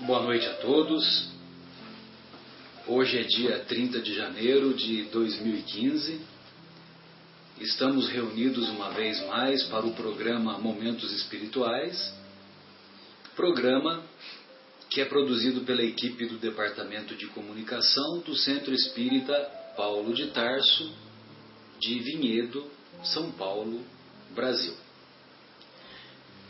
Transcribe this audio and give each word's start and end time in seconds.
Boa 0.00 0.22
noite 0.22 0.46
a 0.46 0.52
todos. 0.56 1.30
Hoje 2.86 3.18
é 3.18 3.22
dia 3.22 3.60
30 3.60 4.02
de 4.02 4.14
janeiro 4.14 4.74
de 4.74 5.04
2015. 5.04 6.20
Estamos 7.58 8.06
reunidos 8.10 8.68
uma 8.68 8.90
vez 8.90 9.26
mais 9.26 9.62
para 9.64 9.86
o 9.86 9.94
programa 9.94 10.58
Momentos 10.58 11.10
Espirituais, 11.14 12.14
programa 13.34 14.02
que 14.90 15.00
é 15.00 15.06
produzido 15.06 15.62
pela 15.62 15.82
equipe 15.82 16.26
do 16.26 16.36
Departamento 16.36 17.14
de 17.14 17.28
Comunicação 17.28 18.18
do 18.18 18.36
Centro 18.36 18.74
Espírita 18.74 19.34
Paulo 19.78 20.12
de 20.12 20.26
Tarso, 20.26 20.92
de 21.80 21.98
Vinhedo, 22.00 22.70
São 23.02 23.32
Paulo, 23.32 23.82
Brasil. 24.34 24.74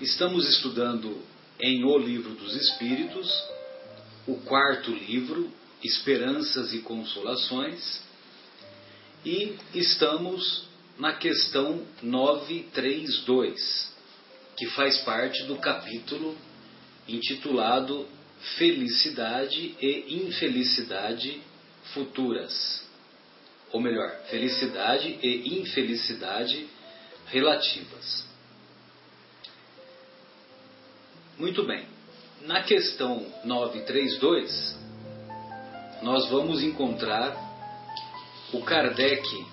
Estamos 0.00 0.48
estudando 0.48 1.35
em 1.58 1.84
O 1.84 1.96
Livro 1.98 2.34
dos 2.34 2.54
Espíritos, 2.54 3.30
o 4.26 4.36
quarto 4.36 4.90
livro, 4.90 5.50
Esperanças 5.82 6.72
e 6.74 6.80
Consolações, 6.80 8.00
e 9.24 9.56
estamos 9.74 10.66
na 10.98 11.14
questão 11.14 11.86
932, 12.02 13.94
que 14.56 14.66
faz 14.66 14.98
parte 14.98 15.44
do 15.44 15.56
capítulo 15.56 16.36
intitulado 17.08 18.06
Felicidade 18.56 19.74
e 19.80 20.26
Infelicidade 20.26 21.40
Futuras. 21.94 22.84
Ou 23.72 23.80
melhor, 23.80 24.10
felicidade 24.30 25.18
e 25.22 25.60
infelicidade 25.60 26.66
relativas. 27.26 28.25
Muito 31.38 31.64
bem. 31.64 31.84
Na 32.46 32.62
questão 32.62 33.26
932, 33.44 34.78
nós 36.00 36.30
vamos 36.30 36.62
encontrar 36.62 37.36
o 38.54 38.62
Kardec 38.62 39.44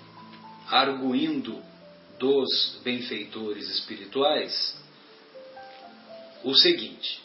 arguindo 0.70 1.62
dos 2.18 2.80
benfeitores 2.82 3.68
espirituais 3.68 4.82
o 6.42 6.54
seguinte: 6.54 7.20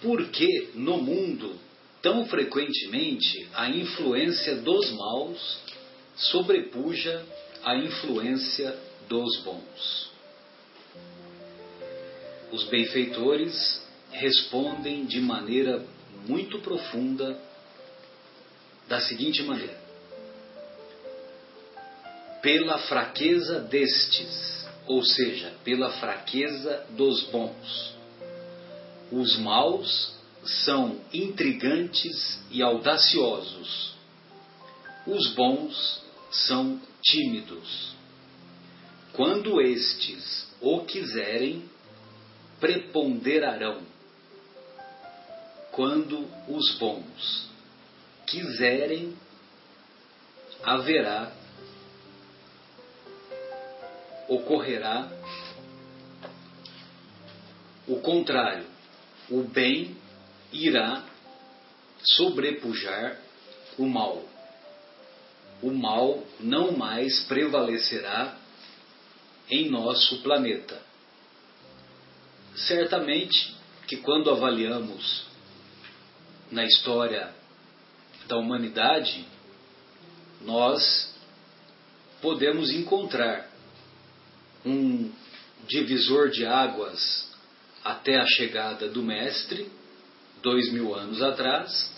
por 0.00 0.30
que 0.30 0.70
no 0.74 0.96
mundo 0.96 1.58
tão 2.00 2.24
frequentemente 2.24 3.46
a 3.52 3.68
influência 3.68 4.56
dos 4.56 4.90
maus 4.90 5.58
sobrepuja 6.16 7.26
a 7.62 7.76
influência 7.76 8.74
dos 9.06 9.42
bons? 9.42 10.11
Os 12.52 12.64
benfeitores 12.64 13.82
respondem 14.10 15.06
de 15.06 15.20
maneira 15.20 15.82
muito 16.28 16.58
profunda 16.60 17.40
da 18.86 19.00
seguinte 19.00 19.42
maneira: 19.42 19.80
pela 22.42 22.78
fraqueza 22.78 23.58
destes, 23.60 24.68
ou 24.86 25.02
seja, 25.02 25.54
pela 25.64 25.92
fraqueza 25.92 26.84
dos 26.90 27.22
bons. 27.30 27.94
Os 29.10 29.38
maus 29.38 30.12
são 30.44 31.00
intrigantes 31.12 32.38
e 32.50 32.62
audaciosos. 32.62 33.94
Os 35.06 35.28
bons 35.34 36.02
são 36.30 36.80
tímidos. 37.02 37.94
Quando 39.12 39.60
estes 39.60 40.48
o 40.60 40.80
quiserem, 40.80 41.71
preponderarão. 42.62 43.82
Quando 45.72 46.28
os 46.46 46.78
bons 46.78 47.50
quiserem, 48.24 49.16
haverá, 50.62 51.32
ocorrerá 54.28 55.10
o 57.88 57.96
contrário. 57.96 58.66
O 59.28 59.42
bem 59.42 59.96
irá 60.52 61.04
sobrepujar 62.16 63.18
o 63.76 63.86
mal. 63.86 64.22
O 65.60 65.72
mal 65.72 66.22
não 66.38 66.76
mais 66.76 67.24
prevalecerá 67.24 68.36
em 69.50 69.68
nosso 69.68 70.22
planeta. 70.22 70.91
Certamente 72.54 73.54
que 73.86 73.96
quando 73.98 74.30
avaliamos 74.30 75.26
na 76.50 76.64
história 76.64 77.32
da 78.26 78.36
humanidade, 78.36 79.24
nós 80.42 81.12
podemos 82.20 82.70
encontrar 82.70 83.50
um 84.64 85.10
divisor 85.66 86.30
de 86.30 86.46
águas 86.46 87.30
até 87.84 88.16
a 88.16 88.26
chegada 88.26 88.88
do 88.88 89.02
Mestre, 89.02 89.70
dois 90.42 90.72
mil 90.72 90.94
anos 90.94 91.20
atrás, 91.22 91.90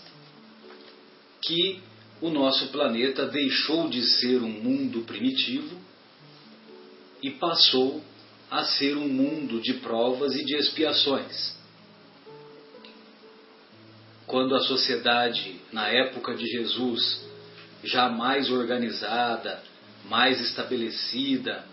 que 1.41 1.81
o 2.21 2.29
nosso 2.29 2.69
planeta 2.69 3.27
deixou 3.27 3.89
de 3.89 4.01
ser 4.01 4.41
um 4.41 4.49
mundo 4.49 5.01
primitivo 5.01 5.79
e 7.21 7.31
passou 7.31 8.03
a 8.55 8.63
ser 8.63 8.95
um 8.95 9.07
mundo 9.07 9.59
de 9.59 9.73
provas 9.75 10.33
e 10.33 10.45
de 10.45 10.55
expiações. 10.55 11.55
Quando 14.25 14.55
a 14.55 14.61
sociedade, 14.61 15.59
na 15.73 15.89
época 15.89 16.33
de 16.33 16.45
Jesus, 16.47 17.25
já 17.83 18.07
mais 18.07 18.49
organizada, 18.49 19.61
mais 20.05 20.39
estabelecida, 20.39 21.65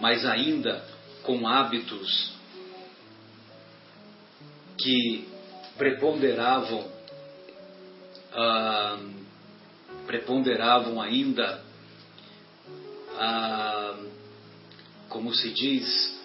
mas 0.00 0.24
ainda 0.24 0.82
com 1.22 1.46
hábitos 1.46 2.32
que 4.78 5.28
preponderavam, 5.76 6.90
ah, 8.32 8.98
preponderavam 10.06 11.00
ainda, 11.00 11.62
ah, 13.18 13.98
como 15.10 15.34
se 15.34 15.50
diz, 15.50 16.18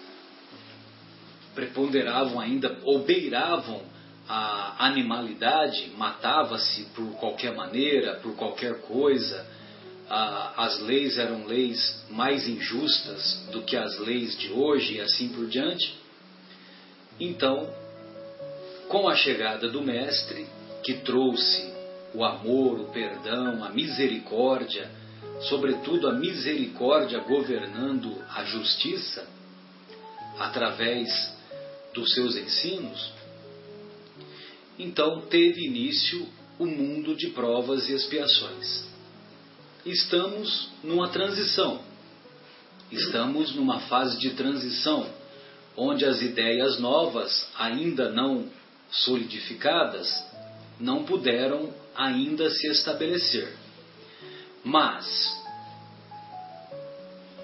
preponderavam 1.54 2.40
ainda 2.40 2.78
ou 2.84 3.00
beiravam 3.00 3.82
a 4.28 4.86
animalidade, 4.86 5.92
matava-se 5.96 6.84
por 6.94 7.06
qualquer 7.18 7.54
maneira, 7.54 8.14
por 8.16 8.34
qualquer 8.34 8.80
coisa. 8.82 9.46
as 10.56 10.80
leis 10.80 11.18
eram 11.18 11.46
leis 11.46 12.04
mais 12.10 12.46
injustas 12.48 13.44
do 13.50 13.62
que 13.62 13.76
as 13.76 13.98
leis 13.98 14.38
de 14.38 14.52
hoje 14.52 14.94
e 14.94 15.00
assim 15.00 15.28
por 15.30 15.46
diante. 15.48 15.94
Então, 17.18 17.68
com 18.88 19.08
a 19.08 19.16
chegada 19.16 19.68
do 19.68 19.82
Mestre, 19.82 20.46
que 20.84 20.94
trouxe 20.98 21.74
o 22.14 22.24
amor, 22.24 22.80
o 22.80 22.92
perdão, 22.92 23.64
a 23.64 23.70
misericórdia, 23.70 24.88
sobretudo 25.42 26.08
a 26.08 26.12
misericórdia 26.12 27.20
governando 27.20 28.22
a 28.28 28.44
justiça, 28.44 29.26
através 30.38 31.34
dos 31.94 32.12
seus 32.12 32.36
ensinos, 32.36 33.12
então 34.78 35.22
teve 35.22 35.66
início 35.66 36.26
o 36.58 36.66
mundo 36.66 37.14
de 37.14 37.28
provas 37.28 37.88
e 37.88 37.92
expiações. 37.92 38.84
Estamos 39.84 40.68
numa 40.82 41.08
transição, 41.08 41.80
estamos 42.90 43.54
numa 43.54 43.80
fase 43.80 44.18
de 44.18 44.30
transição, 44.30 45.08
onde 45.76 46.04
as 46.04 46.20
ideias 46.22 46.78
novas, 46.78 47.48
ainda 47.56 48.10
não 48.10 48.48
solidificadas, 48.90 50.24
não 50.78 51.04
puderam 51.04 51.72
ainda 51.94 52.50
se 52.50 52.66
estabelecer. 52.68 53.65
Mas, 54.66 55.06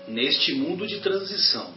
neste 0.08 0.54
mundo 0.54 0.88
de 0.88 0.98
transição, 0.98 1.72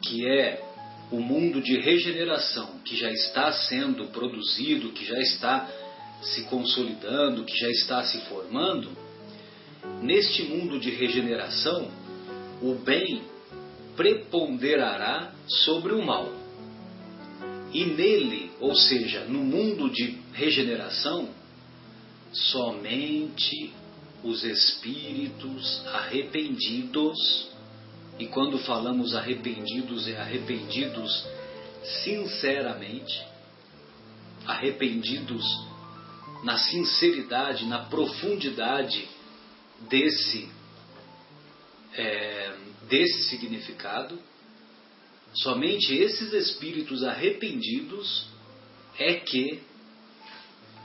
que 0.00 0.26
é 0.26 0.64
o 1.10 1.20
mundo 1.20 1.60
de 1.60 1.78
regeneração 1.78 2.80
que 2.82 2.96
já 2.96 3.10
está 3.10 3.52
sendo 3.52 4.06
produzido, 4.06 4.92
que 4.92 5.04
já 5.04 5.20
está 5.20 5.68
se 6.22 6.44
consolidando, 6.44 7.44
que 7.44 7.54
já 7.54 7.68
está 7.68 8.02
se 8.04 8.18
formando, 8.22 8.88
neste 10.00 10.44
mundo 10.44 10.80
de 10.80 10.88
regeneração, 10.88 11.90
o 12.62 12.74
bem 12.76 13.24
preponderará 13.94 15.34
sobre 15.48 15.92
o 15.92 16.02
mal. 16.02 16.32
E 17.74 17.84
nele, 17.84 18.50
ou 18.58 18.74
seja, 18.74 19.24
no 19.24 19.40
mundo 19.40 19.90
de 19.90 20.16
regeneração, 20.32 21.28
somente 22.32 23.81
os 24.24 24.44
espíritos 24.44 25.86
arrependidos 25.86 27.52
e 28.18 28.26
quando 28.26 28.58
falamos 28.58 29.14
arrependidos, 29.14 30.06
é 30.06 30.20
arrependidos 30.20 31.26
sinceramente, 32.04 33.26
arrependidos 34.46 35.44
na 36.44 36.58
sinceridade, 36.58 37.64
na 37.66 37.80
profundidade 37.86 39.08
desse, 39.88 40.48
é, 41.94 42.56
desse 42.88 43.24
significado. 43.24 44.18
Somente 45.34 45.94
esses 45.94 46.32
espíritos 46.32 47.02
arrependidos 47.02 48.26
é 48.98 49.14
que 49.14 49.62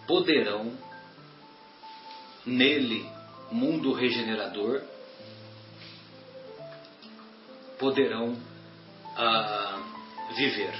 poderão, 0.07 0.75
nele, 2.45 3.05
mundo 3.51 3.93
regenerador, 3.93 4.81
poderão 7.79 8.35
ah, 9.15 9.79
viver. 10.35 10.73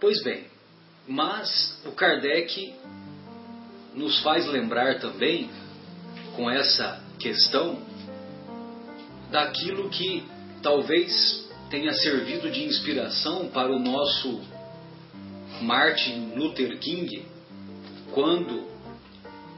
Pois 0.00 0.22
bem, 0.22 0.46
mas 1.06 1.80
o 1.86 1.92
Kardec 1.92 2.74
nos 3.94 4.20
faz 4.22 4.46
lembrar 4.46 4.98
também, 4.98 5.48
com 6.34 6.50
essa 6.50 7.00
questão, 7.18 7.78
daquilo 9.30 9.88
que 9.88 10.24
talvez 10.62 11.48
tenha 11.70 11.92
servido 11.92 12.50
de 12.50 12.64
inspiração 12.64 13.48
para 13.48 13.70
o 13.70 13.78
nosso 13.78 14.40
Martin 15.62 16.32
Luther 16.36 16.78
King, 16.78 17.24
quando, 18.12 18.73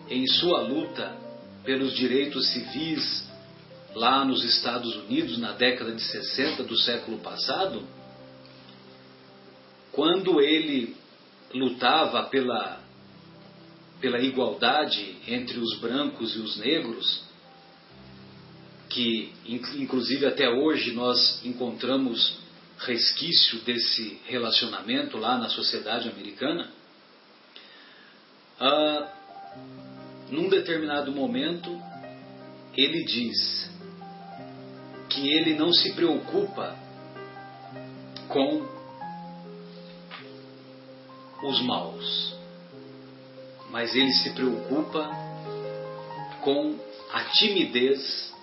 em 0.09 0.27
sua 0.27 0.61
luta 0.61 1.17
pelos 1.65 1.95
direitos 1.95 2.53
civis 2.53 3.27
lá 3.95 4.25
nos 4.25 4.45
Estados 4.45 4.95
Unidos, 4.95 5.39
na 5.39 5.53
década 5.53 5.93
de 5.93 6.03
60 6.03 6.63
do 6.65 6.77
século 6.79 7.19
passado, 7.19 7.83
quando 9.91 10.41
ele 10.41 10.95
lutava 11.55 12.25
pela, 12.25 12.81
pela 14.01 14.21
igualdade 14.21 15.17
entre 15.27 15.59
os 15.59 15.79
brancos 15.79 16.37
e 16.37 16.39
os 16.39 16.57
negros, 16.59 17.25
que 18.91 19.33
inclusive 19.47 20.27
até 20.27 20.49
hoje 20.49 20.93
nós 20.93 21.45
encontramos 21.45 22.39
resquício 22.79 23.61
desse 23.61 24.21
relacionamento 24.27 25.17
lá 25.17 25.39
na 25.39 25.49
sociedade 25.49 26.09
americana, 26.09 26.71
ah, 28.61 29.13
num 30.31 30.49
determinado 30.49 31.13
momento 31.13 31.71
ele 32.77 33.05
diz 33.05 33.71
que 35.09 35.29
ele 35.29 35.55
não 35.55 35.73
se 35.73 35.95
preocupa 35.95 36.77
com 38.29 38.67
os 41.43 41.61
maus, 41.63 42.35
mas 43.71 43.95
ele 43.95 44.13
se 44.13 44.31
preocupa 44.31 45.11
com 46.43 46.79
a 47.13 47.25
timidez 47.25 48.35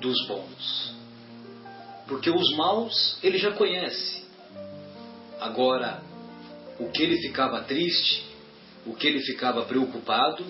dos 0.00 0.26
bons. 0.26 0.94
Porque 2.06 2.30
os 2.30 2.56
maus 2.56 3.18
ele 3.22 3.38
já 3.38 3.52
conhece. 3.52 4.24
Agora, 5.40 6.02
o 6.78 6.90
que 6.90 7.02
ele 7.02 7.16
ficava 7.18 7.62
triste, 7.62 8.24
o 8.86 8.94
que 8.94 9.06
ele 9.06 9.20
ficava 9.20 9.64
preocupado, 9.64 10.44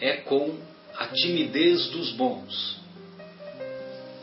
é 0.00 0.18
com 0.18 0.58
a 0.96 1.06
timidez 1.06 1.88
dos 1.88 2.12
bons. 2.12 2.78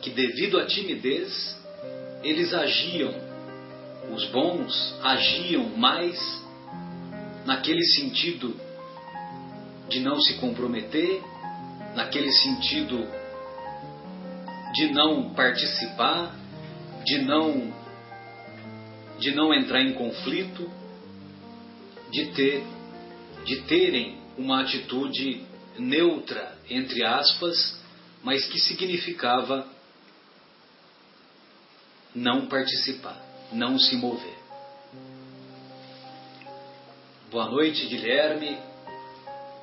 Que 0.01 0.09
devido 0.09 0.59
à 0.59 0.65
timidez, 0.65 1.57
eles 2.23 2.53
agiam, 2.53 3.13
os 4.13 4.25
bons 4.25 4.95
agiam 5.03 5.65
mais 5.77 6.19
naquele 7.45 7.83
sentido 7.83 8.55
de 9.89 9.99
não 9.99 10.19
se 10.21 10.35
comprometer, 10.35 11.21
naquele 11.95 12.31
sentido 12.31 13.07
de 14.73 14.87
não 14.91 15.33
participar, 15.33 16.35
de 17.05 17.19
não 17.19 17.81
de 19.19 19.35
não 19.35 19.53
entrar 19.53 19.83
em 19.83 19.93
conflito, 19.93 20.67
de 22.11 22.25
ter 22.31 22.63
de 23.45 23.61
terem 23.63 24.17
uma 24.37 24.61
atitude 24.61 25.43
neutra 25.77 26.57
entre 26.69 27.03
aspas, 27.03 27.79
mas 28.23 28.45
que 28.45 28.59
significava 28.59 29.67
não 32.13 32.47
participar, 32.47 33.19
não 33.51 33.79
se 33.79 33.95
mover. 33.95 34.37
Boa 37.31 37.49
noite, 37.49 37.85
Guilherme. 37.87 38.57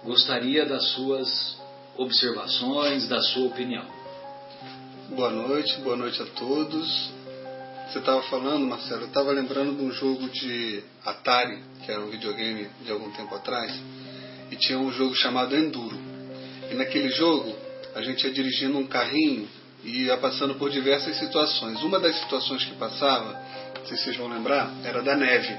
Gostaria 0.02 0.64
das 0.64 0.92
suas 0.92 1.58
observações, 1.96 3.06
da 3.08 3.20
sua 3.20 3.48
opinião. 3.48 3.84
Boa 5.10 5.30
noite, 5.30 5.78
boa 5.80 5.96
noite 5.96 6.22
a 6.22 6.26
todos. 6.26 7.10
Você 7.88 7.98
estava 7.98 8.22
falando, 8.24 8.66
Marcelo, 8.66 9.02
eu 9.02 9.08
estava 9.08 9.32
lembrando 9.32 9.76
de 9.76 9.82
um 9.82 9.90
jogo 9.90 10.28
de 10.28 10.82
Atari, 11.04 11.62
que 11.84 11.90
era 11.90 12.00
um 12.00 12.10
videogame 12.10 12.68
de 12.84 12.92
algum 12.92 13.10
tempo 13.12 13.34
atrás, 13.34 13.72
e 14.50 14.56
tinha 14.56 14.78
um 14.78 14.92
jogo 14.92 15.14
chamado 15.14 15.56
Enduro. 15.56 15.98
E 16.70 16.74
naquele 16.74 17.08
jogo, 17.10 17.56
a 17.94 18.02
gente 18.02 18.24
ia 18.24 18.32
dirigindo 18.32 18.78
um 18.78 18.86
carrinho 18.86 19.48
e 19.84 20.04
ia 20.04 20.16
passando 20.16 20.54
por 20.56 20.70
diversas 20.70 21.16
situações. 21.18 21.82
Uma 21.82 21.98
das 21.98 22.18
situações 22.20 22.64
que 22.64 22.74
passava, 22.74 23.32
não 23.78 23.86
sei 23.86 23.96
se 23.96 24.04
vocês 24.04 24.16
vão 24.16 24.28
lembrar, 24.28 24.72
era 24.84 25.02
da 25.02 25.16
neve. 25.16 25.56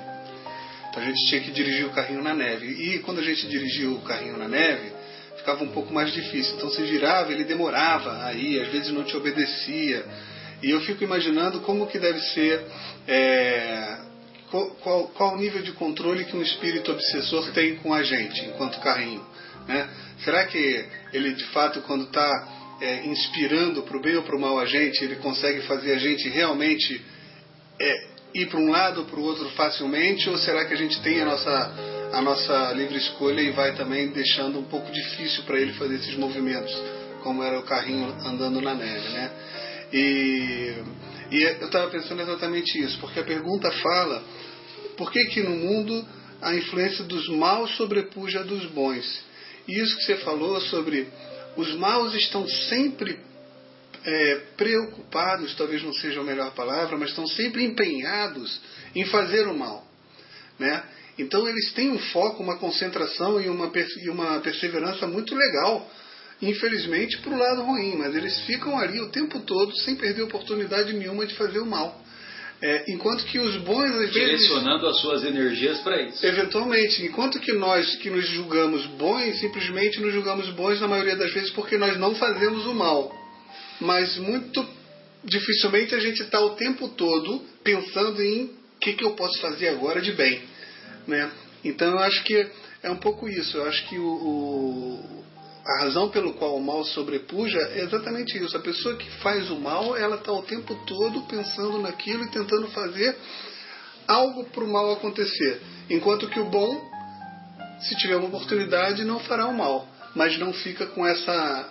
Então 0.89 1.03
a 1.03 1.06
gente 1.06 1.25
tinha 1.27 1.41
que 1.41 1.51
dirigir 1.51 1.86
o 1.86 1.91
carrinho 1.91 2.24
na 2.24 2.33
neve. 2.33 2.68
E 2.68 3.00
quando 3.00 3.19
a 3.19 3.24
gente 3.24 3.47
dirigia 3.47 3.89
o 3.89 4.01
carrinho 4.01 4.38
na 4.38 4.47
neve, 4.47 4.92
ficava 5.38 5.63
um 5.63 5.69
pouco 5.69 5.94
mais 5.94 6.12
difícil. 6.13 6.56
Então 6.56 6.69
você 6.69 6.85
girava, 6.85 7.31
ele 7.31 7.44
demorava 7.44 8.25
aí, 8.25 8.59
às 8.59 8.69
vezes 8.69 8.92
não 8.92 9.03
te 9.03 9.15
obedecia. 9.15 10.06
E 10.62 10.69
eu 10.69 10.81
fico 10.81 11.03
imaginando 11.03 11.62
como 11.62 11.88
que 11.88 11.97
deve 11.97 12.19
ser, 12.19 12.65
é, 13.07 13.97
qual, 14.49 15.07
qual, 15.09 15.33
o 15.33 15.37
nível 15.37 15.61
de 15.61 15.71
controle 15.73 16.25
que 16.25 16.35
um 16.35 16.41
espírito 16.41 16.91
obsessor 16.91 17.51
tem 17.51 17.75
com 17.77 17.93
a 17.93 18.03
gente, 18.03 18.45
enquanto 18.45 18.79
carrinho. 18.79 19.25
Né? 19.67 19.87
Será 20.23 20.45
que 20.45 20.85
ele 21.13 21.33
de 21.33 21.45
fato, 21.45 21.81
quando 21.81 22.05
está 22.05 22.77
é, 22.81 23.05
inspirando 23.05 23.83
para 23.83 23.97
o 23.97 24.01
bem 24.01 24.15
ou 24.15 24.23
para 24.23 24.35
o 24.35 24.39
mal 24.39 24.59
a 24.59 24.65
gente, 24.65 25.03
ele 25.03 25.17
consegue 25.17 25.61
fazer 25.61 25.93
a 25.93 25.99
gente 25.99 26.27
realmente 26.29 27.01
é, 27.79 28.07
ir 28.33 28.47
para 28.47 28.59
um 28.59 28.69
lado 28.69 29.01
ou 29.01 29.05
para 29.05 29.19
o 29.19 29.23
outro 29.23 29.49
facilmente, 29.49 30.29
ou 30.29 30.37
será 30.37 30.65
que 30.65 30.73
a 30.73 30.77
gente 30.77 30.99
tem 31.01 31.21
a 31.21 31.25
nossa, 31.25 31.73
a 32.13 32.21
nossa 32.21 32.71
livre 32.73 32.97
escolha 32.97 33.41
e 33.41 33.51
vai 33.51 33.75
também 33.75 34.09
deixando 34.09 34.59
um 34.59 34.65
pouco 34.65 34.91
difícil 34.91 35.44
para 35.44 35.59
ele 35.59 35.73
fazer 35.73 35.95
esses 35.95 36.15
movimentos, 36.15 36.75
como 37.23 37.44
era 37.44 37.59
o 37.59 37.63
carrinho 37.63 38.15
andando 38.25 38.61
na 38.61 38.73
neve, 38.73 39.09
né? 39.09 39.31
E, 39.91 40.73
e 41.31 41.44
eu 41.59 41.65
estava 41.65 41.89
pensando 41.89 42.21
exatamente 42.21 42.79
isso, 42.79 42.99
porque 42.99 43.19
a 43.19 43.23
pergunta 43.23 43.71
fala 43.71 44.23
por 44.99 45.13
que 45.13 45.25
que 45.27 45.41
no 45.41 45.56
mundo 45.56 46.06
a 46.41 46.53
influência 46.53 47.06
dos 47.06 47.29
maus 47.29 47.73
sobrepuja 47.77 48.41
a 48.41 48.44
dos 48.44 48.65
bons? 48.65 49.23
E 49.65 49.79
isso 49.79 49.95
que 49.95 50.03
você 50.03 50.18
falou 50.18 50.59
sobre 50.59 51.07
os 51.56 51.73
maus 51.75 52.13
estão 52.13 52.45
sempre 52.45 53.18
é, 54.03 54.35
preocupados, 54.57 55.56
talvez 55.56 55.81
não 55.83 55.94
seja 55.94 56.19
a 56.19 56.23
melhor 56.23 56.53
palavra, 56.53 56.97
mas 56.97 57.11
estão 57.11 57.25
sempre 57.25 57.63
empenhados 57.63 58.59
em 58.94 59.06
fazer 59.06 59.47
o 59.47 59.57
mal. 59.57 59.87
Né? 60.59 60.83
Então 61.18 61.47
eles 61.47 61.71
têm 61.71 61.91
um 61.91 61.99
foco, 61.99 62.44
uma 62.44 62.57
concentração 62.57 63.39
e 63.39 63.47
uma, 63.47 63.71
e 64.03 64.09
uma 64.09 64.39
perseverança 64.41 65.07
muito 65.07 65.33
legal. 65.33 65.89
Infelizmente 66.41 67.19
para 67.19 67.33
o 67.33 67.37
lado 67.37 67.61
ruim, 67.61 67.95
mas 67.95 68.13
eles 68.15 68.37
ficam 68.41 68.77
ali 68.77 68.99
o 68.99 69.09
tempo 69.09 69.39
todo 69.39 69.73
sem 69.77 69.95
perder 69.95 70.23
oportunidade 70.23 70.91
nenhuma 70.91 71.25
de 71.25 71.35
fazer 71.35 71.59
o 71.59 71.65
mal. 71.65 72.03
É, 72.61 72.92
enquanto 72.92 73.23
que 73.25 73.39
os 73.39 73.56
bons 73.57 73.89
às 73.89 74.11
direcionando 74.11 74.85
as 74.87 74.99
suas 74.99 75.23
energias 75.23 75.80
para 75.80 76.01
isso. 76.01 76.25
Eventualmente, 76.25 77.06
enquanto 77.06 77.39
que 77.39 77.54
nós 77.54 77.95
que 77.95 78.09
nos 78.09 78.28
julgamos 78.28 78.85
bons, 78.97 79.39
simplesmente 79.39 80.01
nos 80.01 80.13
julgamos 80.13 80.49
bons 80.49 80.81
na 80.81 80.87
maioria 80.87 81.16
das 81.16 81.33
vezes 81.33 81.51
porque 81.51 81.78
nós 81.78 81.97
não 81.97 82.13
fazemos 82.16 82.66
o 82.66 82.73
mal 82.73 83.18
mas 83.80 84.18
muito 84.18 84.66
dificilmente 85.23 85.95
a 85.95 85.99
gente 85.99 86.21
está 86.21 86.39
o 86.39 86.56
tempo 86.56 86.89
todo 86.89 87.42
pensando 87.63 88.21
em 88.21 88.45
o 88.45 88.80
que, 88.80 88.94
que 88.94 89.04
eu 89.04 89.11
posso 89.11 89.39
fazer 89.39 89.69
agora 89.69 90.01
de 90.01 90.11
bem. 90.13 90.42
Né? 91.07 91.31
Então 91.63 91.92
eu 91.92 91.99
acho 91.99 92.23
que 92.23 92.47
é 92.83 92.89
um 92.89 92.97
pouco 92.97 93.28
isso. 93.28 93.57
Eu 93.57 93.66
acho 93.66 93.87
que 93.89 93.97
o, 93.97 94.06
o, 94.06 95.25
a 95.69 95.83
razão 95.83 96.09
pelo 96.09 96.33
qual 96.33 96.56
o 96.56 96.64
mal 96.64 96.83
sobrepuja 96.83 97.59
é 97.73 97.81
exatamente 97.81 98.38
isso. 98.44 98.57
A 98.57 98.61
pessoa 98.61 98.95
que 98.95 99.09
faz 99.19 99.52
o 99.52 99.59
mal, 99.59 99.95
ela 99.95 100.16
está 100.16 100.31
o 100.31 100.42
tempo 100.42 100.73
todo 100.88 101.21
pensando 101.28 101.78
naquilo 101.80 102.23
e 102.23 102.31
tentando 102.31 102.68
fazer 102.69 103.16
algo 104.07 104.45
para 104.45 104.64
o 104.64 104.68
mal 104.68 104.92
acontecer. 104.94 105.61
Enquanto 105.88 106.28
que 106.28 106.40
o 106.40 106.45
bom, 106.45 106.90
se 107.81 107.95
tiver 107.97 108.16
uma 108.16 108.28
oportunidade, 108.30 109.04
não 109.04 109.19
fará 109.19 109.45
o 109.45 109.56
mal. 109.56 109.88
Mas 110.16 110.40
não 110.40 110.52
fica 110.52 110.88
com 110.88 111.06
essa, 111.06 111.69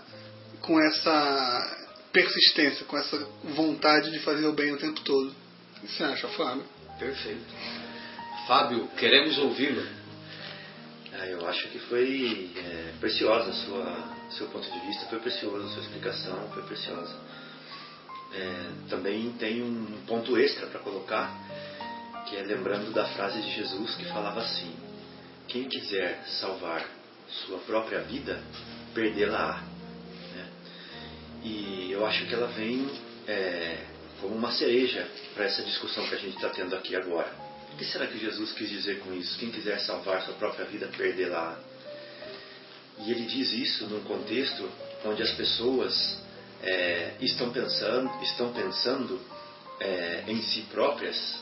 com 0.61 0.81
essa 0.81 1.77
persistência, 2.13 2.87
com 2.87 2.97
essa 2.97 3.19
vontade 3.57 4.13
de 4.13 4.21
fazer 4.21 4.47
o 4.47 4.53
bem 4.53 4.73
o 4.73 4.79
tempo 4.79 5.01
todo. 5.01 5.35
O 5.79 5.81
que 5.81 5.93
você 5.93 6.05
acha, 6.05 6.29
Flávio? 6.29 6.63
Perfeito. 7.01 7.43
Fábio, 8.47 8.87
queremos 8.97 9.37
ouvi-lo. 9.39 9.98
Ah, 11.21 11.27
eu 11.27 11.49
acho 11.49 11.69
que 11.71 11.81
foi 11.81 12.49
é, 12.57 12.93
preciosa 13.01 13.53
sua 13.53 14.17
seu 14.31 14.47
ponto 14.49 14.71
de 14.71 14.79
vista, 14.87 15.07
foi 15.07 15.19
preciosa 15.19 15.67
a 15.67 15.69
sua 15.71 15.83
explicação, 15.83 16.49
foi 16.55 16.63
preciosa. 16.63 17.17
É, 18.33 18.71
também 18.89 19.33
tem 19.33 19.63
um 19.63 20.01
ponto 20.07 20.39
extra 20.39 20.69
para 20.69 20.79
colocar, 20.79 21.35
que 22.29 22.37
é 22.37 22.43
lembrando 22.43 22.93
da 22.93 23.05
frase 23.07 23.41
de 23.41 23.51
Jesus 23.53 23.97
que 23.97 24.05
falava 24.05 24.41
assim: 24.43 24.73
quem 25.49 25.65
quiser 25.65 26.23
salvar 26.41 26.87
sua 27.47 27.59
própria 27.61 28.01
vida, 28.03 28.41
perdê-la-á. 28.95 29.61
Né? 30.35 30.47
E 31.43 31.89
eu 31.91 32.07
acho 32.07 32.27
que 32.27 32.35
ela 32.35 32.47
vem 32.47 32.89
é, 33.27 33.79
como 34.21 34.37
uma 34.37 34.53
cereja 34.53 35.09
para 35.35 35.47
essa 35.47 35.63
discussão 35.63 36.07
que 36.09 36.15
a 36.15 36.19
gente 36.19 36.37
está 36.37 36.51
tendo 36.51 36.77
aqui 36.77 36.95
agora. 36.95 37.48
Que 37.79 37.85
será 37.85 38.07
que 38.07 38.19
Jesus 38.19 38.53
quis 38.53 38.69
dizer 38.69 39.01
com 39.01 39.15
isso? 39.15 39.39
Quem 39.39 39.51
quiser 39.51 39.79
salvar 39.81 40.23
sua 40.23 40.35
própria 40.35 40.67
vida, 40.67 40.91
perdê-la. 40.97 41.59
E 42.99 43.11
ele 43.11 43.27
diz 43.27 43.53
isso 43.53 43.87
num 43.87 44.01
contexto 44.01 44.69
onde 45.05 45.23
as 45.23 45.31
pessoas 45.33 46.19
é, 46.63 47.13
estão 47.21 47.51
pensando, 47.51 48.11
estão 48.25 48.53
pensando 48.53 49.21
é, 49.81 50.25
em 50.27 50.43
si 50.43 50.63
próprias 50.63 51.41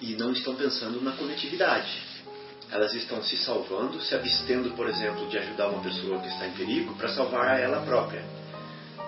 e 0.00 0.14
não 0.16 0.32
estão 0.32 0.54
pensando 0.54 1.00
na 1.00 1.12
coletividade. 1.12 2.02
Elas 2.70 2.92
estão 2.94 3.22
se 3.22 3.38
salvando, 3.38 4.00
se 4.02 4.14
abstendo, 4.14 4.76
por 4.76 4.88
exemplo, 4.88 5.26
de 5.28 5.38
ajudar 5.38 5.68
uma 5.68 5.82
pessoa 5.82 6.20
que 6.20 6.28
está 6.28 6.46
em 6.46 6.52
perigo 6.52 6.94
para 6.96 7.08
salvar 7.08 7.58
ela 7.58 7.84
própria 7.86 8.22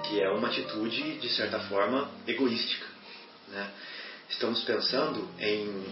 que 0.09 0.21
é 0.21 0.29
uma 0.31 0.49
atitude, 0.49 1.19
de 1.19 1.29
certa 1.31 1.59
forma, 1.61 2.11
egoística. 2.27 2.87
Né? 3.49 3.71
Estamos 4.29 4.63
pensando 4.65 5.29
em, 5.39 5.85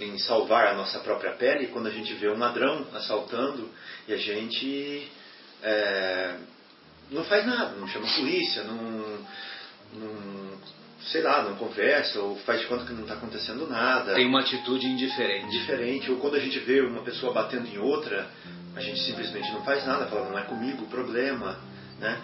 em 0.00 0.18
salvar 0.18 0.68
a 0.68 0.74
nossa 0.74 0.98
própria 1.00 1.32
pele 1.32 1.68
quando 1.68 1.86
a 1.86 1.90
gente 1.90 2.12
vê 2.14 2.28
um 2.28 2.38
ladrão 2.38 2.86
assaltando 2.94 3.68
e 4.08 4.12
a 4.12 4.16
gente 4.16 5.08
é, 5.62 6.36
não 7.10 7.24
faz 7.24 7.46
nada, 7.46 7.76
não 7.76 7.86
chama 7.88 8.06
a 8.06 8.14
polícia, 8.14 8.62
não, 8.64 8.78
não, 9.94 10.58
sei 11.02 11.22
lá, 11.22 11.42
não 11.42 11.56
conversa 11.56 12.20
ou 12.20 12.36
faz 12.40 12.60
de 12.60 12.66
conta 12.66 12.84
que 12.84 12.92
não 12.92 13.02
está 13.02 13.14
acontecendo 13.14 13.68
nada. 13.68 14.14
Tem 14.14 14.26
uma 14.26 14.40
atitude 14.40 14.86
indiferente. 14.86 15.46
Indiferente, 15.46 16.10
ou 16.10 16.18
quando 16.18 16.36
a 16.36 16.40
gente 16.40 16.58
vê 16.60 16.80
uma 16.80 17.02
pessoa 17.02 17.32
batendo 17.32 17.66
em 17.66 17.78
outra, 17.78 18.28
a 18.76 18.80
gente 18.80 19.00
simplesmente 19.00 19.50
não 19.52 19.64
faz 19.64 19.86
nada, 19.86 20.06
fala, 20.06 20.28
não 20.28 20.38
é 20.38 20.42
comigo 20.42 20.84
o 20.84 20.88
problema. 20.88 21.58
Né? 21.98 22.20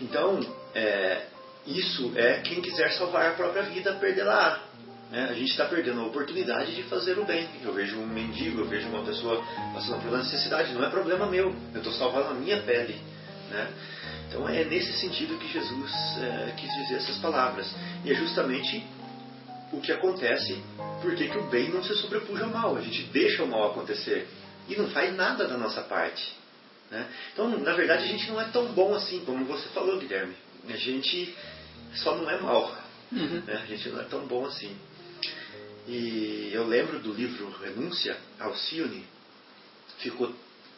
Então, 0.00 0.40
é, 0.74 1.26
isso 1.66 2.12
é 2.16 2.40
quem 2.40 2.60
quiser 2.60 2.92
salvar 2.92 3.30
a 3.30 3.34
própria 3.34 3.62
vida, 3.62 3.94
perdê-la. 3.94 4.60
Né? 5.14 5.28
A 5.30 5.32
gente 5.32 5.52
está 5.52 5.64
perdendo 5.66 6.00
a 6.00 6.06
oportunidade 6.06 6.74
de 6.74 6.82
fazer 6.84 7.16
o 7.20 7.24
bem. 7.24 7.48
Eu 7.62 7.72
vejo 7.72 7.96
um 8.00 8.06
mendigo, 8.06 8.62
eu 8.62 8.66
vejo 8.66 8.88
uma 8.88 9.04
pessoa 9.04 9.40
passando 9.72 10.02
por 10.02 10.08
uma 10.08 10.18
necessidade, 10.18 10.74
não 10.74 10.84
é 10.84 10.90
problema 10.90 11.24
meu, 11.26 11.54
eu 11.72 11.78
estou 11.78 11.92
salvando 11.92 12.30
a 12.30 12.34
minha 12.34 12.60
pele. 12.62 13.00
Né? 13.48 13.68
Então 14.26 14.48
é 14.48 14.64
nesse 14.64 14.92
sentido 14.94 15.38
que 15.38 15.46
Jesus 15.52 15.92
é, 16.20 16.52
quis 16.56 16.68
dizer 16.68 16.96
essas 16.96 17.16
palavras. 17.18 17.72
E 18.04 18.10
é 18.10 18.14
justamente 18.16 18.84
o 19.72 19.80
que 19.80 19.92
acontece 19.92 20.60
porque 21.00 21.28
que 21.28 21.38
o 21.38 21.44
bem 21.44 21.68
não 21.68 21.84
se 21.84 21.94
sobrepuja 21.94 22.42
ao 22.42 22.50
mal. 22.50 22.76
A 22.76 22.80
gente 22.80 23.04
deixa 23.04 23.44
o 23.44 23.46
mal 23.46 23.70
acontecer 23.70 24.26
e 24.68 24.74
não 24.74 24.88
faz 24.88 25.14
nada 25.14 25.46
da 25.46 25.56
nossa 25.56 25.82
parte. 25.82 26.32
Né? 26.90 27.06
Então, 27.32 27.48
na 27.60 27.72
verdade, 27.72 28.02
a 28.02 28.08
gente 28.08 28.28
não 28.28 28.40
é 28.40 28.46
tão 28.46 28.66
bom 28.72 28.92
assim, 28.92 29.24
como 29.24 29.44
você 29.44 29.68
falou, 29.68 29.96
Guilherme. 29.96 30.34
A 30.68 30.76
gente 30.76 31.32
só 31.94 32.16
não 32.16 32.28
é 32.28 32.40
mal. 32.40 32.76
Uhum. 33.12 33.42
Né? 33.46 33.60
A 33.62 33.66
gente 33.66 33.88
não 33.90 34.00
é 34.00 34.04
tão 34.04 34.26
bom 34.26 34.44
assim. 34.46 34.76
E 35.86 36.50
eu 36.52 36.66
lembro 36.66 36.98
do 36.98 37.12
livro 37.12 37.50
Renúncia, 37.62 38.16
Alcione 38.40 39.04
ficou 39.98 40.32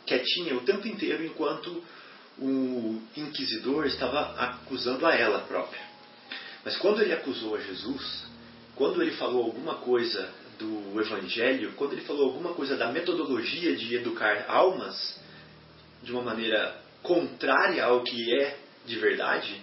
quietinha 0.05 0.57
o 0.57 0.61
tempo 0.61 0.87
inteiro 0.87 1.25
enquanto 1.25 1.83
o 2.39 3.01
inquisidor 3.17 3.87
estava 3.87 4.35
acusando 4.39 5.07
a 5.07 5.15
ela 5.15 5.41
própria. 5.41 5.83
Mas 6.65 6.77
quando 6.77 7.01
ele 7.01 7.13
acusou 7.13 7.57
a 7.57 7.61
Jesus, 7.61 8.27
quando 8.75 9.01
ele 9.01 9.13
falou 9.13 9.45
alguma 9.45 9.77
coisa 9.77 10.29
do 10.59 11.01
Evangelho, 11.01 11.73
quando 11.77 11.93
ele 11.93 12.03
falou 12.03 12.25
alguma 12.25 12.55
coisa 12.55 12.77
da 12.77 12.91
metodologia 12.91 13.75
de 13.77 13.95
educar 13.95 14.47
almas, 14.49 15.19
de 16.03 16.13
uma 16.13 16.23
maneira 16.23 16.77
contrária 17.03 17.85
ao 17.85 18.03
que 18.03 18.41
é 18.41 18.59
de 18.85 18.99
verdade, 18.99 19.61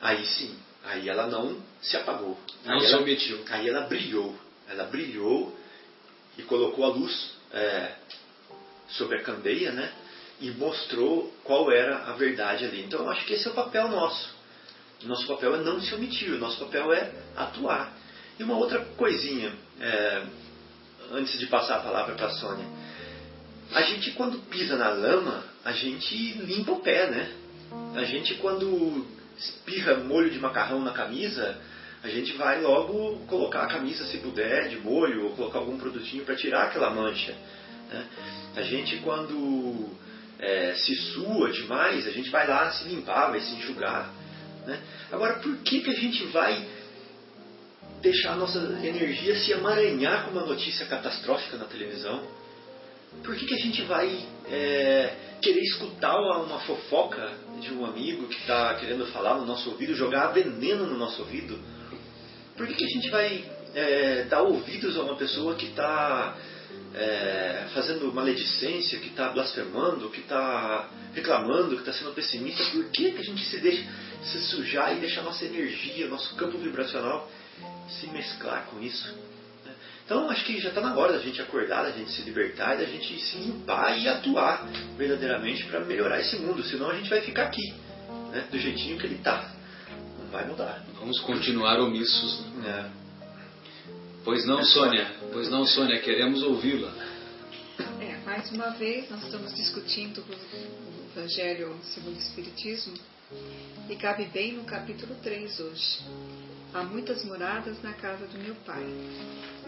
aí 0.00 0.24
sim, 0.26 0.56
aí 0.84 1.08
ela 1.08 1.26
não 1.26 1.60
se 1.80 1.96
apagou. 1.96 2.38
Não 2.64 2.74
aí 2.74 2.80
se 2.80 2.92
ela, 2.92 3.02
omitiu. 3.02 3.44
Aí 3.48 3.68
ela 3.68 3.82
brilhou. 3.82 4.36
Ela 4.68 4.84
brilhou 4.84 5.56
e 6.38 6.42
colocou 6.42 6.84
a 6.84 6.88
luz 6.88 7.32
é, 7.52 7.92
sobre 8.90 9.18
a 9.18 9.22
candeia, 9.22 9.72
né? 9.72 9.92
E 10.40 10.50
mostrou 10.50 11.32
qual 11.44 11.70
era 11.70 12.04
a 12.04 12.12
verdade 12.12 12.64
ali. 12.64 12.82
Então 12.82 13.00
eu 13.00 13.10
acho 13.10 13.24
que 13.24 13.34
esse 13.34 13.46
é 13.46 13.50
o 13.50 13.54
papel 13.54 13.88
nosso. 13.88 14.34
Nosso 15.04 15.26
papel 15.26 15.54
é 15.54 15.58
não 15.58 15.80
se 15.80 15.94
omitir, 15.94 16.32
o 16.32 16.38
nosso 16.38 16.58
papel 16.58 16.92
é 16.92 17.12
atuar. 17.36 17.92
E 18.38 18.42
uma 18.42 18.56
outra 18.56 18.84
coisinha, 18.96 19.52
é, 19.80 20.26
antes 21.12 21.38
de 21.38 21.46
passar 21.46 21.76
a 21.76 21.80
palavra 21.80 22.14
para 22.14 22.26
a 22.26 22.30
Sônia. 22.30 22.66
A 23.72 23.82
gente, 23.82 24.12
quando 24.12 24.38
pisa 24.48 24.76
na 24.76 24.90
lama, 24.90 25.44
a 25.64 25.72
gente 25.72 26.14
limpa 26.34 26.72
o 26.72 26.80
pé, 26.80 27.10
né? 27.10 27.32
A 27.96 28.04
gente, 28.04 28.34
quando 28.36 29.06
espirra 29.36 29.96
molho 29.96 30.30
de 30.30 30.38
macarrão 30.38 30.80
na 30.80 30.92
camisa, 30.92 31.58
a 32.06 32.10
gente 32.10 32.32
vai 32.34 32.60
logo 32.60 33.18
colocar 33.26 33.62
a 33.62 33.66
camisa, 33.66 34.06
se 34.06 34.18
puder, 34.18 34.68
de 34.68 34.78
molho, 34.78 35.24
ou 35.24 35.30
colocar 35.36 35.58
algum 35.58 35.76
produtinho 35.76 36.24
para 36.24 36.36
tirar 36.36 36.64
aquela 36.64 36.90
mancha. 36.90 37.34
Né? 37.92 38.06
A 38.56 38.62
gente, 38.62 38.96
quando 38.98 39.90
é, 40.38 40.74
se 40.74 40.94
sua 40.94 41.50
demais, 41.50 42.06
a 42.06 42.10
gente 42.10 42.30
vai 42.30 42.46
lá 42.46 42.70
se 42.70 42.88
limpar, 42.88 43.30
vai 43.30 43.40
se 43.40 43.54
enxugar. 43.54 44.12
Né? 44.66 44.80
Agora, 45.10 45.34
por 45.34 45.56
que, 45.58 45.80
que 45.80 45.90
a 45.90 45.94
gente 45.94 46.24
vai 46.26 46.64
deixar 48.00 48.34
a 48.34 48.36
nossa 48.36 48.58
energia 48.84 49.36
se 49.36 49.50
emaranhar 49.52 50.24
com 50.24 50.30
uma 50.30 50.46
notícia 50.46 50.86
catastrófica 50.86 51.56
na 51.56 51.64
televisão? 51.64 52.22
Por 53.24 53.34
que, 53.34 53.46
que 53.46 53.54
a 53.54 53.58
gente 53.58 53.82
vai 53.82 54.24
é, 54.48 55.14
querer 55.40 55.60
escutar 55.60 56.16
uma, 56.16 56.60
fofoca 56.60 57.32
de 57.60 57.72
um 57.72 57.84
amigo 57.84 58.28
que 58.28 58.38
está 58.38 58.74
querendo 58.74 59.06
falar 59.06 59.34
no 59.34 59.46
nosso 59.46 59.70
ouvido, 59.70 59.94
jogar 59.94 60.28
veneno 60.28 60.86
no 60.86 60.96
nosso 60.96 61.22
ouvido? 61.22 61.58
Por 62.56 62.66
que, 62.66 62.74
que 62.74 62.84
a 62.84 62.88
gente 62.88 63.10
vai 63.10 63.44
é, 63.74 64.24
dar 64.24 64.42
ouvidos 64.42 64.96
a 64.96 65.02
uma 65.02 65.16
pessoa 65.16 65.54
que 65.54 65.66
está 65.66 66.36
é, 66.94 67.66
fazendo 67.74 68.12
maledicência, 68.12 68.98
que 68.98 69.08
está 69.08 69.28
blasfemando, 69.28 70.08
que 70.10 70.20
está 70.20 70.88
reclamando, 71.14 71.74
que 71.76 71.88
está 71.88 71.92
sendo 71.92 72.12
pessimista? 72.12 72.64
Por 72.72 72.90
que, 72.90 73.12
que 73.12 73.18
a 73.18 73.24
gente 73.24 73.44
se 73.44 73.58
deixa 73.58 73.84
se 74.24 74.40
sujar 74.40 74.96
e 74.96 75.00
deixar 75.00 75.22
nossa 75.22 75.44
energia, 75.44 76.08
nosso 76.08 76.34
campo 76.36 76.56
vibracional 76.58 77.30
se 77.88 78.06
mesclar 78.08 78.66
com 78.70 78.82
isso? 78.82 79.14
Então 80.06 80.30
acho 80.30 80.44
que 80.44 80.60
já 80.60 80.68
está 80.68 80.80
na 80.80 80.96
hora 80.96 81.14
da 81.14 81.18
gente 81.18 81.42
acordar, 81.42 81.82
da 81.82 81.90
gente 81.90 82.12
se 82.12 82.22
libertar 82.22 82.76
da 82.76 82.84
gente 82.84 83.18
se 83.20 83.36
limpar 83.38 83.98
e 83.98 84.08
atuar 84.08 84.64
verdadeiramente 84.96 85.64
para 85.64 85.80
melhorar 85.80 86.20
esse 86.20 86.36
mundo. 86.36 86.62
Senão 86.62 86.90
a 86.90 86.94
gente 86.94 87.10
vai 87.10 87.20
ficar 87.20 87.42
aqui, 87.42 87.74
né, 88.30 88.46
do 88.50 88.56
jeitinho 88.56 88.96
que 88.98 89.06
ele 89.06 89.16
está. 89.16 89.55
Vai 90.30 90.46
mudar. 90.46 90.84
Vamos 90.98 91.20
continuar 91.20 91.78
omissos. 91.80 92.40
Né? 92.56 92.90
É. 92.92 93.06
Pois 94.24 94.44
não, 94.44 94.64
Sônia. 94.64 95.06
Pois 95.32 95.48
não, 95.48 95.64
Sônia. 95.66 96.00
Queremos 96.00 96.42
ouvi-la. 96.42 96.92
É, 98.00 98.16
mais 98.24 98.50
uma 98.50 98.70
vez 98.70 99.08
nós 99.10 99.22
estamos 99.22 99.54
discutindo 99.54 100.22
o 100.22 101.18
Evangelho 101.18 101.76
segundo 101.82 102.16
o 102.16 102.18
Espiritismo 102.18 102.94
e 103.88 103.96
cabe 103.96 104.24
bem 104.26 104.52
no 104.52 104.64
capítulo 104.64 105.14
3 105.22 105.60
hoje. 105.60 106.00
Há 106.74 106.82
muitas 106.82 107.24
moradas 107.24 107.80
na 107.82 107.92
casa 107.92 108.26
do 108.26 108.38
meu 108.38 108.54
pai. 108.66 108.84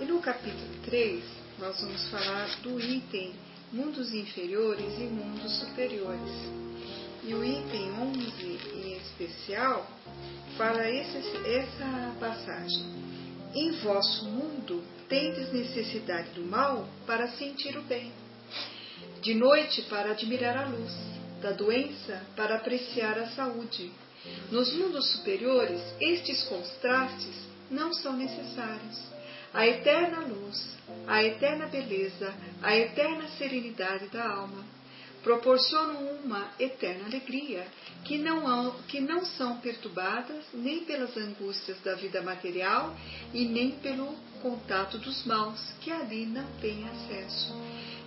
E 0.01 0.05
no 0.05 0.21
capítulo 0.21 0.75
3, 0.85 1.23
nós 1.59 1.81
vamos 1.81 2.09
falar 2.09 2.49
do 2.63 2.81
item 2.81 3.33
mundos 3.73 4.13
inferiores 4.13 4.95
e 4.99 5.05
mundos 5.05 5.53
superiores. 5.59 6.33
E 7.29 7.35
o 7.35 7.45
item 7.45 7.93
11 7.93 8.59
em 8.73 8.97
especial 8.97 9.87
fala 10.57 10.89
esse, 10.89 11.19
essa 11.47 12.17
passagem. 12.19 12.87
Em 13.55 13.73
vosso 13.83 14.25
mundo 14.25 14.83
tendes 15.11 15.53
necessidade 15.53 16.31
do 16.31 16.47
mal 16.47 16.89
para 17.07 17.29
sentir 17.33 17.77
o 17.77 17.83
bem, 17.83 18.11
de 19.21 19.35
noite 19.35 19.83
para 19.91 20.13
admirar 20.13 20.57
a 20.57 20.69
luz, 20.69 20.91
da 21.43 21.51
doença 21.53 22.25
para 22.35 22.57
apreciar 22.57 23.19
a 23.19 23.29
saúde 23.33 23.93
nos 24.51 24.73
mundos 24.73 25.13
superiores, 25.13 25.83
estes 26.01 26.45
contrastes 26.45 27.47
não 27.71 27.93
são 27.93 28.15
necessários. 28.17 29.03
A 29.53 29.67
eterna 29.67 30.21
luz, 30.21 30.79
a 31.07 31.23
eterna 31.23 31.67
beleza, 31.67 32.35
a 32.63 32.75
eterna 32.75 33.29
serenidade 33.37 34.07
da 34.07 34.27
alma 34.27 34.78
proporcionam 35.23 36.21
uma 36.25 36.51
eterna 36.59 37.07
alegria 37.07 37.67
que 38.05 38.19
não, 38.19 38.73
que 38.89 39.01
não 39.01 39.25
são 39.25 39.59
perturbadas 39.59 40.45
nem 40.53 40.85
pelas 40.85 41.17
angústias 41.17 41.79
da 41.83 41.95
vida 41.95 42.23
material 42.23 42.97
e 43.33 43.45
nem 43.45 43.73
pelo 43.73 44.15
contato 44.43 44.99
dos 44.99 45.25
maus 45.25 45.61
que 45.81 45.91
ali 45.91 46.27
não 46.27 46.47
têm 46.61 46.89
acesso. 46.89 47.55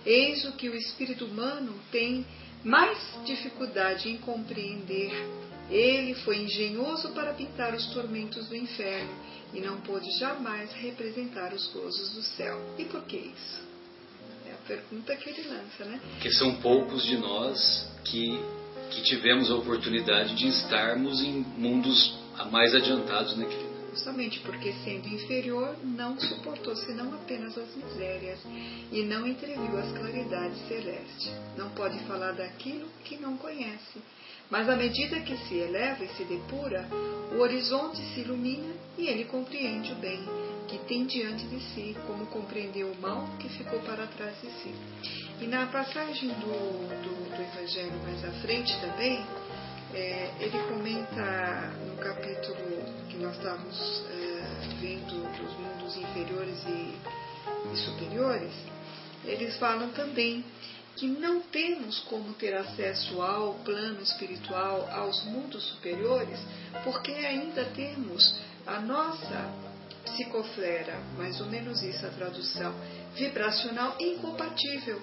Eis 0.04 0.44
o 0.44 0.52
que 0.52 0.68
o 0.68 0.74
espírito 0.74 1.26
humano 1.26 1.74
tem 1.90 2.26
mais 2.64 2.98
dificuldade 3.24 4.08
em 4.08 4.18
compreender. 4.18 5.12
Ele 5.70 6.14
foi 6.14 6.38
engenhoso 6.38 7.10
para 7.10 7.32
pintar 7.34 7.74
os 7.74 7.86
tormentos 7.92 8.48
do 8.48 8.56
inferno 8.56 9.14
e 9.54 9.60
não 9.60 9.80
pôde 9.80 10.10
jamais 10.18 10.72
representar 10.72 11.52
os 11.52 11.66
gozos 11.72 12.10
do 12.14 12.22
céu. 12.22 12.60
E 12.78 12.84
por 12.84 13.04
que 13.04 13.16
isso? 13.16 13.71
Pergunta 14.72 15.14
que 15.16 15.28
ele 15.28 15.48
lança, 15.48 15.84
né? 15.84 16.00
Porque 16.12 16.30
são 16.32 16.54
poucos 16.54 17.04
de 17.04 17.18
nós 17.18 17.86
que, 18.04 18.40
que 18.90 19.02
tivemos 19.02 19.50
a 19.50 19.56
oportunidade 19.56 20.34
de 20.34 20.48
estarmos 20.48 21.20
em 21.20 21.44
mundos 21.58 22.18
mais 22.50 22.74
adiantados, 22.74 23.36
né, 23.36 23.44
querida? 23.44 23.70
Justamente 23.90 24.40
porque, 24.40 24.72
sendo 24.82 25.06
inferior, 25.08 25.76
não 25.84 26.18
suportou 26.18 26.74
senão 26.74 27.12
apenas 27.12 27.58
as 27.58 27.76
misérias 27.76 28.38
e 28.90 29.02
não 29.02 29.26
entreviu 29.26 29.76
as 29.76 29.92
claridades 29.92 30.66
celestes. 30.66 31.30
Não 31.58 31.68
pode 31.72 31.98
falar 32.04 32.32
daquilo 32.32 32.88
que 33.04 33.18
não 33.18 33.36
conhece. 33.36 34.00
Mas 34.52 34.68
à 34.68 34.76
medida 34.76 35.18
que 35.20 35.34
se 35.48 35.54
eleva 35.54 36.04
e 36.04 36.08
se 36.08 36.24
depura, 36.24 36.86
o 37.32 37.38
horizonte 37.38 38.02
se 38.12 38.20
ilumina 38.20 38.74
e 38.98 39.06
ele 39.06 39.24
compreende 39.24 39.90
o 39.92 39.94
bem 39.94 40.22
que 40.68 40.78
tem 40.80 41.06
diante 41.06 41.46
de 41.46 41.58
si, 41.72 41.96
como 42.06 42.26
compreendeu 42.26 42.92
o 42.92 43.00
mal 43.00 43.26
que 43.38 43.48
ficou 43.48 43.80
para 43.80 44.06
trás 44.08 44.38
de 44.42 44.50
si. 44.60 44.74
E 45.40 45.46
na 45.46 45.68
passagem 45.68 46.28
do, 46.28 46.52
do, 47.02 47.34
do 47.34 47.42
Evangelho 47.42 47.98
mais 48.04 48.22
à 48.26 48.30
frente 48.42 48.78
também, 48.78 49.24
é, 49.94 50.30
ele 50.38 50.58
comenta 50.68 51.72
no 51.86 51.96
capítulo 51.96 53.08
que 53.08 53.16
nós 53.16 53.34
estávamos 53.36 54.04
é, 54.10 54.68
vendo 54.82 55.32
dos 55.34 55.52
mundos 55.54 55.96
inferiores 55.96 56.62
e, 56.66 56.94
e 57.72 57.76
superiores, 57.78 58.52
eles 59.24 59.56
falam 59.56 59.88
também 59.92 60.44
que 60.96 61.06
não 61.06 61.40
temos 61.40 62.00
como 62.00 62.34
ter 62.34 62.54
acesso 62.54 63.20
ao 63.22 63.54
plano 63.64 64.02
espiritual, 64.02 64.88
aos 64.90 65.24
mundos 65.24 65.62
superiores, 65.64 66.38
porque 66.84 67.12
ainda 67.12 67.64
temos 67.66 68.38
a 68.66 68.80
nossa 68.80 69.50
psicoflera, 70.04 70.98
mais 71.16 71.40
ou 71.40 71.46
menos 71.46 71.82
isso 71.82 72.04
a 72.04 72.10
tradução, 72.10 72.74
vibracional 73.14 73.96
incompatível 74.00 75.00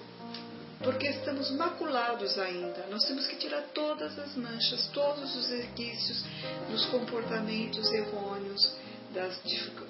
porque 0.82 1.08
estamos 1.08 1.50
maculados 1.50 2.38
ainda. 2.38 2.86
Nós 2.90 3.04
temos 3.04 3.26
que 3.26 3.36
tirar 3.36 3.62
todas 3.74 4.18
as 4.18 4.34
manchas, 4.34 4.88
todos 4.92 5.36
os 5.36 5.48
resquícios 5.50 6.24
dos 6.70 6.86
comportamentos 6.86 7.90
errôneos, 7.92 8.76
das, 9.12 9.40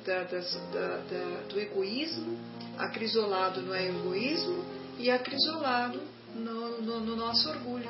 das, 0.04 0.54
da, 0.72 0.96
da, 0.96 1.42
do 1.48 1.60
egoísmo, 1.60 2.38
acrisolado 2.78 3.60
no 3.60 3.74
egoísmo 3.74 4.64
e 5.00 5.10
acrisolado 5.10 6.00
no, 6.34 6.80
no, 6.82 7.00
no 7.00 7.16
nosso 7.16 7.48
orgulho. 7.48 7.88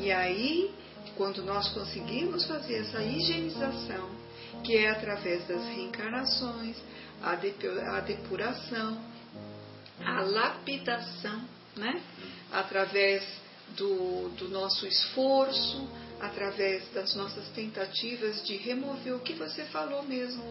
E 0.00 0.10
aí, 0.10 0.74
quando 1.16 1.42
nós 1.42 1.68
conseguimos 1.70 2.44
fazer 2.46 2.78
essa 2.78 3.02
higienização, 3.02 4.10
que 4.62 4.76
é 4.76 4.90
através 4.90 5.46
das 5.46 5.64
reencarnações, 5.66 6.76
a 7.22 8.00
depuração, 8.00 9.00
a 10.04 10.20
lapidação, 10.22 11.42
né? 11.76 12.02
através 12.52 13.24
do, 13.76 14.28
do 14.30 14.48
nosso 14.48 14.86
esforço, 14.86 15.88
através 16.20 16.88
das 16.92 17.14
nossas 17.14 17.48
tentativas 17.50 18.44
de 18.44 18.56
remover 18.56 19.14
o 19.14 19.20
que 19.20 19.34
você 19.34 19.64
falou 19.64 20.02
mesmo, 20.02 20.42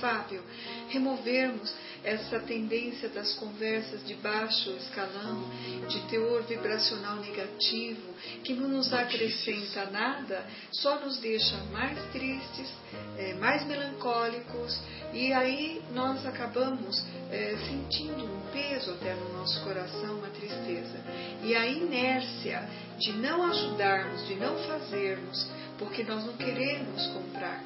Fábio, 0.00 0.42
removermos 0.88 1.72
essa 2.04 2.40
tendência 2.40 3.08
das 3.08 3.34
conversas 3.34 4.06
de 4.06 4.14
baixo 4.14 4.70
escalão, 4.70 5.44
de 5.88 6.00
teor 6.08 6.42
vibracional 6.42 7.16
negativo, 7.16 8.14
que 8.44 8.54
não 8.54 8.68
nos 8.68 8.92
acrescenta 8.92 9.86
nada, 9.90 10.44
só 10.72 11.00
nos 11.00 11.18
deixa 11.18 11.56
mais 11.72 11.98
tristes, 12.12 12.72
é, 13.16 13.34
mais 13.34 13.66
melancólicos, 13.66 14.80
e 15.12 15.32
aí 15.32 15.82
nós 15.92 16.24
acabamos 16.26 17.04
é, 17.30 17.56
sentindo 17.68 18.24
um 18.24 18.40
peso 18.52 18.92
até 18.92 19.14
no 19.14 19.32
nosso 19.34 19.62
coração, 19.62 20.18
uma 20.18 20.28
tristeza. 20.28 20.98
E 21.42 21.54
a 21.54 21.66
inércia 21.66 22.68
de 22.98 23.12
não 23.12 23.44
ajudarmos, 23.44 24.26
de 24.26 24.34
não 24.34 24.56
fazermos, 24.64 25.48
porque 25.78 26.02
nós 26.02 26.24
não 26.24 26.36
queremos 26.36 27.06
comprar. 27.08 27.62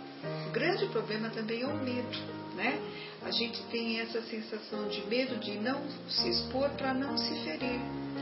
O 0.48 0.50
grande 0.50 0.86
problema 0.86 1.30
também 1.30 1.62
é 1.62 1.66
o 1.66 1.76
medo, 1.76 2.18
né? 2.54 2.78
A 3.24 3.30
gente 3.30 3.62
tem 3.64 4.00
essa 4.00 4.20
sensação 4.22 4.88
de 4.88 5.06
medo 5.06 5.38
de 5.38 5.58
não 5.58 5.80
se 6.08 6.28
expor 6.28 6.68
para 6.70 6.92
não 6.92 7.16
se 7.16 7.34
ferir. 7.44 7.80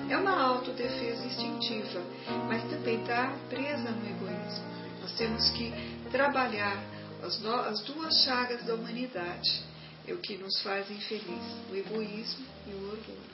É 0.08 0.16
uma 0.16 0.40
autodefesa 0.40 1.24
instintiva, 1.24 2.02
mas 2.46 2.62
também 2.70 3.00
está 3.00 3.36
presa 3.48 3.90
no 3.90 4.06
egoísmo. 4.08 4.64
Nós 5.00 5.12
temos 5.16 5.50
que 5.50 5.72
trabalhar 6.10 6.84
as, 7.22 7.38
do, 7.38 7.52
as 7.52 7.80
duas 7.82 8.14
chagas 8.24 8.64
da 8.64 8.74
humanidade. 8.74 9.62
É 10.06 10.12
o 10.12 10.18
que 10.18 10.36
nos 10.36 10.60
faz 10.62 10.90
infeliz, 10.90 11.42
o 11.70 11.76
egoísmo 11.76 12.46
e 12.66 12.70
o 12.70 12.90
orgulho. 12.90 13.30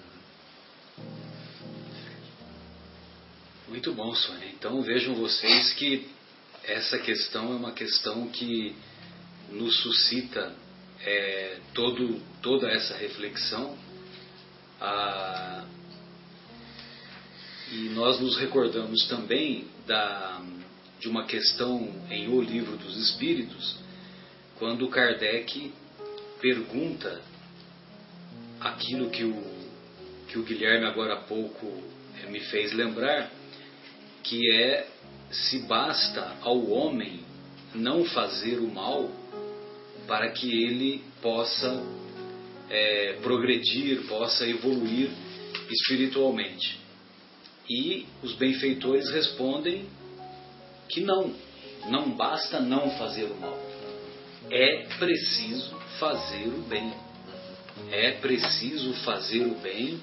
Muito 3.69 3.93
bom, 3.93 4.15
Sônia. 4.15 4.49
Então 4.51 4.81
vejam 4.83 5.15
vocês 5.17 5.73
que 5.73 6.09
essa 6.63 6.99
questão 6.99 7.53
é 7.53 7.57
uma 7.57 7.73
questão 7.73 8.29
que 8.29 8.75
nos 9.51 9.77
suscita 9.83 10.55
é, 11.01 11.59
todo, 11.75 12.21
toda 12.43 12.69
essa 12.69 12.97
reflexão. 12.97 13.77
Ah, 14.81 15.65
e 17.73 17.89
nós 17.91 18.21
nos 18.21 18.37
recordamos 18.37 19.07
também 19.09 19.67
da, 19.87 20.41
de 21.01 21.09
uma 21.09 21.25
questão 21.25 21.93
em 22.11 22.29
O 22.29 22.41
Livro 22.41 22.77
dos 22.77 22.97
Espíritos, 22.97 23.77
quando 24.59 24.89
Kardec 24.89 25.73
pergunta 26.41 27.21
aquilo 28.61 29.11
que 29.11 29.25
o, 29.25 29.43
que 30.29 30.39
o 30.39 30.43
Guilherme 30.43 30.87
agora 30.87 31.15
há 31.15 31.21
pouco 31.23 31.67
eh, 32.23 32.31
me 32.31 32.41
fez 32.41 32.73
lembrar, 32.73 33.31
que 34.23 34.51
é 34.53 34.89
se 35.31 35.61
basta 35.61 36.37
ao 36.43 36.71
homem 36.71 37.21
não 37.75 38.05
fazer 38.05 38.59
o 38.59 38.69
mal 38.69 39.11
para 40.07 40.31
que 40.31 40.51
ele 40.51 41.03
possa 41.21 41.83
é, 42.71 43.19
progredir, 43.23 44.07
possa 44.07 44.47
evoluir 44.47 45.11
espiritualmente. 45.71 46.79
E 47.69 48.07
os 48.23 48.35
benfeitores 48.35 49.11
respondem 49.11 49.87
que 50.89 51.01
não, 51.01 51.35
não 51.89 52.11
basta 52.11 52.61
não 52.61 52.91
fazer 52.93 53.25
o 53.25 53.41
mal. 53.41 53.59
É 54.51 54.87
preciso 54.99 55.77
fazer 55.99 56.47
o 56.47 56.63
bem. 56.63 56.93
É 57.91 58.13
preciso 58.13 58.93
fazer 59.05 59.45
o 59.45 59.55
bem 59.57 60.01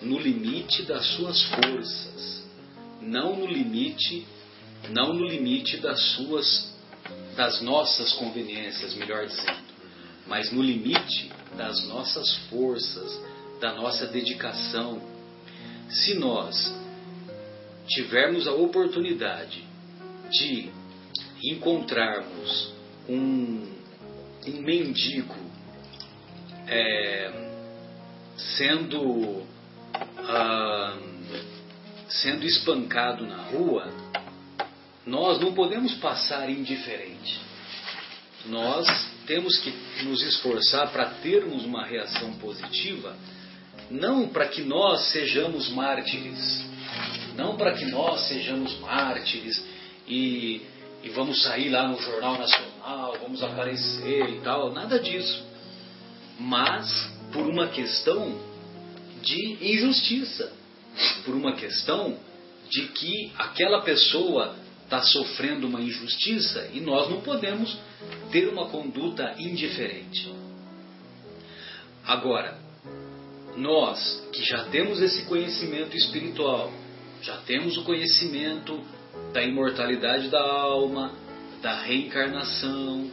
no 0.00 0.18
limite 0.18 0.82
das 0.82 1.06
suas 1.14 1.42
forças, 1.44 2.44
não 3.00 3.36
no 3.36 3.46
limite, 3.46 4.26
não 4.90 5.14
no 5.14 5.24
limite 5.24 5.76
das 5.78 6.00
suas 6.14 6.73
das 7.36 7.60
nossas 7.60 8.12
conveniências, 8.12 8.94
melhor 8.94 9.26
dizendo, 9.26 9.64
mas 10.26 10.52
no 10.52 10.62
limite 10.62 11.30
das 11.56 11.86
nossas 11.88 12.34
forças, 12.48 13.20
da 13.60 13.74
nossa 13.74 14.06
dedicação. 14.06 15.00
Se 15.88 16.14
nós 16.14 16.74
tivermos 17.86 18.46
a 18.46 18.52
oportunidade 18.52 19.64
de 20.30 20.70
encontrarmos 21.42 22.72
um, 23.08 23.68
um 24.46 24.62
mendigo 24.62 25.34
é, 26.66 27.50
sendo 28.56 29.42
ah, 30.18 30.96
sendo 32.08 32.46
espancado 32.46 33.26
na 33.26 33.36
rua, 33.36 33.92
nós 35.06 35.40
não 35.40 35.52
podemos 35.52 35.94
passar 35.94 36.48
indiferente. 36.48 37.40
Nós 38.46 38.86
temos 39.26 39.58
que 39.58 39.72
nos 40.04 40.22
esforçar 40.22 40.90
para 40.90 41.06
termos 41.22 41.64
uma 41.64 41.84
reação 41.84 42.34
positiva, 42.34 43.16
não 43.90 44.28
para 44.28 44.48
que 44.48 44.62
nós 44.62 45.12
sejamos 45.12 45.68
mártires, 45.70 46.64
não 47.36 47.56
para 47.56 47.72
que 47.72 47.86
nós 47.86 48.20
sejamos 48.28 48.78
mártires 48.80 49.62
e, 50.06 50.62
e 51.02 51.08
vamos 51.10 51.42
sair 51.42 51.70
lá 51.70 51.88
no 51.88 52.00
Jornal 52.00 52.38
Nacional, 52.38 53.18
vamos 53.20 53.42
aparecer 53.42 54.28
e 54.28 54.40
tal, 54.40 54.72
nada 54.72 54.98
disso. 54.98 55.44
Mas 56.38 57.10
por 57.32 57.46
uma 57.46 57.68
questão 57.68 58.38
de 59.22 59.72
injustiça, 59.72 60.52
por 61.24 61.34
uma 61.34 61.54
questão 61.54 62.16
de 62.68 62.88
que 62.88 63.32
aquela 63.38 63.82
pessoa 63.82 64.54
está 64.84 65.02
sofrendo 65.02 65.66
uma 65.66 65.80
injustiça 65.80 66.70
e 66.72 66.80
nós 66.80 67.10
não 67.10 67.20
podemos 67.20 67.76
ter 68.30 68.48
uma 68.48 68.68
conduta 68.68 69.34
indiferente. 69.38 70.32
Agora, 72.06 72.58
nós 73.56 74.28
que 74.32 74.42
já 74.44 74.64
temos 74.64 75.00
esse 75.00 75.24
conhecimento 75.24 75.96
espiritual, 75.96 76.72
já 77.22 77.38
temos 77.38 77.76
o 77.78 77.84
conhecimento 77.84 78.80
da 79.32 79.42
imortalidade 79.42 80.28
da 80.28 80.42
alma, 80.42 81.12
da 81.62 81.80
reencarnação, 81.82 83.10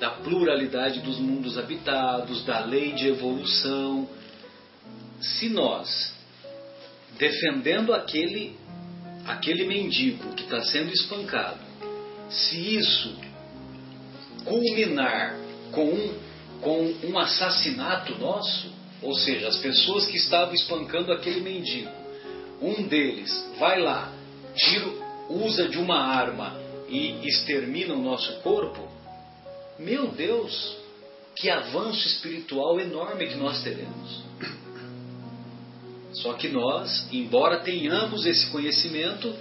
da 0.00 0.10
pluralidade 0.10 1.00
dos 1.00 1.18
mundos 1.18 1.56
habitados, 1.56 2.44
da 2.44 2.64
lei 2.64 2.92
de 2.92 3.06
evolução, 3.06 4.08
se 5.20 5.48
nós, 5.48 6.12
defendendo 7.16 7.94
aquele, 7.94 8.56
aquele 9.26 9.64
mendigo 9.64 10.34
que 10.34 10.42
está 10.44 10.62
sendo 10.62 10.92
espancado, 10.92 11.60
se 12.28 12.76
isso 12.76 13.16
culminar 14.44 15.36
com 15.70 15.84
um, 15.84 16.14
com 16.60 16.94
um 17.04 17.18
assassinato 17.18 18.18
nosso, 18.18 18.72
ou 19.00 19.14
seja, 19.14 19.48
as 19.48 19.58
pessoas 19.58 20.06
que 20.06 20.16
estavam 20.16 20.54
espancando 20.54 21.12
aquele 21.12 21.40
mendigo, 21.40 21.90
um 22.60 22.82
deles 22.84 23.30
vai 23.58 23.80
lá, 23.80 24.12
tira, 24.54 24.86
usa 25.28 25.68
de 25.68 25.78
uma 25.78 25.98
arma 25.98 26.56
e 26.88 27.26
extermina 27.26 27.94
o 27.94 28.02
nosso 28.02 28.40
corpo, 28.40 28.88
meu 29.78 30.08
Deus, 30.08 30.76
que 31.34 31.50
avanço 31.50 32.06
espiritual 32.06 32.78
enorme 32.78 33.26
que 33.26 33.34
nós 33.36 33.62
teremos. 33.62 34.22
Só 36.14 36.34
que 36.34 36.48
nós, 36.48 37.08
embora 37.10 37.60
tenhamos 37.60 38.26
esse 38.26 38.50
conhecimento, 38.50 39.34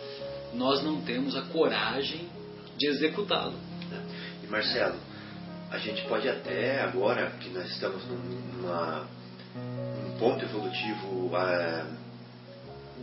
nós 0.54 0.84
não 0.84 1.02
temos 1.02 1.36
a 1.36 1.42
coragem 1.44 2.30
de 2.78 2.88
executá-lo. 2.88 3.60
E 4.44 4.48
Marcelo, 4.48 4.98
a 5.70 5.78
gente 5.78 6.02
pode 6.04 6.28
até 6.28 6.82
agora 6.82 7.32
que 7.40 7.50
nós 7.50 7.70
estamos 7.72 8.04
numa, 8.06 9.08
num 9.56 10.18
ponto 10.18 10.44
evolutivo 10.44 11.32
é, 11.38 11.86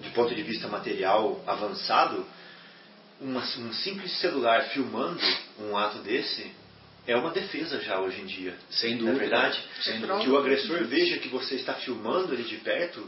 de 0.01 0.11
ponto 0.11 0.35
de 0.35 0.43
vista 0.43 0.69
material 0.69 1.43
avançado, 1.47 2.27
uma, 3.21 3.41
um 3.41 3.73
simples 3.73 4.13
celular 4.21 4.63
filmando 4.69 5.21
um 5.61 5.77
ato 5.77 5.99
desse 5.99 6.51
é 7.07 7.17
uma 7.17 7.31
defesa 7.31 7.81
já 7.81 7.99
hoje 8.01 8.21
em 8.21 8.27
dia. 8.27 8.55
Sem 8.71 8.99
dúvida. 8.99 9.13
Não 9.13 9.17
é 9.17 9.21
verdade? 9.21 9.65
Sem 9.81 10.01
dúvida. 10.01 10.19
Que 10.21 10.29
o 10.29 10.37
agressor 10.37 10.85
veja 10.85 11.19
que 11.19 11.29
você 11.29 11.55
está 11.55 11.75
filmando 11.75 12.35
ele 12.35 12.45
de 12.45 12.59
perto 12.59 13.03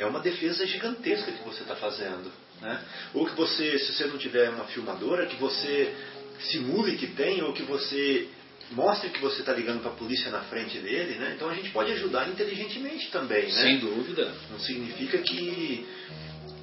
é 0.00 0.06
uma 0.06 0.20
defesa 0.20 0.66
gigantesca 0.66 1.30
que 1.30 1.44
você 1.44 1.62
está 1.62 1.76
fazendo. 1.76 2.32
Né? 2.60 2.82
Ou 3.14 3.26
que 3.26 3.36
você, 3.36 3.78
se 3.78 3.92
você 3.92 4.06
não 4.06 4.18
tiver 4.18 4.48
uma 4.48 4.64
filmadora, 4.64 5.26
que 5.26 5.36
você 5.36 5.94
simule 6.40 6.96
que 6.96 7.08
tem, 7.08 7.42
ou 7.42 7.52
que 7.52 7.62
você 7.62 8.28
mostre 8.72 9.10
que 9.10 9.20
você 9.20 9.40
está 9.40 9.52
ligando 9.52 9.82
para 9.82 9.90
a 9.90 9.94
polícia 9.94 10.30
na 10.30 10.40
frente 10.42 10.78
dele. 10.78 11.18
Né? 11.18 11.34
Então 11.36 11.48
a 11.50 11.54
gente 11.54 11.70
pode 11.70 11.92
ajudar 11.92 12.28
inteligentemente 12.28 13.10
também. 13.10 13.44
Né? 13.44 13.50
Sem 13.50 13.78
dúvida. 13.78 14.32
Não 14.50 14.58
significa 14.58 15.18
que. 15.18 15.86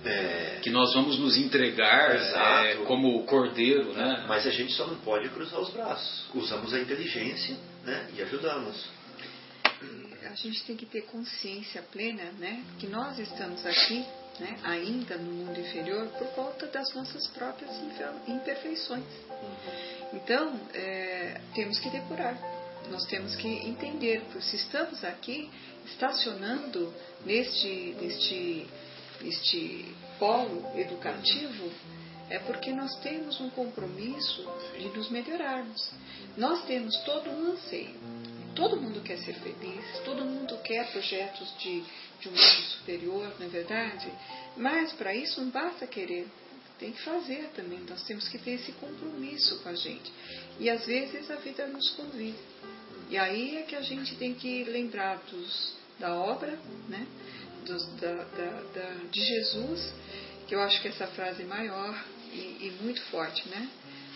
É... 0.03 0.59
Que 0.61 0.69
nós 0.69 0.93
vamos 0.93 1.19
nos 1.19 1.37
entregar 1.37 2.15
é, 2.15 2.75
como 2.85 3.23
cordeiro, 3.25 3.93
né? 3.93 4.25
Mas 4.27 4.45
a 4.47 4.51
gente 4.51 4.73
só 4.73 4.85
não 4.87 4.95
pode 4.97 5.27
cruzar 5.29 5.59
os 5.59 5.69
braços. 5.69 6.25
Usamos 6.33 6.73
a 6.73 6.79
inteligência 6.79 7.55
né? 7.83 8.07
e 8.15 8.21
ajudamos 8.21 8.96
gente 10.37 10.63
tem 10.65 10.75
que 10.75 10.85
ter 10.85 11.01
consciência 11.03 11.81
plena, 11.91 12.23
né, 12.33 12.63
que 12.79 12.87
nós 12.87 13.17
estamos 13.17 13.65
aqui, 13.65 14.05
né, 14.39 14.59
ainda 14.63 15.17
no 15.17 15.31
mundo 15.31 15.59
inferior 15.59 16.07
por 16.09 16.27
conta 16.29 16.67
das 16.67 16.93
nossas 16.93 17.27
próprias 17.27 17.71
imperfeições. 18.27 19.05
Então, 20.13 20.59
é, 20.73 21.41
temos 21.55 21.79
que 21.79 21.89
depurar. 21.89 22.37
Nós 22.91 23.05
temos 23.05 23.35
que 23.35 23.47
entender 23.47 24.21
que 24.31 24.41
se 24.41 24.55
estamos 24.55 25.03
aqui 25.03 25.49
estacionando 25.85 26.93
neste, 27.25 27.95
neste, 27.99 28.67
neste 29.21 29.95
polo 30.19 30.71
educativo, 30.79 31.69
é 32.29 32.39
porque 32.39 32.71
nós 32.71 32.95
temos 32.99 33.39
um 33.41 33.49
compromisso 33.49 34.45
de 34.77 34.87
nos 34.89 35.09
melhorarmos. 35.09 35.91
Nós 36.37 36.63
temos 36.65 36.95
todo 37.03 37.29
um 37.29 37.53
anseio 37.53 37.95
Todo 38.57 38.75
mundo 38.75 39.01
quer 39.01 39.19
ser 39.19 39.35
feliz, 39.35 39.99
todo 40.03 40.25
mundo 40.25 40.57
quer 40.63 40.91
projetos 40.91 41.47
de, 41.59 41.83
de 42.19 42.27
um 42.27 42.31
mundo 42.31 42.63
superior, 42.79 43.35
não 43.39 43.45
é 43.45 43.49
verdade? 43.49 44.11
Mas 44.57 44.93
para 44.93 45.13
isso 45.13 45.39
não 45.39 45.51
basta 45.51 45.85
querer, 45.85 46.27
tem 46.79 46.91
que 46.91 46.99
fazer 47.03 47.51
também. 47.55 47.81
Nós 47.87 48.01
temos 48.01 48.27
que 48.27 48.39
ter 48.39 48.53
esse 48.53 48.71
compromisso 48.71 49.59
com 49.59 49.69
a 49.69 49.75
gente. 49.75 50.11
E 50.59 50.71
às 50.71 50.83
vezes 50.87 51.29
a 51.29 51.35
vida 51.35 51.67
nos 51.67 51.91
convida. 51.91 52.39
E 53.11 53.17
aí 53.17 53.57
é 53.57 53.61
que 53.61 53.75
a 53.75 53.81
gente 53.81 54.15
tem 54.15 54.33
que 54.33 54.63
lembrar 54.63 55.17
dos, 55.29 55.75
da 55.99 56.15
obra, 56.15 56.57
né? 56.89 57.05
Dos, 57.63 57.85
da, 57.97 58.11
da, 58.11 58.61
da, 58.73 58.89
de 59.11 59.21
Jesus, 59.21 59.93
que 60.47 60.55
eu 60.55 60.61
acho 60.61 60.81
que 60.81 60.87
essa 60.87 61.05
frase 61.05 61.43
é 61.43 61.45
maior 61.45 62.03
e, 62.33 62.37
e 62.37 62.77
muito 62.81 63.03
forte, 63.11 63.47
né? 63.49 63.69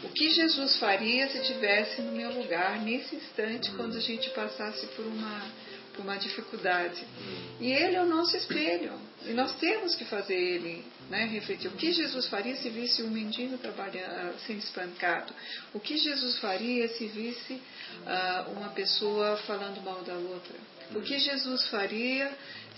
O 0.03 0.09
que 0.09 0.29
Jesus 0.29 0.77
faria 0.77 1.27
se 1.29 1.39
tivesse 1.41 2.01
no 2.01 2.11
meu 2.11 2.31
lugar 2.31 2.79
nesse 2.81 3.15
instante, 3.15 3.71
quando 3.71 3.97
a 3.97 3.99
gente 3.99 4.29
passasse 4.31 4.87
por 4.87 5.05
uma, 5.05 5.51
por 5.93 6.01
uma 6.01 6.17
dificuldade? 6.17 7.05
E 7.59 7.71
Ele 7.71 7.95
é 7.95 8.01
o 8.01 8.07
nosso 8.07 8.35
espelho. 8.35 8.93
E 9.25 9.33
nós 9.33 9.53
temos 9.59 9.93
que 9.93 10.03
fazer 10.05 10.35
Ele 10.35 10.83
né, 11.09 11.25
refletir. 11.25 11.67
O 11.67 11.75
que 11.75 11.91
Jesus 11.91 12.27
faria 12.27 12.55
se 12.55 12.69
visse 12.69 13.03
um 13.03 13.11
mendigo 13.11 13.57
trabalhando, 13.59 14.39
sendo 14.47 14.59
espancado? 14.59 15.33
O 15.73 15.79
que 15.79 15.97
Jesus 15.97 16.39
faria 16.39 16.87
se 16.87 17.05
visse 17.05 17.53
uh, 17.53 18.51
uma 18.51 18.69
pessoa 18.69 19.37
falando 19.45 19.83
mal 19.83 20.01
da 20.01 20.15
outra? 20.15 20.55
O 20.95 21.01
que 21.01 21.19
Jesus 21.19 21.67
faria 21.67 22.31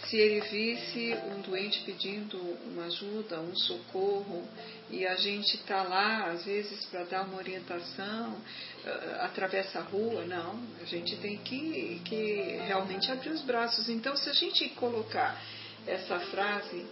se 0.07 0.17
ele 0.17 0.41
visse 0.41 1.15
um 1.31 1.41
doente 1.41 1.81
pedindo 1.85 2.37
uma 2.65 2.85
ajuda, 2.85 3.39
um 3.39 3.55
socorro, 3.55 4.47
e 4.89 5.05
a 5.05 5.15
gente 5.15 5.55
está 5.55 5.83
lá, 5.83 6.27
às 6.27 6.45
vezes, 6.45 6.85
para 6.85 7.03
dar 7.03 7.23
uma 7.23 7.37
orientação, 7.37 8.33
uh, 8.33 9.21
atravessa 9.21 9.79
a 9.79 9.81
rua, 9.81 10.25
não, 10.25 10.59
a 10.81 10.85
gente 10.85 11.15
tem 11.17 11.37
que, 11.37 12.01
que 12.05 12.59
realmente 12.65 13.11
abrir 13.11 13.31
os 13.31 13.41
braços. 13.41 13.89
Então, 13.89 14.15
se 14.15 14.29
a 14.29 14.33
gente 14.33 14.69
colocar 14.69 15.41
essa 15.87 16.19
frase 16.19 16.85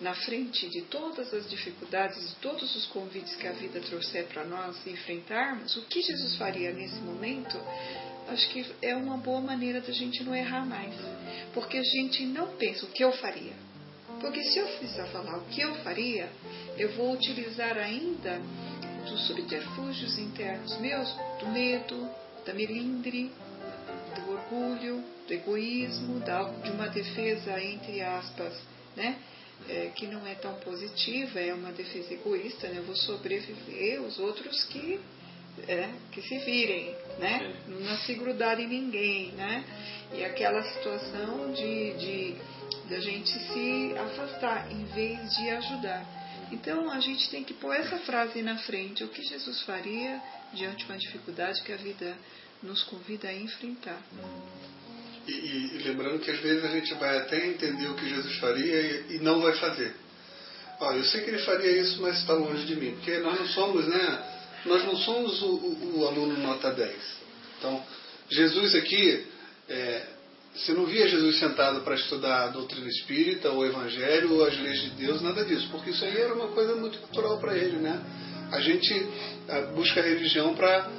na 0.00 0.14
frente 0.14 0.68
de 0.68 0.82
todas 0.82 1.34
as 1.34 1.50
dificuldades, 1.50 2.28
de 2.28 2.36
todos 2.36 2.74
os 2.76 2.86
convites 2.86 3.34
que 3.34 3.46
a 3.46 3.52
vida 3.52 3.80
trouxer 3.80 4.26
para 4.26 4.44
nós 4.44 4.86
enfrentarmos, 4.86 5.76
o 5.76 5.82
que 5.82 6.00
Jesus 6.00 6.36
faria 6.36 6.72
nesse 6.72 7.00
momento? 7.00 7.58
Acho 8.28 8.48
que 8.50 8.66
é 8.82 8.94
uma 8.94 9.16
boa 9.16 9.40
maneira 9.40 9.80
da 9.80 9.92
gente 9.92 10.22
não 10.22 10.34
errar 10.34 10.64
mais. 10.66 10.94
Porque 11.54 11.78
a 11.78 11.82
gente 11.82 12.24
não 12.26 12.48
pensa 12.56 12.84
o 12.84 12.88
que 12.90 13.02
eu 13.02 13.12
faria. 13.12 13.52
Porque 14.20 14.42
se 14.42 14.58
eu 14.58 14.66
precisar 14.66 15.06
falar 15.06 15.38
o 15.38 15.44
que 15.46 15.60
eu 15.60 15.74
faria, 15.76 16.28
eu 16.76 16.92
vou 16.92 17.12
utilizar 17.12 17.76
ainda 17.76 18.40
dos 19.08 19.26
subterfúgios 19.26 20.18
internos 20.18 20.78
meus, 20.78 21.08
do 21.38 21.46
medo, 21.48 22.08
da 22.44 22.52
melindre, 22.52 23.30
do 24.14 24.32
orgulho, 24.32 25.02
do 25.26 25.32
egoísmo, 25.32 26.20
de 26.20 26.70
uma 26.70 26.88
defesa, 26.88 27.62
entre 27.62 28.00
aspas, 28.00 28.54
né? 28.96 29.16
É, 29.68 29.90
que 29.94 30.06
não 30.06 30.24
é 30.24 30.34
tão 30.34 30.54
positiva, 30.60 31.40
é 31.40 31.52
uma 31.52 31.72
defesa 31.72 32.14
egoísta, 32.14 32.68
né? 32.68 32.78
eu 32.78 32.84
vou 32.84 32.94
sobreviver, 32.94 34.00
os 34.02 34.16
outros 34.20 34.64
que 34.66 35.00
é, 35.66 35.88
que 36.12 36.22
se 36.22 36.38
virem, 36.38 36.94
né? 37.18 37.54
Não 37.66 37.96
se 37.98 38.14
grudar 38.14 38.60
em 38.60 38.66
ninguém, 38.66 39.32
né? 39.32 39.64
E 40.12 40.24
aquela 40.24 40.62
situação 40.62 41.52
de, 41.52 41.92
de, 41.94 42.34
de 42.86 42.94
a 42.94 43.00
gente 43.00 43.30
se 43.30 43.94
afastar 43.98 44.70
em 44.70 44.84
vez 44.84 45.36
de 45.36 45.50
ajudar. 45.50 46.04
Então 46.50 46.90
a 46.90 47.00
gente 47.00 47.28
tem 47.30 47.44
que 47.44 47.54
pôr 47.54 47.74
essa 47.74 47.98
frase 47.98 48.42
na 48.42 48.56
frente: 48.58 49.04
o 49.04 49.08
que 49.08 49.22
Jesus 49.22 49.62
faria 49.62 50.20
diante 50.52 50.84
de 50.84 50.92
uma 50.92 50.98
dificuldade 50.98 51.62
que 51.62 51.72
a 51.72 51.76
vida 51.76 52.16
nos 52.62 52.82
convida 52.84 53.28
a 53.28 53.34
enfrentar. 53.34 54.00
E, 55.26 55.32
e, 55.32 55.82
lembrando 55.84 56.18
que 56.20 56.30
às 56.30 56.40
vezes 56.40 56.64
a 56.64 56.68
gente 56.68 56.94
vai 56.94 57.18
até 57.18 57.46
entender 57.46 57.86
o 57.88 57.94
que 57.94 58.08
Jesus 58.08 58.36
faria 58.38 58.80
e, 58.80 59.16
e 59.16 59.18
não 59.18 59.40
vai 59.42 59.54
fazer. 59.56 59.94
Olha, 60.80 60.96
eu 60.96 61.04
sei 61.04 61.22
que 61.22 61.30
ele 61.30 61.40
faria 61.40 61.70
isso, 61.82 62.00
mas 62.00 62.18
está 62.18 62.32
longe 62.32 62.64
de 62.64 62.76
mim, 62.76 62.92
porque 62.92 63.18
nós 63.18 63.38
não 63.38 63.46
somos, 63.48 63.86
né? 63.86 64.27
Nós 64.64 64.84
não 64.84 64.96
somos 64.96 65.42
o, 65.42 65.46
o, 65.46 66.00
o 66.00 66.06
aluno 66.06 66.38
nota 66.38 66.70
10. 66.70 66.94
Então, 67.58 67.82
Jesus 68.28 68.74
aqui, 68.74 69.26
é, 69.68 70.02
você 70.54 70.72
não 70.72 70.86
via 70.86 71.08
Jesus 71.08 71.38
sentado 71.38 71.80
para 71.82 71.94
estudar 71.94 72.44
a 72.44 72.48
doutrina 72.48 72.88
espírita, 72.88 73.50
o 73.50 73.64
evangelho, 73.64 74.34
ou 74.34 74.44
as 74.44 74.58
leis 74.58 74.80
de 74.82 74.90
Deus, 74.90 75.22
nada 75.22 75.44
disso, 75.44 75.68
porque 75.70 75.90
isso 75.90 76.04
aí 76.04 76.16
era 76.16 76.34
uma 76.34 76.48
coisa 76.48 76.74
muito 76.74 77.00
natural 77.00 77.38
para 77.38 77.56
ele, 77.56 77.76
né? 77.76 78.00
A 78.50 78.60
gente 78.60 79.06
busca 79.74 80.00
a 80.00 80.02
religião 80.02 80.54
para 80.54 80.90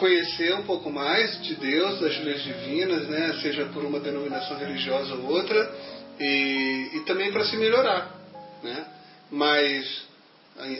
conhecer 0.00 0.54
um 0.54 0.62
pouco 0.62 0.90
mais 0.90 1.42
de 1.42 1.54
Deus, 1.54 2.00
das 2.00 2.18
leis 2.24 2.42
divinas, 2.42 3.06
né? 3.06 3.38
seja 3.42 3.66
por 3.66 3.84
uma 3.84 4.00
denominação 4.00 4.56
religiosa 4.56 5.14
ou 5.14 5.26
outra, 5.26 5.74
e, 6.18 6.90
e 6.94 7.00
também 7.00 7.30
para 7.30 7.44
se 7.44 7.56
melhorar. 7.56 8.18
Né? 8.62 8.86
Mas 9.30 10.02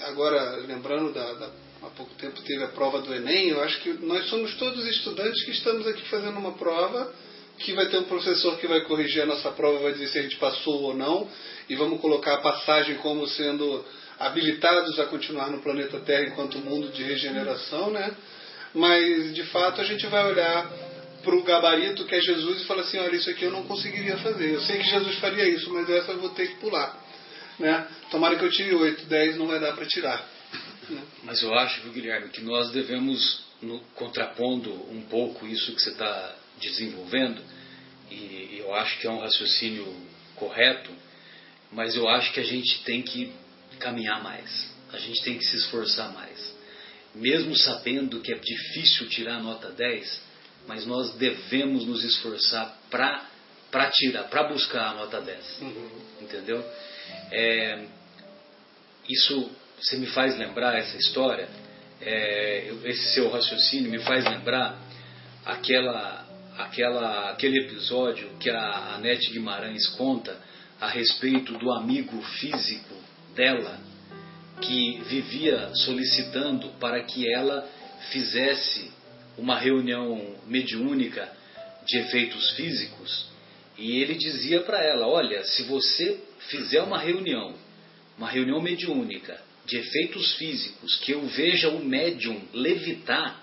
agora 0.03 0.57
lembrando 0.67 1.13
da, 1.13 1.33
da, 1.35 1.51
há 1.83 1.91
pouco 1.97 2.15
tempo 2.15 2.41
teve 2.43 2.63
a 2.65 2.69
prova 2.69 3.01
do 3.01 3.15
Enem, 3.15 3.49
eu 3.49 3.63
acho 3.63 3.81
que 3.81 3.93
nós 4.05 4.29
somos 4.29 4.55
todos 4.57 4.87
estudantes 4.87 5.45
que 5.45 5.53
estamos 5.53 5.87
aqui 5.87 6.03
fazendo 6.09 6.39
uma 6.39 6.53
prova 6.53 7.13
que 7.59 7.73
vai 7.73 7.87
ter 7.89 7.99
um 7.99 8.05
professor 8.05 8.59
que 8.59 8.67
vai 8.67 8.81
corrigir 8.83 9.23
a 9.23 9.27
nossa 9.27 9.51
prova, 9.51 9.81
vai 9.81 9.93
dizer 9.93 10.09
se 10.09 10.19
a 10.19 10.23
gente 10.23 10.37
passou 10.37 10.83
ou 10.83 10.95
não, 10.95 11.29
e 11.69 11.77
vamos 11.77 12.01
colocar 12.01 12.35
a 12.35 12.39
passagem 12.39 12.97
como 12.97 13.27
sendo 13.27 13.85
habilitados 14.19 14.99
a 14.99 15.07
continuar 15.07 15.51
no 15.51 15.63
planeta 15.63 16.01
Terra 16.01 16.25
enquanto 16.25 16.59
mundo 16.59 16.89
de 16.89 17.03
regeneração, 17.03 17.91
né? 17.91 18.15
Mas 18.75 19.35
de 19.35 19.45
fato 19.45 19.81
a 19.81 19.85
gente 19.85 20.07
vai 20.07 20.31
olhar 20.31 20.71
para 21.23 21.35
o 21.35 21.43
gabarito 21.43 22.05
que 22.05 22.15
é 22.15 22.21
Jesus 22.21 22.63
e 22.63 22.67
falar 22.67 22.83
assim, 22.83 22.99
olha, 22.99 23.17
isso 23.17 23.29
aqui 23.31 23.45
eu 23.45 23.51
não 23.51 23.65
conseguiria 23.65 24.17
fazer. 24.19 24.55
Eu 24.55 24.61
sei 24.61 24.79
que 24.79 24.85
Jesus 24.85 25.19
faria 25.19 25.49
isso, 25.49 25.73
mas 25.73 25.89
essa 25.89 26.13
eu 26.13 26.19
vou 26.19 26.31
ter 26.31 26.49
que 26.49 26.57
pular. 26.57 26.99
Né? 27.61 27.87
Tomara 28.11 28.37
que 28.37 28.45
eu 28.45 28.51
tire 28.51 28.75
8, 28.75 29.05
10 29.05 29.37
não 29.37 29.47
vai 29.47 29.61
dar 29.61 29.75
para 29.75 29.85
tirar. 29.85 30.27
Né? 30.89 31.03
Mas 31.25 31.43
eu 31.43 31.55
acho, 31.55 31.83
viu, 31.83 31.93
Guilherme, 31.93 32.31
que 32.31 32.41
nós 32.41 32.73
devemos, 32.73 33.45
no, 33.61 33.81
contrapondo 33.95 34.73
um 34.91 35.03
pouco 35.03 35.47
isso 35.47 35.73
que 35.75 35.83
você 35.83 35.91
está 35.91 36.37
desenvolvendo, 36.59 37.43
e 38.11 38.57
eu 38.59 38.75
acho 38.75 38.99
que 38.99 39.07
é 39.07 39.11
um 39.11 39.21
raciocínio 39.21 39.87
correto, 40.37 40.91
mas 41.71 41.95
eu 41.95 42.09
acho 42.09 42.33
que 42.33 42.41
a 42.41 42.45
gente 42.45 42.83
tem 42.83 43.03
que 43.03 43.33
caminhar 43.79 44.23
mais, 44.23 44.73
a 44.93 44.99
gente 44.99 45.23
tem 45.23 45.37
que 45.37 45.45
se 45.45 45.57
esforçar 45.57 46.13
mais. 46.13 46.59
Mesmo 47.15 47.55
sabendo 47.57 48.21
que 48.21 48.33
é 48.33 48.39
difícil 48.39 49.09
tirar 49.09 49.37
a 49.37 49.43
nota 49.43 49.71
10, 49.71 50.21
mas 50.67 50.87
nós 50.87 51.15
devemos 51.15 51.85
nos 51.85 52.03
esforçar 52.05 52.79
para 52.91 53.91
tirar, 53.93 54.25
para 54.25 54.45
buscar 54.45 54.89
a 54.89 54.95
nota 54.95 55.21
10. 55.21 55.61
Uhum. 55.61 55.91
Entendeu? 56.23 56.65
É, 57.33 57.85
isso 59.09 59.51
você 59.81 59.97
me 59.97 60.07
faz 60.07 60.37
lembrar 60.37 60.79
essa 60.79 60.97
história, 60.97 61.49
é, 62.01 62.73
esse 62.85 63.15
seu 63.15 63.31
raciocínio 63.31 63.91
me 63.91 63.99
faz 64.01 64.25
lembrar 64.25 64.79
aquela, 65.45 66.27
aquela, 66.59 67.31
aquele 67.31 67.61
episódio 67.61 68.31
que 68.39 68.51
a 68.51 68.95
Anete 68.95 69.33
Guimarães 69.33 69.87
conta 69.97 70.37
a 70.81 70.89
respeito 70.89 71.57
do 71.59 71.73
amigo 71.73 72.21
físico 72.23 72.95
dela 73.35 73.79
que 74.61 75.01
vivia 75.09 75.71
solicitando 75.75 76.69
para 76.79 77.03
que 77.05 77.33
ela 77.33 77.67
fizesse 78.11 78.91
uma 79.37 79.59
reunião 79.59 80.37
mediúnica 80.47 81.29
de 81.87 81.99
efeitos 81.99 82.51
físicos. 82.53 83.27
E 83.79 84.01
ele 84.03 84.15
dizia 84.15 84.61
para 84.61 84.83
ela: 84.83 85.07
Olha, 85.07 85.43
se 85.45 85.63
você 85.65 86.21
fizer 86.49 86.83
uma 86.83 86.99
reunião, 86.99 87.55
uma 88.17 88.29
reunião 88.29 88.61
mediúnica 88.61 89.41
de 89.67 89.77
efeitos 89.77 90.35
físicos, 90.35 90.97
que 90.97 91.13
eu 91.13 91.27
veja 91.27 91.69
o 91.69 91.85
médium 91.85 92.41
levitar, 92.53 93.43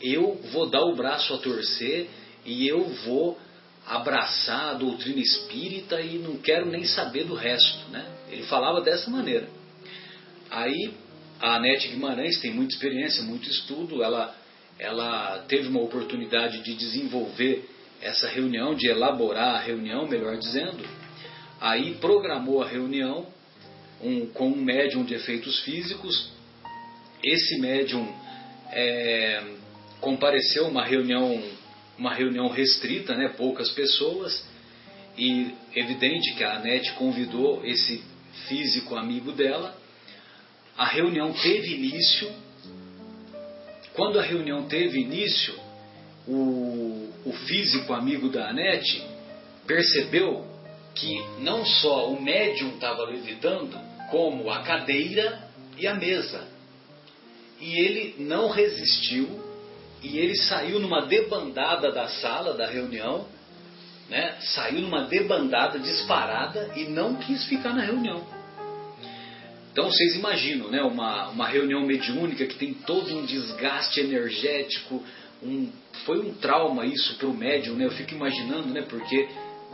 eu 0.00 0.40
vou 0.52 0.68
dar 0.68 0.82
o 0.82 0.94
braço 0.94 1.34
a 1.34 1.38
torcer 1.38 2.08
e 2.44 2.66
eu 2.66 2.84
vou 3.04 3.38
abraçar 3.86 4.70
a 4.70 4.74
doutrina 4.74 5.20
espírita 5.20 6.00
e 6.00 6.18
não 6.18 6.36
quero 6.38 6.66
nem 6.66 6.84
saber 6.84 7.24
do 7.24 7.34
resto. 7.34 7.88
Né? 7.90 8.06
Ele 8.30 8.42
falava 8.44 8.80
dessa 8.80 9.10
maneira. 9.10 9.48
Aí 10.50 10.92
a 11.40 11.56
Anete 11.56 11.88
Guimarães 11.88 12.40
tem 12.40 12.52
muita 12.52 12.74
experiência, 12.74 13.22
muito 13.22 13.48
estudo, 13.48 14.02
ela, 14.02 14.34
ela 14.78 15.44
teve 15.48 15.68
uma 15.68 15.80
oportunidade 15.80 16.62
de 16.62 16.74
desenvolver 16.74 17.68
essa 18.00 18.28
reunião, 18.28 18.74
de 18.74 18.88
elaborar 18.88 19.56
a 19.56 19.60
reunião, 19.60 20.06
melhor 20.06 20.36
dizendo. 20.36 20.84
Aí 21.60 21.94
programou 21.94 22.62
a 22.62 22.68
reunião 22.68 23.26
um, 24.02 24.26
com 24.26 24.48
um 24.48 24.56
médium 24.56 25.04
de 25.04 25.14
efeitos 25.14 25.60
físicos. 25.60 26.30
Esse 27.22 27.58
médium 27.58 28.06
é, 28.70 29.42
compareceu 30.00 30.68
uma 30.68 30.84
reunião, 30.84 31.42
uma 31.98 32.14
reunião 32.14 32.48
restrita, 32.48 33.16
né, 33.16 33.28
poucas 33.36 33.70
pessoas, 33.72 34.46
e 35.16 35.52
evidente 35.74 36.34
que 36.34 36.44
a 36.44 36.58
Anete 36.58 36.92
convidou 36.92 37.64
esse 37.66 38.04
físico 38.46 38.94
amigo 38.96 39.32
dela. 39.32 39.76
A 40.76 40.86
reunião 40.86 41.32
teve 41.32 41.74
início. 41.74 42.30
Quando 43.94 44.20
a 44.20 44.22
reunião 44.22 44.68
teve 44.68 45.00
início, 45.00 45.54
o, 46.28 47.10
o 47.24 47.32
físico 47.48 47.92
amigo 47.92 48.28
da 48.28 48.48
Anete 48.48 49.02
percebeu 49.66 50.46
que 50.98 51.24
não 51.40 51.64
só 51.64 52.10
o 52.10 52.20
médium 52.20 52.70
estava 52.70 53.04
levitando, 53.04 53.78
como 54.10 54.50
a 54.50 54.62
cadeira 54.62 55.48
e 55.76 55.86
a 55.86 55.94
mesa. 55.94 56.46
E 57.60 57.78
ele 57.78 58.16
não 58.18 58.48
resistiu 58.48 59.48
e 60.02 60.18
ele 60.18 60.36
saiu 60.36 60.78
numa 60.78 61.06
debandada 61.06 61.90
da 61.92 62.08
sala 62.08 62.54
da 62.54 62.66
reunião, 62.66 63.26
né? 64.08 64.36
saiu 64.40 64.80
numa 64.82 65.04
debandada 65.04 65.78
disparada 65.78 66.72
e 66.76 66.84
não 66.84 67.16
quis 67.16 67.44
ficar 67.44 67.74
na 67.74 67.82
reunião. 67.82 68.24
Então 69.72 69.86
vocês 69.86 70.16
imaginam, 70.16 70.70
né? 70.70 70.82
uma, 70.82 71.28
uma 71.28 71.46
reunião 71.46 71.84
mediúnica 71.84 72.46
que 72.46 72.56
tem 72.56 72.74
todo 72.74 73.16
um 73.16 73.24
desgaste 73.24 74.00
energético, 74.00 75.02
um, 75.42 75.70
foi 76.04 76.20
um 76.20 76.34
trauma 76.34 76.84
isso 76.86 77.16
para 77.16 77.28
o 77.28 77.34
médium, 77.34 77.76
né? 77.76 77.84
eu 77.84 77.92
fico 77.92 78.14
imaginando, 78.14 78.68
né? 78.68 78.82
porque 78.88 79.28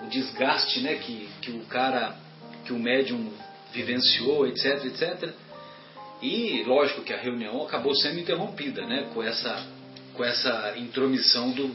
o 0.05 0.09
desgaste 0.09 0.81
né? 0.81 0.97
que, 0.97 1.29
que 1.41 1.51
o 1.51 1.65
cara, 1.67 2.17
que 2.65 2.73
o 2.73 2.79
médium 2.79 3.33
vivenciou, 3.73 4.47
etc, 4.47 4.85
etc. 4.85 5.31
E 6.23 6.63
lógico 6.65 7.03
que 7.03 7.13
a 7.13 7.19
reunião 7.19 7.63
acabou 7.63 7.95
sendo 7.95 8.21
interrompida, 8.21 8.87
né, 8.87 9.11
com 9.13 9.23
essa 9.23 9.75
com 10.15 10.25
essa 10.25 10.75
intromissão 10.79 11.51
do 11.51 11.75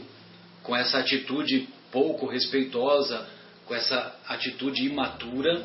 com 0.62 0.74
essa 0.74 0.98
atitude 0.98 1.68
pouco 1.92 2.26
respeitosa, 2.26 3.26
com 3.66 3.74
essa 3.74 4.16
atitude 4.26 4.84
imatura 4.84 5.62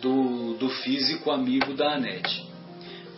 do, 0.00 0.54
do 0.54 0.68
físico 0.68 1.30
amigo 1.30 1.74
da 1.74 1.94
Anete. 1.94 2.48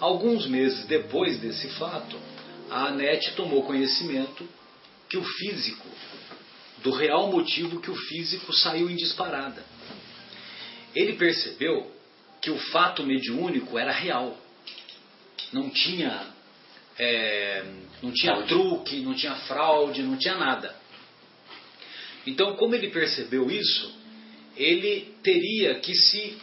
Alguns 0.01 0.47
meses 0.47 0.85
depois 0.87 1.39
desse 1.39 1.69
fato, 1.79 2.17
a 2.71 2.87
Anete 2.87 3.33
tomou 3.35 3.63
conhecimento 3.63 4.47
que 5.09 5.17
o 5.17 5.23
físico, 5.23 5.87
do 6.83 6.91
real 6.91 7.31
motivo 7.31 7.81
que 7.81 7.91
o 7.91 7.97
físico 7.97 8.53
saiu 8.53 8.91
em 8.91 8.97
disparada. 8.97 9.65
Ele 10.95 11.15
percebeu 11.15 11.91
que 12.41 12.51
o 12.51 12.59
fato 12.59 13.05
mediúnico 13.05 13.79
era 13.79 13.93
real. 13.93 14.37
Não 15.53 15.71
tinha, 15.71 16.27
é, 16.99 17.65
não 18.03 18.11
tinha 18.13 18.43
truque, 18.43 19.01
não 19.01 19.15
tinha 19.15 19.35
fraude, 19.35 20.03
não 20.03 20.17
tinha 20.17 20.35
nada. 20.35 20.75
Então, 22.27 22.57
como 22.57 22.75
ele 22.75 22.89
percebeu 22.89 23.51
isso, 23.51 23.95
ele 24.57 25.15
teria 25.23 25.77
que 25.77 25.95
se. 25.95 26.37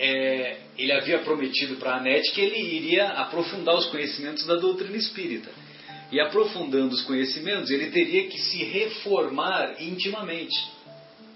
É, 0.00 0.60
ele 0.78 0.92
havia 0.92 1.18
prometido 1.20 1.76
para 1.76 1.94
a 1.94 1.96
Anete 1.96 2.30
que 2.32 2.40
ele 2.40 2.76
iria 2.76 3.08
aprofundar 3.08 3.74
os 3.74 3.86
conhecimentos 3.86 4.46
da 4.46 4.54
doutrina 4.54 4.96
espírita. 4.96 5.50
E 6.10 6.20
aprofundando 6.20 6.94
os 6.94 7.02
conhecimentos, 7.02 7.70
ele 7.70 7.90
teria 7.90 8.28
que 8.28 8.38
se 8.38 8.64
reformar 8.64 9.76
intimamente. 9.80 10.56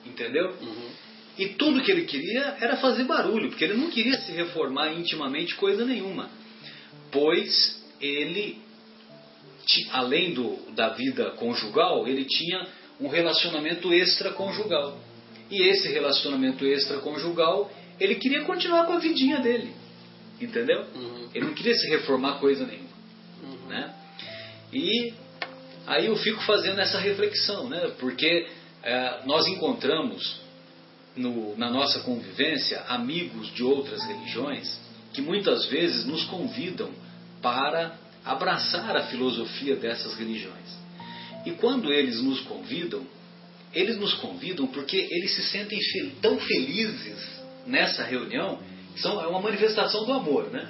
Entendeu? 0.07 0.57
Uhum. 0.61 0.91
E 1.39 1.49
tudo 1.49 1.83
que 1.83 1.91
ele 1.91 2.05
queria 2.05 2.57
era 2.61 2.77
fazer 2.77 3.05
barulho, 3.05 3.49
porque 3.49 3.65
ele 3.65 3.75
não 3.75 3.91
queria 3.91 4.19
se 4.19 4.33
reformar 4.33 4.93
intimamente 4.93 5.55
coisa 5.55 5.85
nenhuma. 5.85 6.31
Pois 7.11 7.83
ele, 8.01 8.59
além 9.93 10.35
do, 10.35 10.59
da 10.73 10.91
vida 10.91 11.31
conjugal, 11.33 12.07
ele 12.07 12.25
tinha 12.25 12.67
um 13.01 13.09
relacionamento 13.09 13.93
extraconjugal. 13.93 14.99
E 15.51 15.63
esse 15.63 15.89
relacionamento 15.89 16.65
extraconjugal, 16.65 17.71
ele 18.01 18.15
queria 18.17 18.43
continuar 18.45 18.87
com 18.87 18.95
a 18.95 18.99
vidinha 18.99 19.39
dele. 19.41 19.73
Entendeu? 20.41 20.87
Uhum. 20.95 21.29
Ele 21.35 21.47
não 21.47 21.55
queria 21.55 21.75
se 21.75 21.89
reformar 21.89 22.41
coisa 22.41 22.67
nenhuma. 22.67 22.89
Uhum. 23.43 23.69
Né? 23.69 23.95
E 24.73 25.13
aí 25.87 26.07
eu 26.07 26.17
fico 26.17 26.43
fazendo 26.43 26.81
essa 26.81 26.99
reflexão, 26.99 27.69
né? 27.69 27.93
porque 27.99 28.49
é, 28.83 29.21
nós 29.27 29.47
encontramos 29.47 30.41
no, 31.17 31.57
na 31.57 31.71
nossa 31.71 32.01
convivência 32.01 32.81
amigos 32.89 33.53
de 33.55 33.63
outras 33.63 34.03
religiões 34.07 34.81
que 35.13 35.21
muitas 35.21 35.67
vezes 35.67 36.07
nos 36.07 36.25
convidam 36.25 36.91
para 37.43 37.97
abraçar 38.25 38.97
a 38.97 39.07
filosofia 39.07 39.77
dessas 39.77 40.15
religiões. 40.15 40.83
E 41.45 41.51
quando 41.53 41.93
eles 41.93 42.23
nos 42.23 42.41
convidam, 42.41 43.07
eles 43.75 43.97
nos 43.97 44.15
convidam 44.15 44.67
porque 44.69 44.97
eles 44.97 45.35
se 45.35 45.43
sentem 45.43 45.79
tão 46.21 46.39
felizes 46.39 47.19
nessa 47.67 48.05
reunião, 48.05 48.61
são, 48.97 49.21
é 49.21 49.27
uma 49.27 49.41
manifestação 49.41 50.05
do 50.05 50.13
amor, 50.13 50.51
né? 50.51 50.69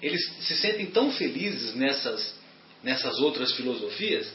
Eles 0.00 0.20
se 0.40 0.56
sentem 0.56 0.86
tão 0.86 1.10
felizes 1.12 1.74
nessas, 1.74 2.34
nessas 2.82 3.18
outras 3.20 3.52
filosofias 3.52 4.28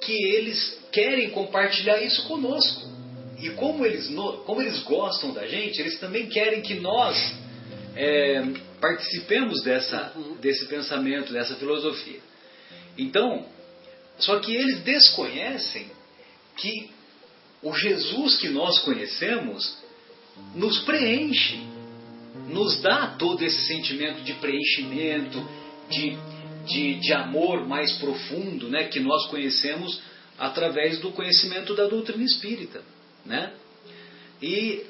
que 0.00 0.12
eles 0.12 0.78
querem 0.90 1.30
compartilhar 1.30 2.00
isso 2.02 2.26
conosco. 2.26 2.88
E 3.38 3.50
como 3.50 3.86
eles, 3.86 4.08
como 4.44 4.60
eles 4.60 4.82
gostam 4.82 5.32
da 5.32 5.46
gente, 5.46 5.80
eles 5.80 5.98
também 5.98 6.28
querem 6.28 6.60
que 6.60 6.74
nós 6.74 7.34
é, 7.96 8.42
participemos 8.80 9.62
dessa, 9.62 10.12
desse 10.40 10.66
pensamento, 10.66 11.32
dessa 11.32 11.56
filosofia. 11.56 12.20
Então, 12.98 13.46
só 14.18 14.38
que 14.40 14.54
eles 14.54 14.80
desconhecem 14.80 15.90
que 16.56 16.90
o 17.62 17.74
Jesus 17.74 18.38
que 18.38 18.48
nós 18.48 18.78
conhecemos 18.80 19.78
nos 20.54 20.80
preenche, 20.80 21.60
nos 22.48 22.80
dá 22.80 23.16
todo 23.18 23.42
esse 23.42 23.66
sentimento 23.66 24.22
de 24.22 24.34
preenchimento, 24.34 25.46
de, 25.90 26.16
de, 26.66 26.94
de 26.96 27.12
amor 27.12 27.66
mais 27.66 27.92
profundo, 27.98 28.68
né, 28.68 28.84
que 28.84 29.00
nós 29.00 29.26
conhecemos 29.26 30.00
através 30.38 30.98
do 31.00 31.12
conhecimento 31.12 31.74
da 31.74 31.86
doutrina 31.86 32.24
espírita, 32.24 32.82
né? 33.26 33.52
E 34.42 34.84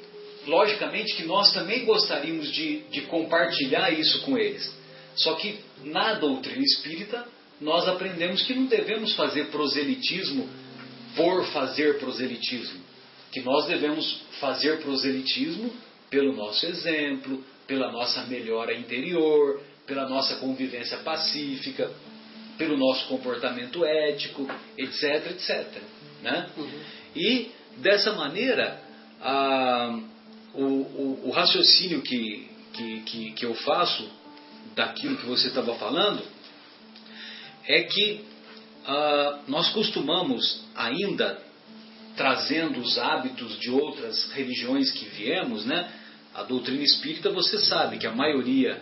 logicamente 0.47 1.15
que 1.15 1.23
nós 1.23 1.51
também 1.53 1.83
gostaríamos 1.85 2.51
de, 2.51 2.79
de 2.89 3.01
compartilhar 3.01 3.91
isso 3.91 4.21
com 4.21 4.37
eles. 4.37 4.73
Só 5.15 5.35
que 5.35 5.59
na 5.83 6.13
doutrina 6.13 6.63
espírita 6.63 7.27
nós 7.59 7.87
aprendemos 7.87 8.41
que 8.43 8.53
não 8.53 8.65
devemos 8.65 9.13
fazer 9.13 9.47
proselitismo 9.47 10.49
por 11.15 11.45
fazer 11.47 11.99
proselitismo, 11.99 12.79
que 13.31 13.41
nós 13.41 13.67
devemos 13.67 14.21
fazer 14.39 14.81
proselitismo 14.81 15.71
pelo 16.09 16.33
nosso 16.33 16.65
exemplo, 16.65 17.43
pela 17.67 17.91
nossa 17.91 18.23
melhora 18.23 18.73
interior, 18.73 19.61
pela 19.85 20.07
nossa 20.07 20.35
convivência 20.37 20.97
pacífica, 20.99 21.91
pelo 22.57 22.77
nosso 22.77 23.07
comportamento 23.07 23.83
ético, 23.83 24.47
etc, 24.77 25.31
etc. 25.31 25.81
Né? 26.21 26.49
Uhum. 26.57 26.79
E 27.15 27.51
dessa 27.77 28.13
maneira, 28.13 28.79
a, 29.21 29.99
o, 30.53 30.63
o, 30.63 31.21
o, 31.27 31.31
raciocínio 31.31 32.01
que, 32.01 32.49
que, 32.73 32.99
que, 33.01 33.31
que 33.31 33.45
eu 33.45 33.55
faço 33.55 34.09
daquilo 34.75 35.17
que 35.17 35.25
você 35.25 35.47
estava 35.47 35.75
falando 35.75 36.21
é 37.67 37.83
que 37.83 38.25
uh, 38.85 39.39
nós 39.47 39.69
costumamos 39.69 40.63
ainda 40.75 41.41
trazendo 42.15 42.79
os 42.79 42.97
hábitos 42.97 43.59
de 43.59 43.69
outras 43.71 44.31
religiões 44.33 44.91
que 44.91 45.05
viemos, 45.05 45.65
né? 45.65 45.91
A 46.33 46.43
doutrina 46.43 46.83
espírita, 46.83 47.29
você 47.29 47.57
sabe 47.59 47.97
que 47.97 48.07
a 48.07 48.15
maioria, 48.15 48.81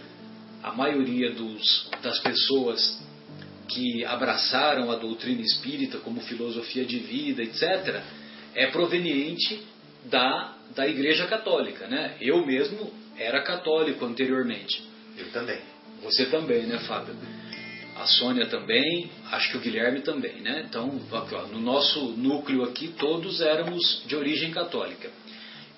a 0.63 0.71
maioria 0.73 1.31
dos, 1.31 1.89
das 2.01 2.19
pessoas 2.19 2.99
que 3.67 4.03
abraçaram 4.05 4.91
a 4.91 4.95
doutrina 4.95 5.41
espírita 5.41 5.99
como 5.99 6.21
filosofia 6.21 6.85
de 6.85 6.99
vida, 6.99 7.43
etc., 7.43 8.01
é 8.55 8.67
proveniente 8.67 9.63
da, 10.05 10.55
da 10.75 10.87
Igreja 10.87 11.27
Católica, 11.27 11.87
né? 11.87 12.15
Eu 12.19 12.45
mesmo 12.45 12.91
era 13.17 13.41
católico 13.43 14.03
anteriormente. 14.05 14.83
Eu 15.17 15.31
também. 15.31 15.59
Você 16.01 16.25
também, 16.25 16.65
né, 16.65 16.79
Fábio? 16.79 17.15
a 17.99 18.05
Sônia 18.05 18.45
também, 18.45 19.11
acho 19.29 19.51
que 19.51 19.57
o 19.57 19.59
Guilherme 19.59 20.01
também, 20.01 20.39
né? 20.39 20.65
Então, 20.67 21.01
aqui, 21.11 21.35
ó, 21.35 21.47
no 21.47 21.59
nosso 21.59 21.99
núcleo 22.11 22.63
aqui, 22.63 22.87
todos 22.97 23.41
éramos 23.41 24.03
de 24.07 24.15
origem 24.15 24.51
católica. 24.51 25.09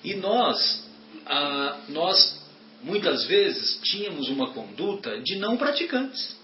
E 0.04 0.14
nós, 0.14 0.88
ah, 1.26 1.78
nós 1.88 2.41
muitas 2.82 3.24
vezes 3.26 3.80
tínhamos 3.82 4.28
uma 4.28 4.52
conduta 4.52 5.20
de 5.20 5.36
não 5.36 5.56
praticantes, 5.56 6.36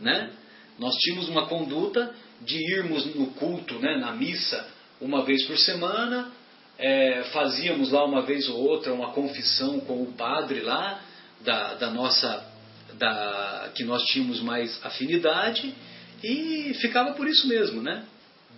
né? 0.00 0.30
Nós 0.78 0.94
tínhamos 0.96 1.28
uma 1.28 1.46
conduta 1.46 2.14
de 2.40 2.56
irmos 2.76 3.06
no 3.14 3.28
culto, 3.28 3.78
né, 3.80 3.96
na 3.96 4.12
missa, 4.12 4.68
uma 5.00 5.24
vez 5.24 5.44
por 5.46 5.58
semana, 5.58 6.30
é, 6.78 7.24
fazíamos 7.32 7.90
lá 7.90 8.04
uma 8.04 8.22
vez 8.22 8.48
ou 8.48 8.60
outra 8.60 8.92
uma 8.92 9.10
confissão 9.10 9.80
com 9.80 10.02
o 10.02 10.12
padre 10.12 10.60
lá 10.60 11.00
da, 11.40 11.74
da 11.74 11.90
nossa 11.90 12.46
da, 12.94 13.70
que 13.74 13.84
nós 13.84 14.02
tínhamos 14.04 14.40
mais 14.40 14.78
afinidade 14.84 15.74
e 16.22 16.74
ficava 16.80 17.12
por 17.14 17.26
isso 17.28 17.48
mesmo, 17.48 17.82
né? 17.82 18.04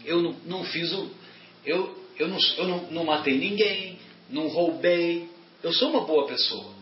Eu 0.05 0.23
não, 0.23 0.37
não 0.47 0.65
fiz 0.65 0.93
o. 0.93 1.11
Eu, 1.65 2.07
eu, 2.19 2.29
não, 2.29 2.39
eu 2.59 2.69
não, 2.69 2.91
não 2.91 3.05
matei 3.05 3.39
ninguém, 3.39 3.99
não 4.31 4.49
roubei, 4.49 5.29
eu 5.63 5.73
sou 5.73 5.91
uma 5.91 6.07
boa 6.07 6.27
pessoa. 6.27 6.80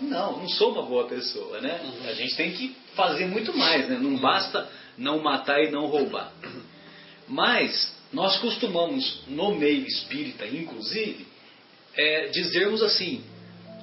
Não, 0.00 0.38
não 0.38 0.48
sou 0.48 0.72
uma 0.72 0.82
boa 0.82 1.06
pessoa, 1.06 1.60
né? 1.60 1.80
Uhum. 1.82 2.08
A 2.08 2.12
gente 2.14 2.36
tem 2.36 2.52
que 2.52 2.74
fazer 2.94 3.26
muito 3.26 3.56
mais, 3.56 3.88
né? 3.88 3.98
Não 4.00 4.16
basta 4.16 4.68
não 4.96 5.22
matar 5.22 5.62
e 5.62 5.70
não 5.70 5.86
roubar. 5.86 6.32
Mas 7.28 7.94
nós 8.12 8.38
costumamos, 8.38 9.22
no 9.28 9.54
meio 9.54 9.86
espírita, 9.86 10.46
inclusive, 10.46 11.26
é, 11.94 12.28
dizermos 12.28 12.82
assim: 12.82 13.22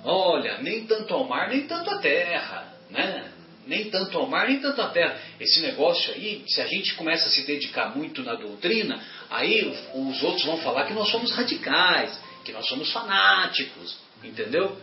olha, 0.03 0.59
nem 0.61 0.85
tanto 0.85 1.13
ao 1.13 1.23
mar, 1.23 1.49
nem 1.49 1.67
tanto 1.67 1.89
à 1.89 1.97
terra 1.99 2.77
né? 2.89 3.31
nem 3.65 3.89
tanto 3.89 4.17
ao 4.17 4.27
mar, 4.27 4.47
nem 4.47 4.59
tanto 4.59 4.81
à 4.81 4.89
terra. 4.89 5.19
Esse 5.39 5.59
negócio 5.59 6.13
aí, 6.13 6.43
se 6.47 6.61
a 6.61 6.67
gente 6.67 6.95
começa 6.95 7.27
a 7.27 7.29
se 7.29 7.45
dedicar 7.45 7.95
muito 7.95 8.23
na 8.23 8.35
doutrina, 8.35 9.03
aí 9.29 9.61
os 9.93 10.23
outros 10.23 10.45
vão 10.45 10.57
falar 10.59 10.85
que 10.85 10.93
nós 10.93 11.09
somos 11.09 11.31
radicais, 11.31 12.17
que 12.45 12.53
nós 12.53 12.65
somos 12.65 12.91
fanáticos, 12.93 13.97
entendeu? 14.23 14.77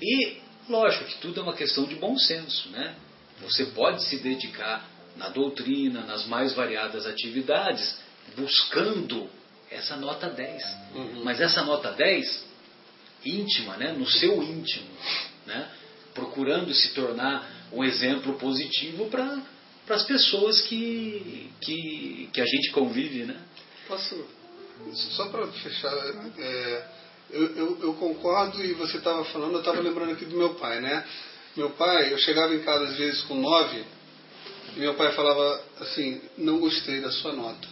E, 0.00 0.38
lógico 0.68 1.04
que 1.04 1.18
tudo 1.18 1.40
é 1.40 1.42
uma 1.42 1.54
questão 1.54 1.84
de 1.84 1.94
bom 1.96 2.16
senso, 2.16 2.68
né? 2.70 2.94
Você 3.42 3.66
pode 3.66 4.04
se 4.04 4.18
dedicar 4.18 4.88
na 5.16 5.28
doutrina, 5.28 6.02
nas 6.02 6.26
mais 6.26 6.52
variadas 6.54 7.06
atividades, 7.06 7.98
buscando 8.36 9.28
essa 9.70 9.96
nota 9.96 10.28
10. 10.28 10.62
Uhum. 10.94 11.24
Mas 11.24 11.40
essa 11.40 11.62
nota 11.62 11.92
10, 11.92 12.44
íntima, 13.24 13.76
né? 13.76 13.92
no 13.92 14.06
seu 14.06 14.42
íntimo, 14.42 14.88
né? 15.46 15.68
procurando 16.14 16.72
se 16.72 16.94
tornar 16.94 17.68
um 17.72 17.84
exemplo 17.84 18.34
positivo 18.34 19.06
para 19.06 19.42
as 19.88 20.02
pessoas 20.04 20.62
que, 20.62 21.50
que, 21.60 22.30
que 22.32 22.40
a 22.40 22.46
gente 22.46 22.70
convive, 22.70 23.24
né? 23.24 23.36
Posso, 23.86 24.26
só 24.94 25.28
para 25.28 25.46
fechar, 25.48 25.92
é, 26.38 26.88
eu, 27.30 27.56
eu, 27.56 27.78
eu, 27.82 27.94
concordo 27.94 28.62
e 28.64 28.72
você 28.74 28.98
estava 28.98 29.24
falando, 29.26 29.54
eu 29.54 29.60
estava 29.60 29.80
lembrando 29.80 30.12
aqui 30.12 30.24
do 30.24 30.36
meu 30.36 30.54
pai, 30.54 30.80
né? 30.80 31.04
Meu 31.56 31.70
pai, 31.70 32.12
eu 32.12 32.18
chegava 32.18 32.54
em 32.54 32.60
casa 32.60 32.84
às 32.84 32.96
vezes 32.96 33.22
com 33.22 33.34
nove 33.34 33.84
e 34.76 34.80
meu 34.80 34.94
pai 34.94 35.12
falava 35.12 35.62
assim, 35.80 36.20
não 36.36 36.58
gostei 36.58 37.00
da 37.00 37.10
sua 37.10 37.32
nota. 37.32 37.66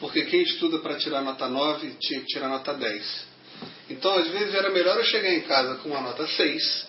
Porque 0.00 0.24
quem 0.24 0.42
estuda 0.42 0.80
para 0.80 0.96
tirar 0.96 1.22
nota 1.22 1.48
9 1.48 1.96
tinha 2.00 2.20
que 2.20 2.26
tirar 2.26 2.48
nota 2.48 2.74
10. 2.74 3.26
Então, 3.90 4.12
às 4.18 4.26
vezes, 4.28 4.52
era 4.52 4.70
melhor 4.70 4.96
eu 4.98 5.04
chegar 5.04 5.32
em 5.32 5.42
casa 5.42 5.76
com 5.76 5.90
uma 5.90 6.00
nota 6.00 6.26
6 6.26 6.88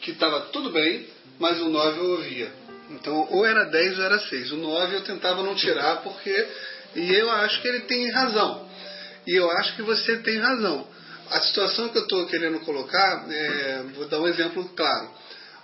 que 0.00 0.10
estava 0.10 0.40
tudo 0.52 0.70
bem, 0.70 1.06
mas 1.38 1.60
o 1.60 1.68
9 1.68 1.98
eu 1.98 2.10
ouvia. 2.10 2.52
Então, 2.90 3.28
ou 3.30 3.46
era 3.46 3.64
10 3.64 3.98
ou 3.98 4.04
era 4.04 4.18
6. 4.18 4.52
O 4.52 4.56
9 4.56 4.96
eu 4.96 5.04
tentava 5.04 5.42
não 5.44 5.54
tirar 5.54 6.02
porque. 6.02 6.48
E 6.96 7.12
eu 7.12 7.30
acho 7.30 7.62
que 7.62 7.68
ele 7.68 7.80
tem 7.82 8.10
razão. 8.10 8.68
E 9.24 9.32
eu 9.32 9.48
acho 9.58 9.76
que 9.76 9.82
você 9.82 10.16
tem 10.16 10.38
razão. 10.38 10.88
A 11.30 11.40
situação 11.42 11.88
que 11.88 11.98
eu 11.98 12.02
estou 12.02 12.26
querendo 12.26 12.60
colocar, 12.60 13.26
é, 13.30 13.82
vou 13.94 14.06
dar 14.06 14.20
um 14.20 14.28
exemplo 14.28 14.64
claro. 14.76 15.10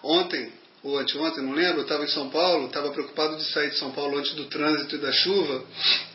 Ontem, 0.03 0.53
ou 0.83 0.99
anteontem, 0.99 1.45
não 1.45 1.53
lembro, 1.53 1.79
eu 1.79 1.83
estava 1.83 2.05
em 2.05 2.09
São 2.09 2.29
Paulo, 2.31 2.67
estava 2.67 2.91
preocupado 2.91 3.37
de 3.37 3.45
sair 3.53 3.71
de 3.71 3.79
São 3.79 3.93
Paulo 3.93 4.19
antes 4.19 4.35
do 4.35 4.47
trânsito 4.47 4.97
e 4.97 4.99
da 4.99 5.13
chuva, 5.13 5.65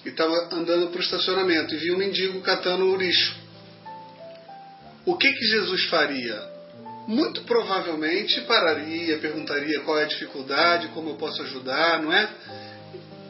e 0.06 0.10
estava 0.10 0.34
andando 0.52 0.88
para 0.88 1.00
o 1.00 1.04
estacionamento 1.04 1.74
e 1.74 1.78
vi 1.78 1.92
um 1.92 1.98
mendigo 1.98 2.42
catando 2.42 2.86
o 2.86 2.96
lixo. 2.96 3.36
O 5.06 5.16
que, 5.16 5.32
que 5.32 5.46
Jesus 5.46 5.86
faria? 5.86 6.58
muito 7.08 7.42
provavelmente 7.44 8.42
pararia, 8.42 9.18
perguntaria 9.20 9.80
qual 9.80 9.98
é 9.98 10.04
a 10.04 10.08
dificuldade, 10.08 10.90
como 10.90 11.12
eu 11.12 11.16
posso 11.16 11.42
ajudar, 11.42 12.02
não 12.02 12.12
é? 12.12 12.30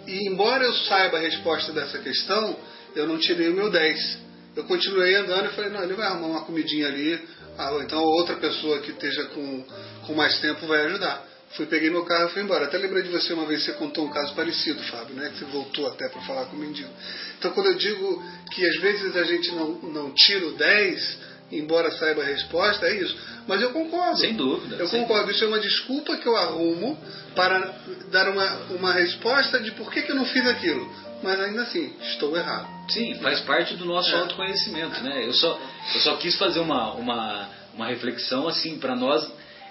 E 0.07 0.27
embora 0.27 0.63
eu 0.65 0.73
saiba 0.73 1.17
a 1.17 1.21
resposta 1.21 1.71
dessa 1.71 1.99
questão, 1.99 2.57
eu 2.95 3.07
não 3.07 3.19
tirei 3.19 3.49
o 3.49 3.53
meu 3.53 3.69
10. 3.69 4.26
Eu 4.57 4.63
continuei 4.63 5.13
andando 5.13 5.45
e 5.45 5.55
falei, 5.55 5.69
não, 5.69 5.83
ele 5.83 5.93
vai 5.93 6.07
arrumar 6.07 6.27
uma 6.27 6.41
comidinha 6.41 6.87
ali, 6.87 7.19
ah, 7.59 7.71
ou 7.73 7.83
então 7.83 8.01
outra 8.03 8.37
pessoa 8.37 8.79
que 8.79 8.89
esteja 8.89 9.25
com, 9.25 9.63
com 10.07 10.15
mais 10.15 10.39
tempo 10.39 10.65
vai 10.65 10.83
ajudar. 10.87 11.23
Fui, 11.51 11.67
peguei 11.67 11.91
meu 11.91 12.03
carro 12.03 12.29
e 12.29 12.33
fui 12.33 12.41
embora. 12.41 12.65
Até 12.65 12.79
lembrei 12.79 13.03
de 13.03 13.09
você 13.09 13.33
uma 13.33 13.45
vez, 13.45 13.63
você 13.63 13.73
contou 13.73 14.05
um 14.05 14.09
caso 14.09 14.33
parecido, 14.33 14.81
Fábio, 14.85 15.15
né? 15.15 15.29
Que 15.29 15.39
você 15.39 15.45
voltou 15.45 15.87
até 15.87 16.09
para 16.09 16.21
falar 16.21 16.45
com 16.45 16.55
o 16.55 16.59
mendigo. 16.59 16.89
Então, 17.37 17.51
quando 17.51 17.67
eu 17.67 17.75
digo 17.75 18.23
que 18.51 18.67
às 18.67 18.81
vezes 18.81 19.15
a 19.15 19.23
gente 19.23 19.51
não, 19.51 19.73
não 19.83 20.11
tira 20.11 20.47
o 20.47 20.53
10, 20.53 21.17
embora 21.51 21.91
saiba 21.91 22.23
a 22.23 22.25
resposta, 22.25 22.87
é 22.87 22.95
isso. 22.95 23.15
Mas 23.47 23.61
eu 23.61 23.69
concordo. 23.69 24.17
Sem 24.17 24.33
dúvida. 24.33 24.75
Eu 24.75 24.89
concordo. 24.89 25.31
Isso 25.31 25.43
é 25.43 25.47
uma 25.47 25.59
desculpa 25.59 26.17
que 26.17 26.27
eu 26.27 26.35
arrumo 26.35 26.99
para 27.35 27.75
dar 28.11 28.27
uma, 28.29 28.53
uma 28.71 28.93
resposta 28.93 29.59
de 29.59 29.71
por 29.71 29.91
que, 29.91 30.01
que 30.01 30.11
eu 30.11 30.15
não 30.15 30.25
fiz 30.25 30.45
aquilo. 30.47 30.91
Mas 31.21 31.39
ainda 31.39 31.63
assim, 31.63 31.93
estou 32.01 32.35
errado. 32.35 32.67
Sim, 32.89 33.15
faz 33.15 33.39
parte 33.41 33.75
do 33.75 33.85
nosso 33.85 34.09
é. 34.09 34.19
autoconhecimento. 34.19 35.01
Né? 35.01 35.25
Eu, 35.25 35.33
só, 35.33 35.59
eu 35.95 36.01
só 36.01 36.17
quis 36.17 36.35
fazer 36.37 36.59
uma, 36.59 36.93
uma, 36.93 37.49
uma 37.73 37.87
reflexão 37.87 38.47
assim, 38.47 38.77
para 38.79 38.95
nós. 38.95 39.29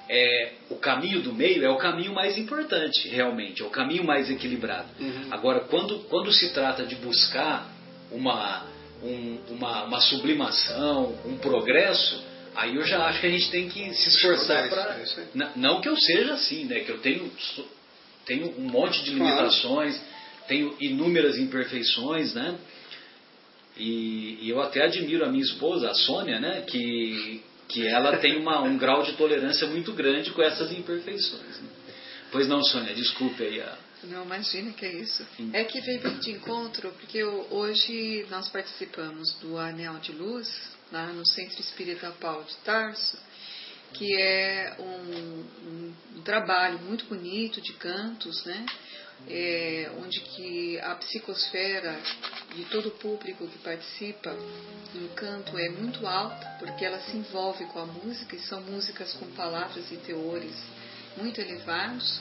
É, 0.09 0.53
o 0.71 0.77
caminho 0.77 1.21
do 1.21 1.33
meio 1.33 1.65
é 1.65 1.69
o 1.69 1.79
caminho 1.79 2.15
mais 2.15 2.39
importante, 2.39 3.09
realmente, 3.09 3.61
é 3.61 3.67
o 3.67 3.71
caminho 3.71 4.05
mais 4.05 4.31
equilibrado. 4.31 4.87
Uhum. 5.01 5.27
Agora, 5.33 5.61
quando, 5.61 5.99
quando 6.09 6.33
se 6.33 6.53
trata 6.53 6.87
de 6.87 6.95
buscar 6.95 7.69
uma, 8.13 8.65
um, 9.03 9.39
uma, 9.51 9.85
uma 9.85 10.01
sublimação, 10.01 11.19
um 11.25 11.37
progresso, 11.39 12.23
aí 12.55 12.77
eu 12.77 12.85
já 12.85 13.05
acho 13.07 13.21
que 13.21 13.27
a 13.27 13.31
gente 13.31 13.51
tem 13.51 13.69
que 13.69 13.95
se 13.95 14.09
esforçar 14.11 14.69
para. 14.69 14.97
Não 15.57 15.81
que 15.81 15.89
eu 15.89 15.97
seja 15.97 16.35
assim, 16.35 16.65
né? 16.65 16.81
Que 16.81 16.91
eu 16.91 16.99
tenho, 16.99 17.31
tenho 18.25 18.55
um 18.59 18.69
monte 18.69 19.03
de 19.03 19.11
limitações, 19.11 20.01
tenho 20.47 20.77
inúmeras 20.81 21.39
imperfeições, 21.39 22.35
né? 22.35 22.59
E, 23.77 24.39
e, 24.43 24.49
eu 24.49 24.61
até 24.61 24.83
admiro 24.83 25.25
a 25.25 25.29
minha 25.29 25.45
esposa, 25.45 25.91
a 25.91 25.95
Sônia, 25.95 26.41
né? 26.41 26.63
Que, 26.63 27.43
que 27.69 27.87
ela 27.87 28.17
tem 28.19 28.39
uma, 28.39 28.63
um 28.63 28.77
grau 28.79 29.03
de 29.03 29.13
tolerância 29.13 29.67
muito 29.67 29.93
grande 29.93 30.31
com 30.31 30.43
essas 30.43 30.73
imperfeições. 30.73 31.61
Né? 31.61 31.69
Pois 32.33 32.49
não, 32.49 32.63
Sônia, 32.63 32.95
desculpe 32.95 33.43
aí 33.43 33.61
a. 33.61 33.77
Não, 34.05 34.25
imagina 34.25 34.73
que 34.73 34.85
é 34.85 34.93
isso. 34.93 35.27
É 35.53 35.65
que 35.65 35.81
veio 35.81 36.01
de 36.21 36.31
encontro, 36.31 36.93
porque 37.01 37.25
hoje 37.25 38.27
nós 38.31 38.49
participamos 38.49 39.35
do 39.41 39.59
Anel 39.59 39.95
de 39.95 40.13
Luz, 40.13 40.49
lá 40.93 41.07
no 41.07 41.27
Centro 41.27 41.61
Espírita 41.61 42.11
Paulo 42.21 42.45
de 42.45 42.57
Tarso, 42.59 43.19
que 43.93 44.17
é 44.17 44.77
um, 44.79 44.85
um, 45.69 45.95
um 46.17 46.23
trabalho 46.23 46.79
muito 46.81 47.07
bonito 47.07 47.61
de 47.61 47.73
cantos, 47.75 48.45
né? 48.45 48.67
é, 49.29 49.91
onde 49.99 50.21
que 50.21 50.79
a 50.81 50.95
psicosfera 50.97 51.99
de 52.55 52.65
todo 52.67 52.89
o 52.89 52.93
público 52.93 53.47
que 53.49 53.59
participa 53.59 54.33
no 54.95 55.09
canto 55.11 55.57
é 55.59 55.69
muito 55.71 56.07
alta, 56.07 56.57
porque 56.59 56.85
ela 56.85 57.01
se 57.01 57.17
envolve 57.17 57.65
com 57.67 57.79
a 57.79 57.87
música 57.87 58.37
e 58.37 58.41
são 58.41 58.61
músicas 58.63 59.13
com 59.15 59.27
palavras 59.33 59.91
e 59.91 59.97
teores 59.97 60.55
muito 61.17 61.41
elevados. 61.41 62.21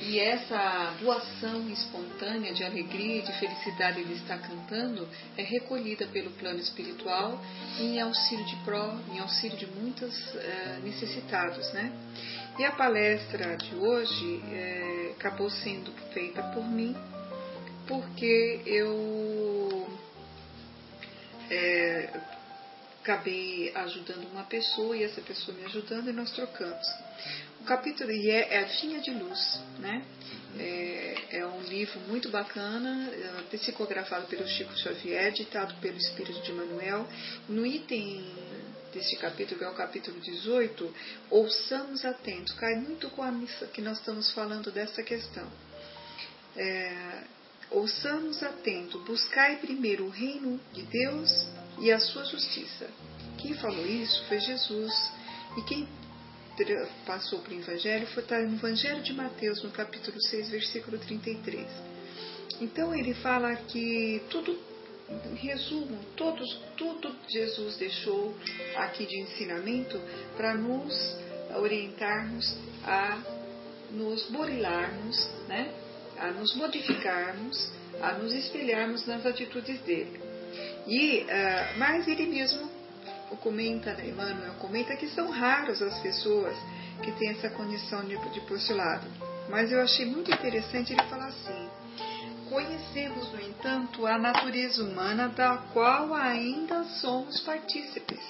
E 0.00 0.18
essa 0.18 0.96
doação 1.00 1.68
espontânea 1.70 2.52
de 2.52 2.64
alegria 2.64 3.18
e 3.18 3.22
de 3.22 3.32
felicidade 3.38 4.04
de 4.04 4.14
estar 4.14 4.38
cantando 4.38 5.08
é 5.36 5.42
recolhida 5.42 6.06
pelo 6.08 6.30
plano 6.32 6.58
espiritual 6.58 7.40
em 7.78 8.00
auxílio 8.00 8.44
de 8.44 8.56
pró, 8.64 8.98
em 9.12 9.20
auxílio 9.20 9.56
de 9.56 9.66
muitos 9.66 10.16
uh, 10.34 10.82
necessitados, 10.82 11.72
né? 11.72 11.92
E 12.58 12.64
a 12.64 12.72
palestra 12.72 13.56
de 13.56 13.74
hoje 13.74 14.42
é, 14.52 15.14
acabou 15.16 15.48
sendo 15.48 15.90
feita 16.12 16.42
por 16.54 16.62
mim, 16.62 16.94
porque 17.88 18.60
eu 18.66 19.88
é, 21.50 22.20
acabei 23.02 23.72
ajudando 23.74 24.30
uma 24.30 24.44
pessoa 24.44 24.96
e 24.96 25.02
essa 25.02 25.20
pessoa 25.22 25.56
me 25.56 25.64
ajudando 25.64 26.10
e 26.10 26.12
nós 26.12 26.30
trocamos. 26.32 26.86
O 27.62 27.64
capítulo 27.64 28.10
é, 28.10 28.56
é 28.56 28.58
a 28.58 28.64
Vinha 28.64 29.00
de 29.00 29.12
Luz, 29.12 29.60
né? 29.78 30.04
É, 30.58 31.14
é, 31.30 31.46
um 31.46 31.60
livro 31.60 32.00
muito 32.08 32.28
bacana, 32.28 33.08
é, 33.08 33.56
psicografado 33.56 34.26
pelo 34.26 34.44
Chico 34.48 34.76
Xavier, 34.76 35.30
ditado 35.30 35.72
pelo 35.80 35.96
Espírito 35.96 36.42
de 36.42 36.52
Manuel. 36.52 37.06
No 37.48 37.64
item 37.64 38.26
deste 38.92 39.14
capítulo, 39.14 39.60
que 39.60 39.64
é 39.64 39.68
o 39.68 39.74
capítulo 39.74 40.18
18, 40.18 40.92
ouçamos 41.30 42.04
atentos, 42.04 42.52
cai 42.54 42.74
muito 42.74 43.08
com 43.10 43.22
a 43.22 43.30
missa 43.30 43.68
que 43.68 43.80
nós 43.80 43.98
estamos 43.98 44.32
falando 44.32 44.72
dessa 44.72 45.00
questão. 45.04 45.48
É, 46.56 47.22
ouçamos 47.70 48.42
atento, 48.42 48.98
buscai 49.04 49.58
primeiro 49.58 50.06
o 50.06 50.10
reino 50.10 50.60
de 50.72 50.82
Deus 50.82 51.46
e 51.80 51.92
a 51.92 52.00
sua 52.00 52.24
justiça. 52.24 52.90
Quem 53.38 53.54
falou 53.54 53.86
isso 53.86 54.24
foi 54.24 54.40
Jesus. 54.40 55.12
E 55.56 55.62
quem 55.62 55.86
passou 57.06 57.40
para 57.40 57.54
o 57.54 57.58
Evangelho 57.58 58.06
foi 58.08 58.22
tá 58.22 58.38
no 58.40 58.54
Evangelho 58.54 59.02
de 59.02 59.12
Mateus, 59.12 59.62
no 59.62 59.70
capítulo 59.70 60.20
6, 60.20 60.50
versículo 60.50 60.98
33. 60.98 61.66
Então 62.60 62.94
ele 62.94 63.14
fala 63.14 63.54
que 63.56 64.22
tudo 64.30 64.56
em 65.30 65.34
resumo, 65.34 65.98
todos, 66.16 66.60
tudo 66.76 67.14
Jesus 67.28 67.76
deixou 67.76 68.34
aqui 68.76 69.04
de 69.04 69.20
ensinamento 69.20 70.00
para 70.36 70.54
nos 70.54 71.16
orientarmos 71.56 72.56
a 72.84 73.22
nos 73.90 74.22
burilarmos, 74.30 75.28
né? 75.48 75.72
a 76.18 76.30
nos 76.30 76.54
modificarmos, 76.54 77.70
a 78.00 78.12
nos 78.14 78.32
espelharmos 78.32 79.06
nas 79.06 79.24
atitudes 79.26 79.80
dele. 79.80 80.20
E, 80.86 81.20
uh, 81.20 81.78
mas 81.78 82.06
ele 82.08 82.26
mesmo 82.26 82.70
comenta, 83.36 83.94
né, 83.94 84.08
Emmanuel 84.08 84.54
comenta 84.58 84.96
que 84.96 85.08
são 85.08 85.30
raras 85.30 85.80
as 85.82 85.98
pessoas 86.00 86.56
que 87.02 87.12
têm 87.12 87.30
essa 87.30 87.50
condição 87.50 88.04
de, 88.04 88.16
de 88.30 88.40
postulado. 88.42 89.06
Mas 89.48 89.72
eu 89.72 89.80
achei 89.80 90.06
muito 90.06 90.30
interessante 90.30 90.92
ele 90.92 91.02
falar 91.04 91.26
assim, 91.26 91.68
Conhecemos, 92.52 93.32
no 93.32 93.40
entanto, 93.40 94.06
a 94.06 94.18
natureza 94.18 94.84
humana 94.84 95.26
da 95.26 95.56
qual 95.72 96.12
ainda 96.12 96.84
somos 96.84 97.40
partícipes, 97.40 98.20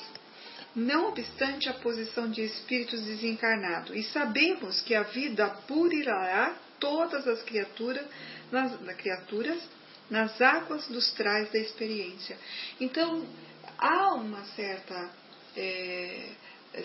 não 0.77 1.09
obstante 1.09 1.69
a 1.69 1.75
posição 1.75 2.31
de 2.31 2.41
espíritos 2.41 3.03
desencarnados, 3.03 3.97
e 3.97 4.05
sabemos 4.05 4.81
que 4.83 4.95
a 4.95 5.03
vida 5.03 5.49
purirá 5.67 6.55
todas 6.79 7.27
as 7.27 7.43
criaturas 7.43 8.07
nas, 8.53 8.73
criaturas 8.97 9.59
nas 10.09 10.41
águas 10.41 10.87
dos 10.87 11.11
trais 11.15 11.51
da 11.51 11.59
experiência. 11.59 12.39
Então, 12.81 13.27
há 13.83 14.15
uma 14.15 14.45
certa 14.57 15.11
é, 15.57 16.31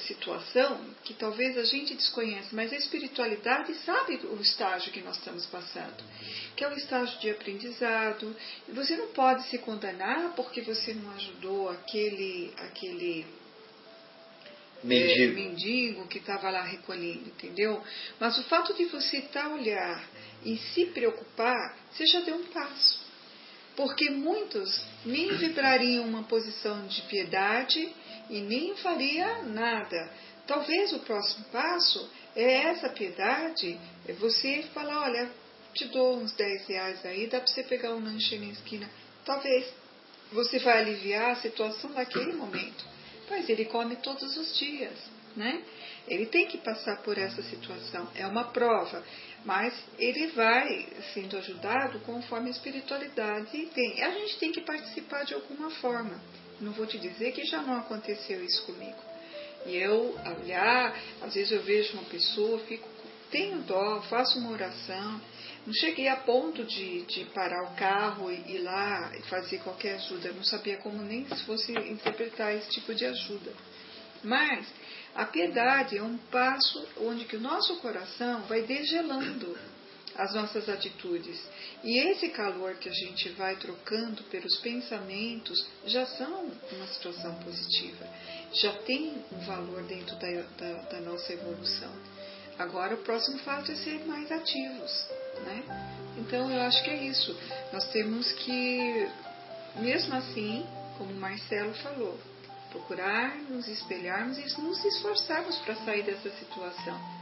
situação 0.07 0.81
que 1.03 1.13
talvez 1.13 1.57
a 1.57 1.63
gente 1.63 1.93
desconhece, 1.93 2.53
mas 2.53 2.73
a 2.73 2.75
espiritualidade 2.75 3.73
sabe 3.85 4.15
o 4.25 4.41
estágio 4.41 4.91
que 4.91 5.01
nós 5.01 5.17
estamos 5.17 5.45
passando, 5.45 6.03
que 6.55 6.63
é 6.63 6.67
o 6.67 6.73
estágio 6.73 7.19
de 7.19 7.29
aprendizado. 7.29 8.35
Você 8.73 8.97
não 8.97 9.07
pode 9.09 9.47
se 9.49 9.59
condenar 9.59 10.33
porque 10.35 10.61
você 10.61 10.93
não 10.93 11.11
ajudou 11.11 11.69
aquele 11.69 12.51
aquele 12.57 13.25
mendigo, 14.83 15.21
é, 15.21 15.27
mendigo 15.27 16.07
que 16.07 16.17
estava 16.17 16.49
lá 16.49 16.63
recolhendo, 16.63 17.29
entendeu? 17.29 17.81
Mas 18.19 18.37
o 18.37 18.43
fato 18.43 18.73
de 18.73 18.85
você 18.85 19.17
estar 19.17 19.43
tá 19.43 19.49
olhar 19.49 20.03
e 20.43 20.57
se 20.57 20.87
preocupar, 20.87 21.77
você 21.91 22.05
já 22.07 22.21
deu 22.21 22.35
um 22.35 22.45
passo. 22.45 23.06
Porque 23.77 24.09
muitos 24.09 24.83
nem 25.05 25.37
vibrariam 25.37 26.03
uma 26.03 26.23
posição 26.23 26.87
de 26.87 26.99
piedade 27.03 27.87
e 28.27 28.41
nem 28.41 28.75
faria 28.77 29.43
nada. 29.43 30.11
Talvez 30.47 30.91
o 30.93 30.99
próximo 30.99 31.45
passo 31.51 32.09
é 32.35 32.69
essa 32.69 32.89
piedade, 32.89 33.79
é 34.07 34.13
você 34.13 34.63
falar, 34.73 35.03
olha, 35.03 35.29
te 35.75 35.85
dou 35.89 36.17
uns 36.17 36.33
10 36.33 36.67
reais 36.67 37.05
aí, 37.05 37.27
dá 37.27 37.39
para 37.39 37.47
você 37.47 37.61
pegar 37.63 37.93
um 37.93 38.03
lanche 38.03 38.35
na 38.39 38.47
esquina. 38.47 38.89
Talvez 39.23 39.71
você 40.31 40.57
vai 40.57 40.79
aliviar 40.79 41.33
a 41.33 41.35
situação 41.35 41.91
naquele 41.91 42.33
momento. 42.33 42.83
Mas 43.29 43.47
ele 43.47 43.65
come 43.65 43.95
todos 43.97 44.37
os 44.37 44.57
dias, 44.57 44.97
né? 45.35 45.61
Ele 46.07 46.25
tem 46.25 46.47
que 46.47 46.57
passar 46.57 46.97
por 47.01 47.17
essa 47.17 47.41
situação. 47.43 48.07
É 48.15 48.25
uma 48.25 48.45
prova. 48.45 49.03
Mas 49.43 49.73
ele 49.97 50.27
vai 50.27 50.87
sendo 51.13 51.37
ajudado 51.37 51.99
conforme 52.01 52.47
a 52.47 52.51
espiritualidade 52.51 53.65
tem. 53.67 54.01
A 54.03 54.11
gente 54.11 54.37
tem 54.39 54.51
que 54.51 54.61
participar 54.61 55.23
de 55.23 55.33
alguma 55.33 55.69
forma. 55.69 56.19
Não 56.59 56.71
vou 56.71 56.85
te 56.85 56.97
dizer 56.97 57.31
que 57.33 57.45
já 57.45 57.61
não 57.61 57.77
aconteceu 57.77 58.43
isso 58.43 58.65
comigo. 58.65 58.97
E 59.65 59.75
eu 59.75 60.15
olhar, 60.41 60.97
às 61.21 61.33
vezes 61.33 61.51
eu 61.51 61.61
vejo 61.61 61.93
uma 61.93 62.03
pessoa, 62.05 62.59
fico, 62.59 62.87
tenho 63.29 63.59
dó, 63.59 64.01
faço 64.03 64.39
uma 64.39 64.51
oração. 64.51 65.21
Não 65.65 65.73
cheguei 65.73 66.07
a 66.07 66.15
ponto 66.15 66.63
de, 66.63 67.01
de 67.01 67.25
parar 67.25 67.63
o 67.65 67.75
carro 67.75 68.31
e 68.31 68.55
ir 68.55 68.59
lá 68.59 69.11
e 69.17 69.21
fazer 69.23 69.59
qualquer 69.59 69.95
ajuda. 69.95 70.29
Eu 70.29 70.35
não 70.35 70.43
sabia 70.43 70.77
como 70.77 71.03
nem 71.03 71.27
se 71.27 71.43
fosse 71.43 71.73
interpretar 71.73 72.55
esse 72.55 72.69
tipo 72.71 72.95
de 72.95 73.05
ajuda. 73.05 73.51
Mas 74.23 74.65
a 75.17 75.25
piedade 75.25 75.97
é 75.97 76.03
um 76.03 76.15
passo 76.31 76.87
onde 77.01 77.25
que 77.25 77.35
o 77.35 77.41
nosso 77.41 77.77
coração 77.77 78.41
vai 78.43 78.61
degelando 78.61 79.57
as 80.15 80.31
nossas 80.35 80.69
atitudes. 80.69 81.43
E 81.83 81.97
esse 81.97 82.29
calor 82.29 82.75
que 82.75 82.87
a 82.87 82.93
gente 82.93 83.29
vai 83.29 83.55
trocando 83.55 84.21
pelos 84.25 84.57
pensamentos 84.57 85.67
já 85.87 86.05
são 86.05 86.51
uma 86.71 86.87
situação 86.87 87.33
positiva, 87.39 88.07
já 88.53 88.73
tem 88.83 89.23
um 89.31 89.39
valor 89.39 89.81
dentro 89.83 90.15
da, 90.17 90.29
da, 90.55 90.81
da 90.83 91.01
nossa 91.01 91.33
evolução. 91.33 91.91
Agora 92.59 92.93
o 92.93 92.99
próximo 92.99 93.39
fato 93.39 93.71
é 93.71 93.75
ser 93.75 94.05
mais 94.05 94.31
ativos. 94.31 95.07
Né? 95.45 95.63
Então 96.19 96.51
eu 96.51 96.61
acho 96.61 96.83
que 96.83 96.91
é 96.91 97.03
isso. 97.05 97.35
Nós 97.73 97.89
temos 97.89 98.31
que, 98.33 99.09
mesmo 99.77 100.13
assim, 100.13 100.63
como 100.95 101.11
o 101.11 101.19
Marcelo 101.19 101.73
falou, 101.73 102.19
procurar 102.77 103.35
nos 103.49 103.67
espelharmos 103.67 104.37
e 104.37 104.61
nos 104.61 104.85
esforçarmos 104.85 105.57
para 105.59 105.75
sair 105.75 106.03
dessa 106.03 106.29
situação 106.29 107.17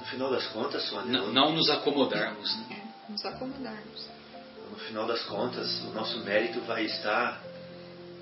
no 0.00 0.06
final 0.06 0.30
das 0.30 0.46
contas, 0.48 0.82
Sônia. 0.88 1.12
Não, 1.12 1.32
não 1.32 1.52
nos 1.52 1.68
acomodarmos. 1.68 2.56
Né? 2.56 2.82
É, 2.82 3.12
nos 3.12 3.24
acomodarmos. 3.24 4.08
No 4.70 4.76
final 4.78 5.06
das 5.06 5.22
contas, 5.24 5.80
o 5.82 5.90
nosso 5.90 6.18
mérito 6.24 6.60
vai 6.62 6.84
estar, 6.84 7.40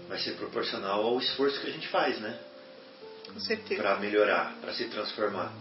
vai 0.09 0.19
ser 0.19 0.33
proporcional 0.33 1.05
ao 1.05 1.19
esforço 1.19 1.61
que 1.61 1.69
a 1.69 1.71
gente 1.73 1.89
faz, 1.89 2.19
né? 2.19 2.39
Com 3.33 3.41
certeza. 3.41 3.81
Para 3.81 3.97
melhorar, 3.97 4.55
para 4.61 4.73
se 4.75 4.87
transformar. 4.87 5.53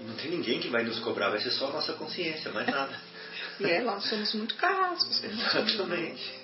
E 0.00 0.04
não 0.04 0.14
tem 0.16 0.30
ninguém 0.30 0.60
que 0.60 0.68
vai 0.68 0.82
nos 0.82 0.98
cobrar, 1.00 1.30
vai 1.30 1.40
ser 1.40 1.50
só 1.52 1.68
a 1.68 1.72
nossa 1.72 1.92
consciência, 1.92 2.50
mais 2.50 2.66
nada. 2.66 2.98
e 3.60 3.64
é, 3.64 3.80
nós 3.80 4.04
somos 4.08 4.34
muito 4.34 4.54
carrascos. 4.56 5.22
Exatamente. 5.22 6.37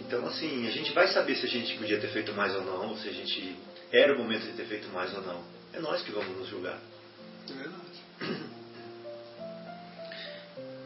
Então, 0.00 0.26
assim, 0.26 0.66
a 0.66 0.70
gente 0.70 0.92
vai 0.92 1.08
saber 1.08 1.36
se 1.36 1.46
a 1.46 1.48
gente 1.48 1.76
podia 1.76 2.00
ter 2.00 2.08
feito 2.08 2.32
mais 2.32 2.54
ou 2.54 2.64
não, 2.64 2.90
ou 2.90 2.96
se 2.96 3.08
a 3.08 3.12
gente 3.12 3.56
era 3.92 4.14
o 4.14 4.18
momento 4.18 4.46
de 4.46 4.52
ter 4.52 4.66
feito 4.66 4.88
mais 4.88 5.14
ou 5.14 5.22
não. 5.22 5.42
É 5.72 5.80
nós 5.80 6.02
que 6.02 6.12
vamos 6.12 6.36
nos 6.36 6.48
julgar. 6.48 6.78
É 7.48 7.52
verdade. 7.52 8.54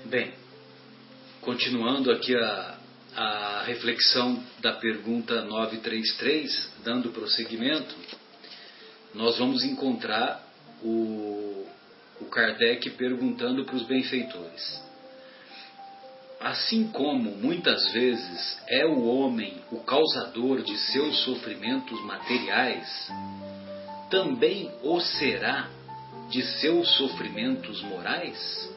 Bem, 0.07 0.33
continuando 1.41 2.11
aqui 2.11 2.35
a, 2.35 2.79
a 3.15 3.63
reflexão 3.65 4.43
da 4.61 4.73
pergunta 4.73 5.43
933, 5.43 6.73
dando 6.83 7.11
prosseguimento, 7.11 7.95
nós 9.15 9.39
vamos 9.39 9.65
encontrar 9.65 10.47
o, 10.83 11.67
o 12.21 12.25
Kardec 12.27 12.91
perguntando 12.91 13.65
para 13.65 13.77
os 13.77 13.83
benfeitores. 13.83 14.88
Assim 16.41 16.87
como 16.89 17.33
muitas 17.33 17.91
vezes 17.93 18.59
é 18.69 18.87
o 18.87 19.05
homem 19.05 19.61
o 19.73 19.81
causador 19.81 20.63
de 20.63 20.77
seus 20.79 21.25
sofrimentos 21.25 22.01
materiais, 22.05 23.11
também 24.09 24.71
o 24.83 25.01
será 25.01 25.69
de 26.31 26.43
seus 26.43 26.89
sofrimentos 26.97 27.83
morais? 27.83 28.73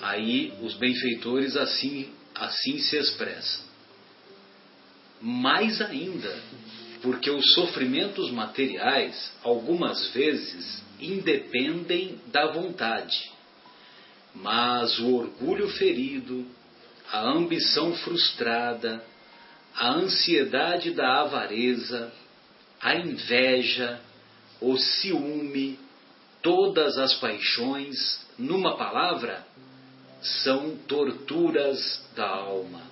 Aí 0.00 0.52
os 0.62 0.74
benfeitores 0.74 1.56
assim, 1.56 2.12
assim 2.34 2.78
se 2.78 2.96
expressam. 2.96 3.64
Mais 5.20 5.80
ainda, 5.80 6.32
porque 7.02 7.30
os 7.30 7.54
sofrimentos 7.54 8.30
materiais, 8.30 9.32
algumas 9.42 10.12
vezes, 10.12 10.80
independem 11.00 12.20
da 12.28 12.52
vontade. 12.52 13.31
Mas 14.34 14.98
o 14.98 15.14
orgulho 15.14 15.68
ferido, 15.68 16.46
a 17.10 17.20
ambição 17.20 17.94
frustrada, 17.96 19.04
a 19.74 19.92
ansiedade 19.92 20.92
da 20.92 21.20
avareza, 21.20 22.12
a 22.80 22.94
inveja, 22.96 24.00
o 24.60 24.76
ciúme, 24.76 25.78
todas 26.40 26.98
as 26.98 27.14
paixões, 27.14 28.20
numa 28.38 28.76
palavra, 28.76 29.46
são 30.22 30.76
torturas 30.88 32.02
da 32.14 32.28
alma. 32.28 32.82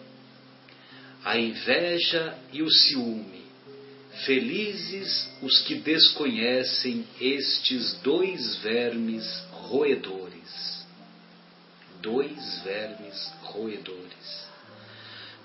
A 1.24 1.38
inveja 1.38 2.36
e 2.52 2.62
o 2.62 2.70
ciúme. 2.70 3.40
Felizes 4.24 5.30
os 5.40 5.60
que 5.60 5.76
desconhecem 5.76 7.06
estes 7.20 7.94
dois 8.02 8.56
vermes 8.56 9.24
roedores. 9.50 10.79
Dois 12.00 12.62
vermes 12.62 13.32
roedores. 13.42 14.48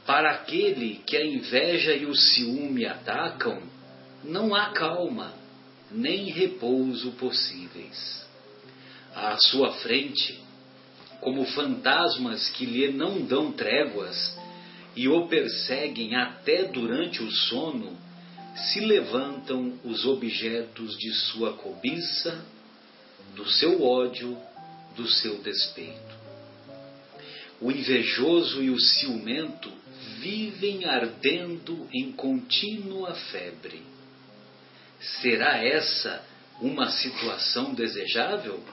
Para 0.06 0.32
aquele 0.32 1.02
que 1.06 1.18
a 1.18 1.26
inveja 1.26 1.96
e 1.96 2.06
o 2.06 2.16
ciúme 2.16 2.86
atacam, 2.86 3.62
não 4.24 4.54
há 4.54 4.70
calma, 4.70 5.34
nem 5.92 6.30
repouso 6.32 7.12
possíveis. 7.14 8.26
À 9.16 9.36
sua 9.38 9.74
frente, 9.74 10.40
como 11.22 11.46
fantasmas 11.46 12.50
que 12.50 12.66
lhe 12.66 12.92
não 12.92 13.26
dão 13.26 13.52
tréguas 13.52 14.38
e 14.96 15.08
o 15.08 15.28
perseguem 15.28 16.16
até 16.16 16.66
durante 16.66 17.24
o 17.24 17.32
sono, 17.32 17.98
se 18.56 18.80
levantam 18.80 19.78
os 19.84 20.06
objetos 20.06 20.98
de 20.98 21.12
sua 21.12 21.54
cobiça, 21.54 22.46
do 23.36 23.50
seu 23.50 23.84
ódio, 23.84 24.38
do 24.96 25.08
seu 25.08 25.42
despeito. 25.42 26.05
O 27.66 27.72
invejoso 27.72 28.62
e 28.62 28.70
o 28.70 28.80
ciumento 28.80 29.72
vivem 30.20 30.86
ardendo 30.86 31.90
em 31.92 32.12
contínua 32.12 33.16
febre. 33.16 33.82
Será 35.20 35.66
essa 35.66 36.24
uma 36.62 36.92
situação 36.92 37.74
desejável? 37.74 38.64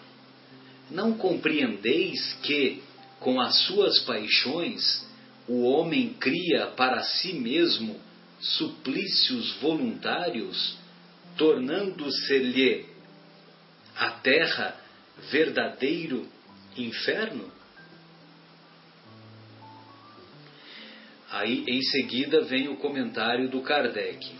Não 0.91 1.15
compreendeis 1.15 2.35
que, 2.43 2.83
com 3.19 3.41
as 3.41 3.61
suas 3.61 4.01
paixões, 4.01 5.07
o 5.49 5.63
homem 5.63 6.13
cria 6.21 6.67
para 6.67 7.03
si 7.03 7.33
mesmo 7.33 7.99
suplícios 8.41 9.55
voluntários, 9.55 10.77
tornando-se-lhe 11.39 12.85
a 13.97 14.11
terra 14.11 14.79
verdadeiro 15.31 16.29
inferno? 16.77 17.62
Aí 21.33 21.65
em 21.67 21.81
seguida 21.81 22.43
vem 22.43 22.69
o 22.69 22.77
comentário 22.77 23.49
do 23.49 23.63
Kardec. 23.63 24.31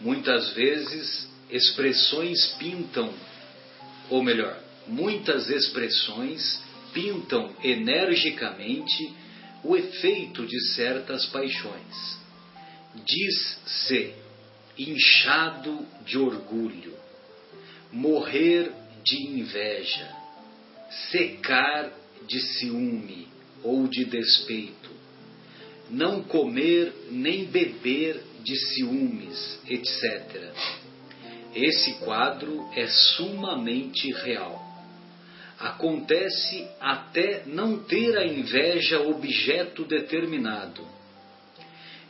Muitas 0.00 0.54
vezes 0.54 1.28
expressões 1.50 2.52
pintam, 2.58 3.12
ou 4.08 4.22
melhor, 4.22 4.58
muitas 4.86 5.50
expressões 5.50 6.62
pintam 6.94 7.54
energicamente 7.62 9.14
o 9.62 9.76
efeito 9.76 10.46
de 10.46 10.58
certas 10.72 11.26
paixões. 11.26 12.18
Diz-se 13.04 14.14
inchado 14.78 15.86
de 16.06 16.16
orgulho, 16.16 16.94
morrer 17.92 18.72
de 19.04 19.22
inveja, 19.22 20.08
secar 21.10 21.92
de 22.26 22.40
ciúme 22.40 23.28
ou 23.62 23.86
de 23.86 24.06
despeito, 24.06 25.03
não 25.94 26.22
comer 26.22 26.92
nem 27.10 27.44
beber 27.46 28.20
de 28.42 28.56
ciúmes, 28.56 29.60
etc. 29.68 30.52
Esse 31.54 31.94
quadro 32.00 32.68
é 32.74 32.86
sumamente 32.86 34.10
real. 34.12 34.60
Acontece 35.58 36.68
até 36.80 37.44
não 37.46 37.78
ter 37.84 38.18
a 38.18 38.26
inveja 38.26 39.00
objeto 39.00 39.84
determinado. 39.84 40.84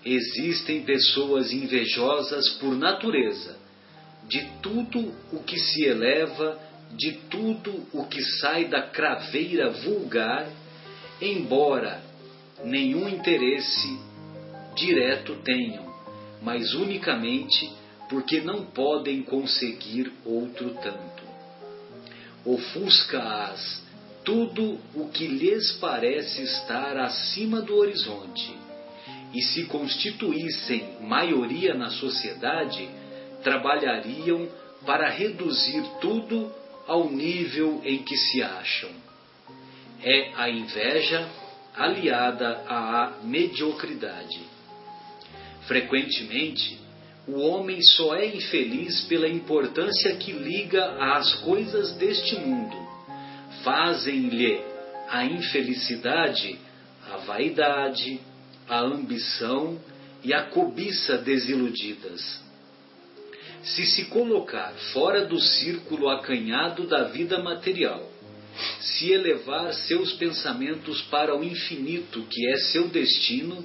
Existem 0.04 0.82
pessoas 0.82 1.52
invejosas 1.52 2.48
por 2.54 2.74
natureza, 2.74 3.56
de 4.28 4.42
tudo 4.62 5.14
o 5.30 5.42
que 5.42 5.58
se 5.58 5.84
eleva, 5.84 6.58
de 6.96 7.12
tudo 7.30 7.86
o 7.92 8.06
que 8.06 8.22
sai 8.40 8.66
da 8.66 8.82
craveira 8.82 9.70
vulgar, 9.70 10.48
embora 11.20 12.02
nenhum 12.64 13.08
interesse 13.08 13.98
direto 14.74 15.36
tenham, 15.36 15.84
mas 16.42 16.74
unicamente 16.74 17.72
porque 18.08 18.40
não 18.40 18.66
podem 18.66 19.22
conseguir 19.22 20.12
outro 20.24 20.70
tanto. 20.82 21.24
Ofusca-as 22.44 23.82
tudo 24.24 24.78
o 24.94 25.08
que 25.08 25.26
lhes 25.26 25.72
parece 25.72 26.42
estar 26.42 26.96
acima 26.98 27.60
do 27.60 27.76
horizonte, 27.76 28.54
e 29.32 29.42
se 29.42 29.64
constituíssem 29.64 30.98
maioria 31.02 31.74
na 31.74 31.90
sociedade, 31.90 32.88
trabalhariam 33.42 34.48
para 34.86 35.08
reduzir 35.08 35.82
tudo 36.00 36.52
ao 36.86 37.10
nível 37.10 37.80
em 37.84 38.02
que 38.02 38.16
se 38.16 38.42
acham. 38.42 38.90
É 40.02 40.32
a 40.36 40.48
inveja 40.48 41.28
aliada 41.74 42.62
à 42.68 43.12
mediocridade. 43.22 44.40
Frequentemente, 45.66 46.78
o 47.26 47.40
homem 47.40 47.80
só 47.82 48.14
é 48.14 48.26
infeliz 48.26 49.02
pela 49.02 49.28
importância 49.28 50.14
que 50.16 50.32
liga 50.32 50.96
às 51.14 51.34
coisas 51.36 51.92
deste 51.94 52.36
mundo. 52.36 52.76
Fazem-lhe 53.62 54.62
a 55.08 55.24
infelicidade 55.24 56.58
a 57.10 57.18
vaidade, 57.18 58.20
a 58.68 58.80
ambição 58.80 59.78
e 60.22 60.32
a 60.32 60.44
cobiça 60.44 61.18
desiludidas. 61.18 62.42
Se 63.62 63.86
se 63.86 64.06
colocar 64.06 64.72
fora 64.92 65.24
do 65.24 65.38
círculo 65.40 66.08
acanhado 66.08 66.86
da 66.86 67.04
vida 67.04 67.42
material, 67.42 68.02
se 68.80 69.10
elevar 69.12 69.72
seus 69.72 70.12
pensamentos 70.14 71.02
para 71.02 71.36
o 71.36 71.42
infinito 71.42 72.26
que 72.30 72.46
é 72.48 72.56
seu 72.56 72.88
destino, 72.88 73.64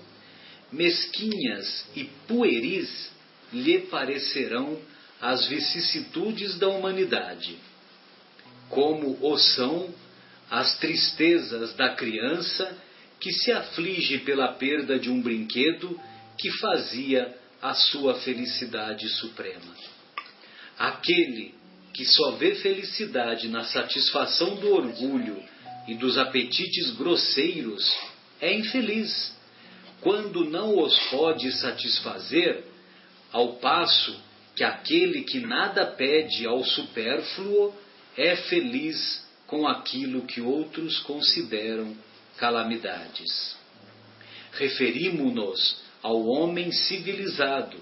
mesquinhas 0.71 1.85
e 1.95 2.05
pueris 2.27 3.11
lhe 3.51 3.79
parecerão 3.79 4.79
as 5.21 5.47
vicissitudes 5.47 6.57
da 6.57 6.67
humanidade, 6.67 7.57
como 8.69 9.17
o 9.21 9.37
são 9.37 9.93
as 10.49 10.77
tristezas 10.77 11.73
da 11.75 11.89
criança 11.89 12.77
que 13.19 13.31
se 13.33 13.51
aflige 13.51 14.19
pela 14.19 14.53
perda 14.53 14.97
de 14.97 15.09
um 15.09 15.21
brinquedo 15.21 15.99
que 16.37 16.49
fazia 16.59 17.35
a 17.61 17.73
sua 17.73 18.15
felicidade 18.15 19.09
suprema. 19.09 19.75
Aquele 20.77 21.58
que 21.99 22.05
só 22.05 22.31
vê 22.31 22.55
felicidade 22.55 23.49
na 23.49 23.65
satisfação 23.65 24.55
do 24.55 24.73
orgulho 24.73 25.43
e 25.85 25.95
dos 25.95 26.17
apetites 26.17 26.91
grosseiros 26.91 27.93
é 28.39 28.53
infeliz, 28.53 29.35
quando 29.99 30.45
não 30.45 30.81
os 30.81 30.97
pode 31.09 31.51
satisfazer, 31.51 32.63
ao 33.33 33.57
passo 33.57 34.17
que 34.55 34.63
aquele 34.63 35.23
que 35.23 35.41
nada 35.41 35.87
pede 35.87 36.47
ao 36.47 36.63
supérfluo 36.63 37.75
é 38.15 38.33
feliz 38.37 39.27
com 39.45 39.67
aquilo 39.67 40.25
que 40.25 40.39
outros 40.39 40.99
consideram 40.99 41.93
calamidades. 42.37 43.57
referimo-nos 44.53 45.81
ao 46.01 46.25
homem 46.27 46.71
civilizado, 46.71 47.75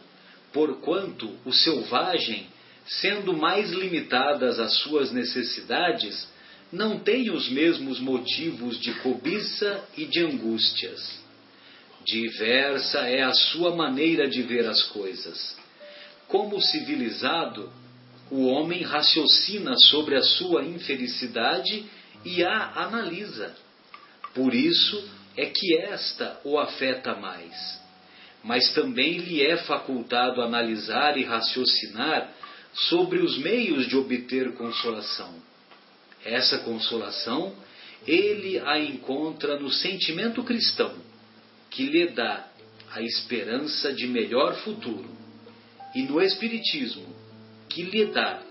porquanto 0.52 1.38
o 1.46 1.54
selvagem, 1.54 2.57
sendo 2.88 3.34
mais 3.36 3.72
limitadas 3.72 4.60
as 4.60 4.74
suas 4.80 5.12
necessidades, 5.12 6.28
não 6.72 7.00
tem 7.00 7.30
os 7.30 7.50
mesmos 7.50 8.00
motivos 8.00 8.80
de 8.80 8.94
cobiça 8.96 9.84
e 9.96 10.06
de 10.06 10.24
angústias. 10.24 11.20
Diversa 12.06 13.00
é 13.00 13.24
a 13.24 13.34
sua 13.34 13.76
maneira 13.76 14.28
de 14.28 14.42
ver 14.42 14.66
as 14.68 14.82
coisas. 14.84 15.58
Como 16.28 16.62
civilizado, 16.62 17.72
o 18.30 18.46
homem 18.48 18.82
raciocina 18.84 19.76
sobre 19.78 20.16
a 20.16 20.22
sua 20.22 20.64
infelicidade 20.64 21.86
e 22.26 22.44
a 22.44 22.84
analisa. 22.84 23.56
Por 24.34 24.54
isso 24.54 25.10
é 25.36 25.46
que 25.46 25.78
esta 25.78 26.40
o 26.44 26.58
afeta 26.58 27.16
mais. 27.16 27.82
Mas 28.44 28.72
também 28.74 29.18
lhe 29.18 29.44
é 29.44 29.58
facultado 29.58 30.42
analisar 30.42 31.18
e 31.18 31.24
raciocinar 31.24 32.30
sobre 32.78 33.20
os 33.20 33.38
meios 33.38 33.88
de 33.88 33.98
obter 33.98 34.54
consolação. 34.54 35.34
Essa 36.24 36.60
consolação 36.60 37.56
ele 38.06 38.60
a 38.60 38.80
encontra 38.80 39.60
no 39.60 39.70
sentimento 39.70 40.44
cristão, 40.44 40.94
que 41.70 41.84
lhe 41.84 42.08
dá 42.08 42.48
a 42.92 43.02
esperança 43.02 43.92
de 43.92 44.08
melhor 44.08 44.56
futuro, 44.58 45.10
e 45.94 46.04
no 46.04 46.22
Espiritismo, 46.22 47.06
que 47.70 47.84
lhe 47.84 48.06
dá 48.06 48.42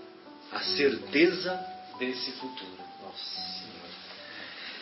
a 0.51 0.59
certeza 0.59 1.59
desse 1.99 2.31
futuro. 2.33 2.77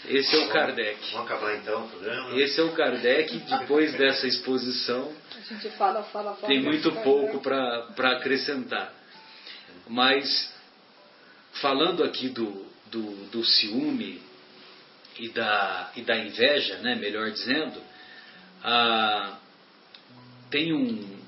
Esse 0.07 0.35
é 0.35 0.45
o 0.45 0.49
Kardec. 0.49 0.99
Vamos 1.11 1.31
acabar 1.31 1.55
então 1.55 1.85
o 1.85 1.89
programa? 1.89 2.39
Esse 2.39 2.59
é 2.59 2.63
o 2.63 2.71
Kardec, 2.73 3.37
depois 3.39 3.93
dessa 3.93 4.27
exposição. 4.27 5.11
A 5.35 5.53
gente 5.53 5.69
fala, 5.77 6.03
fala, 6.03 6.35
fala. 6.35 6.47
Tem 6.47 6.61
muito 6.61 6.91
pouco 6.91 7.39
para 7.39 8.11
acrescentar. 8.11 8.93
Mas, 9.87 10.53
falando 11.61 12.03
aqui 12.03 12.29
do, 12.29 12.65
do, 12.91 13.29
do 13.31 13.43
ciúme 13.43 14.21
e 15.19 15.29
da, 15.29 15.91
e 15.95 16.01
da 16.01 16.17
inveja, 16.17 16.77
né, 16.77 16.95
melhor 16.95 17.31
dizendo, 17.31 17.81
ah, 18.63 19.37
tem 20.49 20.73
um, 20.73 21.19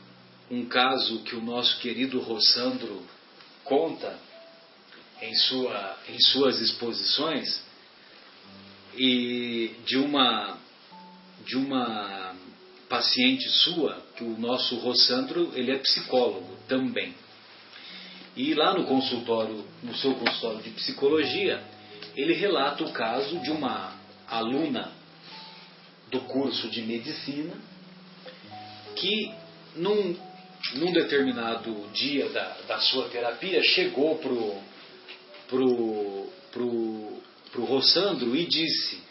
um 0.50 0.66
caso 0.66 1.24
que 1.24 1.36
o 1.36 1.42
nosso 1.42 1.80
querido 1.80 2.20
Rossandro 2.20 3.06
conta 3.64 4.18
em, 5.22 5.34
sua, 5.34 5.98
em 6.10 6.20
suas 6.20 6.60
exposições 6.60 7.62
e 8.96 9.76
de 9.86 9.98
uma 9.98 10.58
de 11.46 11.56
uma 11.56 12.36
paciente 12.90 13.50
sua, 13.50 14.02
que 14.16 14.24
o 14.24 14.38
nosso 14.38 14.76
Rossandro, 14.78 15.52
ele 15.56 15.72
é 15.72 15.78
psicólogo 15.78 16.58
também. 16.68 17.14
E 18.38 18.54
lá 18.54 18.74
no 18.74 18.86
consultório, 18.86 19.66
no 19.82 19.96
seu 19.96 20.14
consultório 20.14 20.62
de 20.62 20.70
psicologia, 20.70 21.62
ele 22.16 22.34
relata 22.34 22.84
o 22.84 22.94
caso 22.94 23.40
de 23.40 23.50
uma 23.50 23.96
aluna 24.28 24.92
do 26.12 26.22
curso 26.22 26.70
de 26.70 26.84
medicina 26.84 27.56
que 28.96 29.34
num, 29.76 30.16
num 30.76 30.94
determinado 30.94 31.90
dia 31.94 32.30
da, 32.30 32.58
da 32.68 32.80
sua 32.80 33.10
terapia 33.10 33.62
chegou 33.64 34.18
pro 34.20 34.62
pro, 35.48 36.30
pro, 36.52 37.22
pro 37.52 37.66
Rossandro 37.66 38.36
e 38.36 38.46
disse 38.46 39.02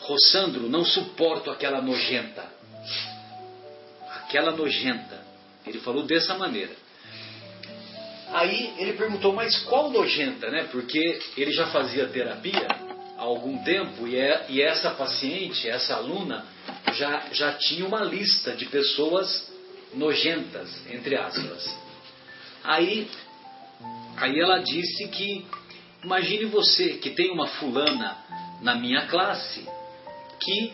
Rossandro, 0.00 0.68
não 0.68 0.84
suporto 0.84 1.50
aquela 1.50 1.80
nojenta. 1.80 2.52
Aquela 4.10 4.52
nojenta. 4.52 5.24
Ele 5.66 5.78
falou 5.80 6.02
dessa 6.02 6.36
maneira. 6.36 6.83
Aí 8.34 8.74
ele 8.78 8.94
perguntou, 8.94 9.32
mas 9.32 9.56
qual 9.62 9.90
nojenta, 9.90 10.50
né? 10.50 10.64
Porque 10.72 11.20
ele 11.36 11.52
já 11.52 11.68
fazia 11.68 12.08
terapia 12.08 12.66
há 13.16 13.22
algum 13.22 13.62
tempo 13.62 14.08
e, 14.08 14.16
é, 14.16 14.46
e 14.48 14.60
essa 14.60 14.90
paciente, 14.90 15.68
essa 15.68 15.94
aluna, 15.94 16.44
já, 16.94 17.28
já 17.30 17.52
tinha 17.52 17.86
uma 17.86 18.00
lista 18.00 18.50
de 18.56 18.66
pessoas 18.66 19.52
nojentas, 19.94 20.68
entre 20.90 21.14
aspas. 21.14 21.78
Aí, 22.64 23.08
aí 24.16 24.40
ela 24.40 24.58
disse 24.58 25.06
que, 25.10 25.46
imagine 26.02 26.46
você 26.46 26.94
que 26.94 27.10
tem 27.10 27.30
uma 27.30 27.46
fulana 27.46 28.18
na 28.60 28.74
minha 28.74 29.06
classe 29.06 29.64
que 30.40 30.72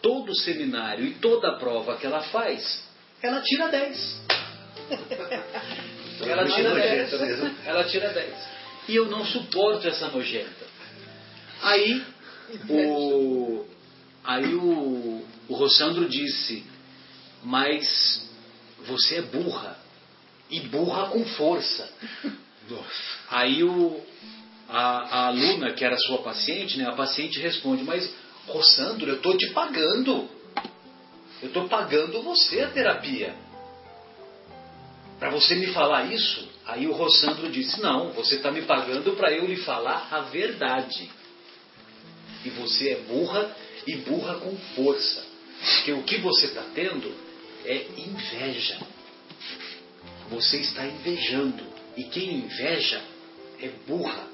todo 0.00 0.34
seminário 0.34 1.04
e 1.04 1.14
toda 1.16 1.58
prova 1.58 1.98
que 1.98 2.06
ela 2.06 2.22
faz, 2.22 2.82
ela 3.22 3.42
tira 3.42 3.68
10. 3.68 4.22
ela 6.30 6.46
tira 6.46 6.74
10. 6.74 7.12
Ela 7.66 7.84
tira 7.84 8.08
10. 8.08 8.34
E 8.88 8.96
eu 8.96 9.06
não 9.06 9.24
suporto 9.24 9.86
essa 9.86 10.08
nojenta. 10.08 10.66
Aí 11.62 12.02
o, 12.68 13.64
aí 14.24 14.54
o, 14.54 15.24
o 15.48 15.54
Rossandro 15.54 16.08
disse, 16.08 16.64
mas 17.42 18.28
você 18.86 19.16
é 19.16 19.22
burra. 19.22 19.76
E 20.50 20.60
burra 20.60 21.08
com 21.08 21.24
força. 21.24 21.88
Aí 23.30 23.62
o, 23.62 24.00
a, 24.68 24.80
a, 24.80 25.26
aluna, 25.28 25.72
que 25.72 25.84
era 25.84 25.96
sua 25.96 26.18
paciente, 26.18 26.76
né, 26.78 26.86
a 26.86 26.92
paciente 26.92 27.40
responde, 27.40 27.84
mas 27.84 28.12
Rossandro, 28.46 29.08
eu 29.08 29.16
estou 29.16 29.36
te 29.36 29.50
pagando. 29.50 30.28
Eu 31.40 31.48
estou 31.48 31.68
pagando 31.68 32.22
você 32.22 32.60
a 32.60 32.70
terapia. 32.70 33.34
Para 35.22 35.30
você 35.30 35.54
me 35.54 35.68
falar 35.68 36.12
isso, 36.12 36.48
aí 36.66 36.84
o 36.88 36.92
Rossandro 36.92 37.48
disse: 37.48 37.80
Não, 37.80 38.10
você 38.10 38.34
está 38.34 38.50
me 38.50 38.62
pagando 38.62 39.12
para 39.12 39.30
eu 39.30 39.46
lhe 39.46 39.54
falar 39.58 40.08
a 40.10 40.22
verdade. 40.22 41.08
E 42.44 42.50
você 42.50 42.88
é 42.88 42.96
burra 43.02 43.54
e 43.86 43.94
burra 43.98 44.40
com 44.40 44.56
força. 44.74 45.24
Porque 45.76 45.92
o 45.92 46.02
que 46.02 46.18
você 46.18 46.46
está 46.46 46.64
tendo 46.74 47.14
é 47.64 47.86
inveja. 47.98 48.80
Você 50.28 50.56
está 50.56 50.84
invejando. 50.86 51.62
E 51.96 52.02
quem 52.02 52.38
inveja 52.38 53.00
é 53.60 53.68
burra. 53.86 54.26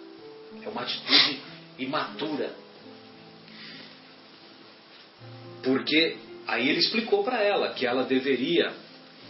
É 0.62 0.70
uma 0.70 0.80
atitude 0.80 1.38
imatura. 1.78 2.56
Porque 5.62 6.16
aí 6.46 6.66
ele 6.66 6.78
explicou 6.78 7.22
para 7.22 7.42
ela 7.42 7.74
que 7.74 7.86
ela 7.86 8.04
deveria, 8.04 8.72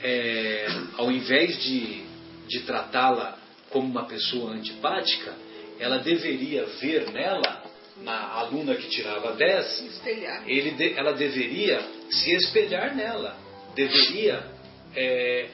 é, 0.03 0.67
ao 0.97 1.11
invés 1.11 1.63
de, 1.63 2.03
de 2.49 2.61
tratá-la 2.61 3.39
como 3.71 3.89
uma 3.89 4.05
pessoa 4.07 4.53
antipática, 4.53 5.35
ela 5.79 5.99
deveria 5.99 6.65
ver 6.81 7.11
nela, 7.11 7.63
na 8.03 8.33
aluna 8.35 8.75
que 8.77 8.89
tirava 8.89 9.33
10, 9.33 10.01
ele 10.47 10.71
de, 10.73 10.93
ela 10.95 11.13
deveria 11.13 11.81
se 12.11 12.33
espelhar 12.33 12.95
nela, 12.95 13.37
deveria 13.75 14.45
é, 14.95 15.49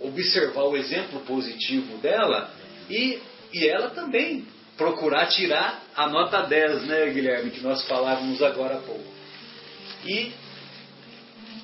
observar 0.00 0.64
o 0.64 0.76
exemplo 0.76 1.20
positivo 1.20 1.98
dela 1.98 2.50
e, 2.88 3.18
e 3.52 3.66
ela 3.66 3.90
também 3.90 4.46
procurar 4.76 5.26
tirar 5.26 5.82
a 5.94 6.08
nota 6.08 6.42
10, 6.42 6.84
né, 6.84 7.10
Guilherme, 7.10 7.50
que 7.50 7.60
nós 7.60 7.86
falávamos 7.86 8.42
agora 8.42 8.76
há 8.76 8.80
pouco. 8.80 9.14
E 10.04 10.32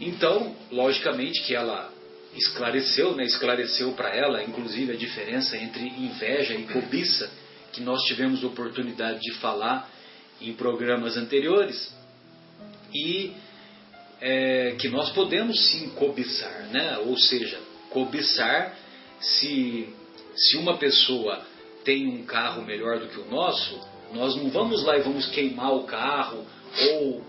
então, 0.00 0.56
logicamente 0.70 1.42
que 1.42 1.54
ela 1.54 1.92
esclareceu, 2.34 3.14
né, 3.14 3.24
esclareceu 3.24 3.92
para 3.92 4.14
ela, 4.14 4.42
inclusive, 4.42 4.92
a 4.92 4.96
diferença 4.96 5.56
entre 5.56 5.82
inveja 5.82 6.54
e 6.54 6.64
cobiça, 6.64 7.30
que 7.72 7.80
nós 7.80 8.02
tivemos 8.02 8.42
oportunidade 8.44 9.20
de 9.20 9.32
falar 9.34 9.88
em 10.40 10.52
programas 10.54 11.16
anteriores, 11.16 11.92
e 12.94 13.32
é, 14.20 14.74
que 14.78 14.88
nós 14.88 15.10
podemos 15.10 15.70
sim 15.70 15.90
cobiçar, 15.90 16.68
né? 16.70 16.98
ou 16.98 17.16
seja, 17.16 17.58
cobiçar 17.90 18.76
se, 19.20 19.88
se 20.34 20.56
uma 20.56 20.76
pessoa 20.76 21.44
tem 21.84 22.06
um 22.08 22.24
carro 22.24 22.62
melhor 22.62 23.00
do 23.00 23.08
que 23.08 23.18
o 23.18 23.30
nosso, 23.30 23.80
nós 24.12 24.36
não 24.36 24.50
vamos 24.50 24.84
lá 24.84 24.98
e 24.98 25.02
vamos 25.02 25.26
queimar 25.26 25.72
o 25.74 25.84
carro 25.84 26.44
ou 26.90 27.24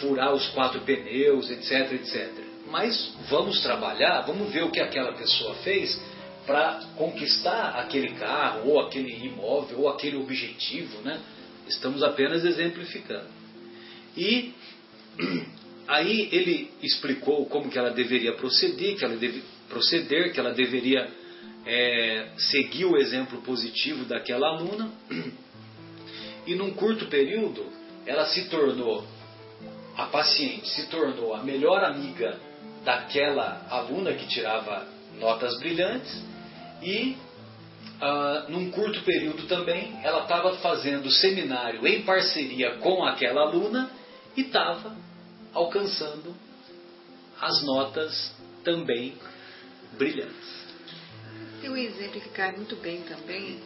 furar 0.00 0.34
os 0.34 0.46
quatro 0.48 0.80
pneus, 0.80 1.50
etc, 1.50 1.92
etc. 1.92 2.51
Mas 2.72 3.14
vamos 3.28 3.60
trabalhar, 3.60 4.22
vamos 4.22 4.50
ver 4.50 4.64
o 4.64 4.70
que 4.70 4.80
aquela 4.80 5.12
pessoa 5.12 5.54
fez 5.56 6.00
para 6.46 6.80
conquistar 6.96 7.78
aquele 7.78 8.14
carro, 8.14 8.70
ou 8.70 8.80
aquele 8.80 9.12
imóvel, 9.26 9.80
ou 9.80 9.88
aquele 9.90 10.16
objetivo, 10.16 11.02
né? 11.02 11.20
Estamos 11.68 12.02
apenas 12.02 12.42
exemplificando. 12.42 13.26
E 14.16 14.54
aí 15.86 16.30
ele 16.32 16.70
explicou 16.82 17.44
como 17.44 17.68
que 17.68 17.78
ela 17.78 17.90
deveria 17.90 18.32
proceder, 18.32 18.96
que 18.96 19.04
ela 19.04 19.16
deve 19.16 19.42
proceder, 19.68 20.32
que 20.32 20.40
ela 20.40 20.54
deveria 20.54 21.10
é, 21.66 22.28
seguir 22.38 22.86
o 22.86 22.96
exemplo 22.96 23.42
positivo 23.42 24.06
daquela 24.06 24.48
aluna. 24.48 24.90
E 26.44 26.56
num 26.56 26.72
curto 26.72 27.06
período, 27.06 27.64
ela 28.04 28.26
se 28.26 28.48
tornou 28.48 29.06
a 29.96 30.06
paciente 30.06 30.68
se 30.70 30.88
tornou 30.88 31.34
a 31.34 31.44
melhor 31.44 31.84
amiga 31.84 32.36
daquela 32.84 33.66
aluna 33.70 34.12
que 34.14 34.26
tirava 34.26 34.86
notas 35.18 35.58
brilhantes 35.58 36.22
e 36.82 37.16
uh, 38.00 38.50
num 38.50 38.70
curto 38.70 39.02
período 39.02 39.46
também 39.46 39.98
ela 40.02 40.22
estava 40.22 40.56
fazendo 40.56 41.10
seminário 41.10 41.86
em 41.86 42.02
parceria 42.02 42.76
com 42.78 43.04
aquela 43.04 43.42
aluna 43.42 43.90
e 44.36 44.42
estava 44.42 44.96
alcançando 45.52 46.34
as 47.40 47.62
notas 47.62 48.34
também 48.64 49.14
brilhantes. 49.96 50.62
Um 51.64 51.76
exemplo 51.76 52.20
que 52.20 52.28
cai 52.30 52.52
muito 52.52 52.76
bem 52.76 53.02
também. 53.02 53.60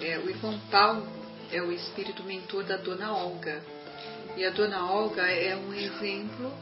É, 0.00 0.18
o 0.18 0.28
irmão 0.28 0.58
Paulo 0.70 1.06
é 1.52 1.60
o 1.60 1.70
espírito 1.70 2.22
mentor 2.24 2.64
da 2.64 2.76
dona 2.76 3.12
Olga. 3.12 3.62
E 4.36 4.44
a 4.44 4.50
dona 4.50 4.90
Olga 4.90 5.22
é 5.22 5.54
um 5.56 5.72
exemplo 5.72 6.52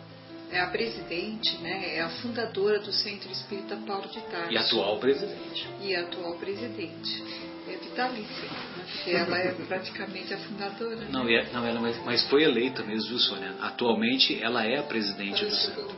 é 0.54 0.60
a 0.60 0.66
presidente, 0.68 1.56
né, 1.58 1.96
é 1.96 2.00
a 2.00 2.08
fundadora 2.08 2.78
do 2.78 2.92
Centro 2.92 3.30
Espírita 3.30 3.76
Paulo 3.76 4.08
de 4.08 4.20
Tarso. 4.22 4.52
E 4.52 4.56
atual 4.56 4.98
presidente. 4.98 5.68
E 5.80 5.96
atual 5.96 6.34
presidente. 6.36 7.24
É 7.66 7.76
vitalícia, 7.76 8.42
né, 8.42 8.84
porque 8.92 9.10
ela 9.10 9.38
é 9.38 9.52
praticamente 9.66 10.32
a 10.32 10.38
fundadora. 10.38 10.96
Né? 10.96 11.08
Não, 11.10 11.28
é, 11.28 11.50
não 11.52 11.66
ela, 11.66 11.80
mas, 11.80 12.04
mas 12.04 12.28
foi 12.28 12.44
eleita 12.44 12.84
mesmo, 12.84 13.10
viu, 13.10 13.18
Sônia? 13.18 13.54
Atualmente 13.60 14.40
ela 14.42 14.64
é 14.64 14.78
a 14.78 14.82
presidente 14.84 15.44
do 15.44 15.54
Centro. 15.54 15.88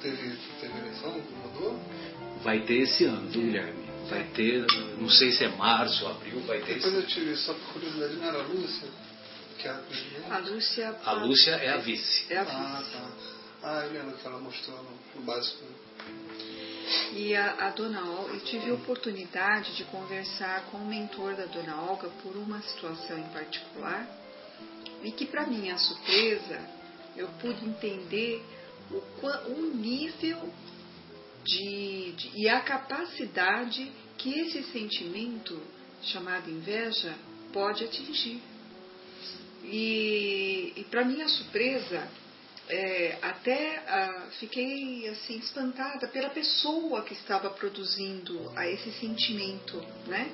Teve, 0.00 0.36
teve 0.60 0.78
eleição? 0.78 1.20
Mudou? 1.42 1.80
Vai 2.44 2.60
ter 2.60 2.82
esse 2.82 3.04
ano, 3.04 3.28
viu, 3.28 3.42
Guilherme? 3.42 3.88
Vai 4.08 4.24
ter, 4.32 4.64
não 4.98 5.10
sei 5.10 5.32
se 5.32 5.44
é 5.44 5.48
março, 5.48 6.06
abril, 6.06 6.40
vai 6.46 6.60
ter 6.60 6.74
Depois 6.74 6.94
eu 6.94 7.06
tive, 7.06 7.36
só 7.36 7.52
por 7.52 7.74
curiosidade, 7.74 8.14
não 8.14 8.28
era 8.28 8.38
Lúcia? 8.42 8.88
Que 9.58 9.66
é 9.66 9.70
a, 9.70 10.36
a 10.36 10.38
Lúcia. 10.38 10.96
A 11.04 11.12
Lúcia 11.12 11.50
é 11.52 11.70
a 11.70 11.76
vice. 11.78 12.32
É 12.32 12.38
a 12.38 12.44
vice. 12.44 12.56
Ah, 12.56 12.82
tá. 12.92 13.10
Ah, 13.60 13.86
eu 13.86 13.92
lembro 13.92 14.16
que 14.16 14.26
ela 14.26 14.38
mostrou 14.38 14.76
no, 14.84 14.90
no 15.16 15.22
básico. 15.22 15.64
E 17.12 17.34
a, 17.34 17.66
a 17.66 17.70
dona 17.70 18.08
Olga, 18.08 18.34
eu 18.34 18.40
tive 18.44 18.70
a 18.70 18.74
oportunidade 18.74 19.76
de 19.76 19.84
conversar 19.84 20.66
com 20.70 20.78
o 20.78 20.86
mentor 20.86 21.34
da 21.34 21.44
dona 21.46 21.82
Olga 21.82 22.08
por 22.22 22.36
uma 22.36 22.62
situação 22.62 23.18
em 23.18 23.28
particular, 23.30 24.06
e 25.02 25.10
que, 25.12 25.26
para 25.26 25.46
minha 25.46 25.76
surpresa, 25.76 26.60
eu 27.16 27.28
pude 27.40 27.64
entender 27.64 28.42
o, 28.90 29.02
o 29.52 29.74
nível 29.74 30.52
de, 31.44 32.12
de, 32.12 32.30
e 32.34 32.48
a 32.48 32.60
capacidade 32.60 33.90
que 34.16 34.38
esse 34.40 34.62
sentimento 34.72 35.60
chamado 36.02 36.50
inveja 36.50 37.14
pode 37.52 37.84
atingir. 37.84 38.40
E, 39.70 40.72
e 40.76 40.84
para 40.84 41.04
minha 41.04 41.28
surpresa, 41.28 42.08
é, 42.68 43.18
até 43.22 43.82
ah, 43.86 44.28
fiquei 44.38 45.08
assim 45.08 45.38
espantada 45.38 46.06
pela 46.08 46.30
pessoa 46.30 47.02
que 47.02 47.14
estava 47.14 47.50
produzindo 47.50 48.52
a 48.56 48.68
esse 48.68 48.90
sentimento, 48.92 49.82
né? 50.06 50.30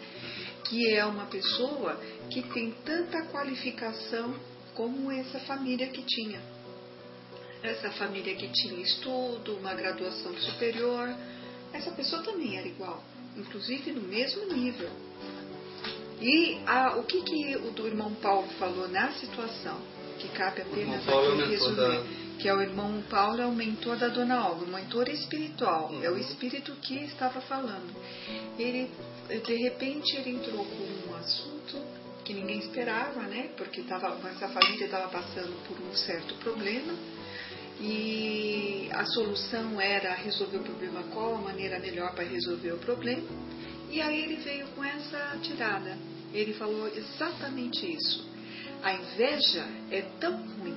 Que 0.64 0.94
é 0.94 1.04
uma 1.04 1.26
pessoa 1.26 2.00
que 2.30 2.42
tem 2.42 2.72
tanta 2.84 3.22
qualificação 3.26 4.34
como 4.74 5.10
essa 5.10 5.38
família 5.40 5.86
que 5.88 6.02
tinha. 6.02 6.40
Essa 7.62 7.90
família 7.92 8.34
que 8.34 8.48
tinha 8.48 8.82
estudo, 8.82 9.56
uma 9.56 9.72
graduação 9.74 10.36
superior, 10.38 11.08
essa 11.72 11.90
pessoa 11.92 12.22
também 12.22 12.58
era 12.58 12.66
igual, 12.68 13.02
inclusive 13.36 13.92
no 13.92 14.02
mesmo 14.02 14.44
nível. 14.52 14.90
E 16.20 16.58
a, 16.66 16.96
o 16.96 17.04
que, 17.04 17.22
que 17.22 17.56
o 17.56 17.70
do 17.70 17.86
irmão 17.86 18.14
Paulo 18.14 18.48
falou 18.58 18.88
na 18.88 19.12
situação, 19.12 19.78
que 20.18 20.28
cabe 20.28 20.62
apenas 20.62 21.06
aqui 21.06 21.42
é 21.42 21.46
resumir, 21.46 21.76
da... 21.76 22.02
que 22.38 22.48
é 22.48 22.54
o 22.54 22.62
irmão 22.62 23.02
Paulo 23.10 23.40
é 23.40 23.46
o 23.46 23.52
mentor 23.52 23.96
da 23.96 24.08
Dona 24.08 24.48
Olga, 24.48 24.64
o 24.64 24.68
mentor 24.68 25.08
espiritual, 25.08 25.90
uhum. 25.90 26.02
é 26.02 26.10
o 26.10 26.18
espírito 26.18 26.72
que 26.76 27.04
estava 27.04 27.40
falando. 27.40 27.94
Ele, 28.58 28.90
de 29.28 29.54
repente, 29.56 30.16
ele 30.16 30.30
entrou 30.30 30.64
com 30.64 31.10
um 31.10 31.16
assunto 31.16 32.04
que 32.24 32.32
ninguém 32.32 32.58
esperava, 32.58 33.20
né? 33.22 33.50
Porque 33.56 33.82
tava, 33.82 34.16
essa 34.30 34.48
família 34.48 34.86
estava 34.86 35.08
passando 35.08 35.52
por 35.68 35.78
um 35.78 35.94
certo 35.94 36.34
problema 36.36 36.94
e 37.80 38.88
a 38.92 39.04
solução 39.04 39.80
era 39.80 40.14
resolver 40.14 40.58
o 40.58 40.62
problema 40.62 41.02
qual 41.12 41.34
a 41.34 41.38
maneira 41.38 41.78
melhor 41.78 42.14
para 42.14 42.24
resolver 42.24 42.72
o 42.72 42.78
problema. 42.78 43.28
E 43.94 44.02
aí 44.02 44.24
ele 44.24 44.34
veio 44.42 44.66
com 44.74 44.82
essa 44.82 45.38
tirada. 45.40 45.96
Ele 46.32 46.52
falou 46.54 46.88
exatamente 46.88 47.94
isso. 47.94 48.28
A 48.82 48.92
inveja 48.92 49.64
é 49.88 50.02
tão 50.18 50.36
ruim 50.36 50.76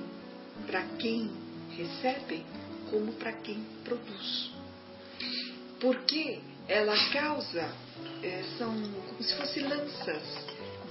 para 0.68 0.84
quem 1.00 1.28
recebe 1.76 2.46
como 2.88 3.12
para 3.14 3.32
quem 3.32 3.60
produz. 3.82 4.52
Porque 5.80 6.38
ela 6.68 6.94
causa, 7.10 7.68
é, 8.22 8.44
são 8.56 8.72
como 9.08 9.20
se 9.20 9.34
fossem 9.34 9.64
lanças 9.66 10.22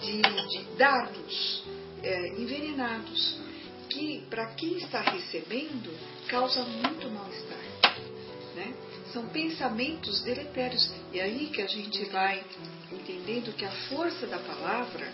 de, 0.01 0.21
de 0.21 0.63
dardos 0.77 1.63
é, 2.03 2.27
envenenados, 2.41 3.39
que 3.89 4.25
para 4.29 4.47
quem 4.47 4.79
está 4.79 4.99
recebendo 4.99 5.97
causa 6.27 6.61
muito 6.63 7.09
mal-estar. 7.09 7.57
Né? 8.53 8.73
São 9.13 9.27
pensamentos 9.29 10.21
deletérios. 10.21 10.91
E 11.13 11.19
aí 11.19 11.47
que 11.47 11.61
a 11.61 11.67
gente 11.67 12.03
vai 12.05 12.43
entendendo 12.91 13.55
que 13.55 13.65
a 13.65 13.71
força 13.89 14.27
da 14.27 14.37
palavra 14.39 15.11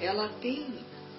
ela 0.00 0.28
tem 0.40 0.66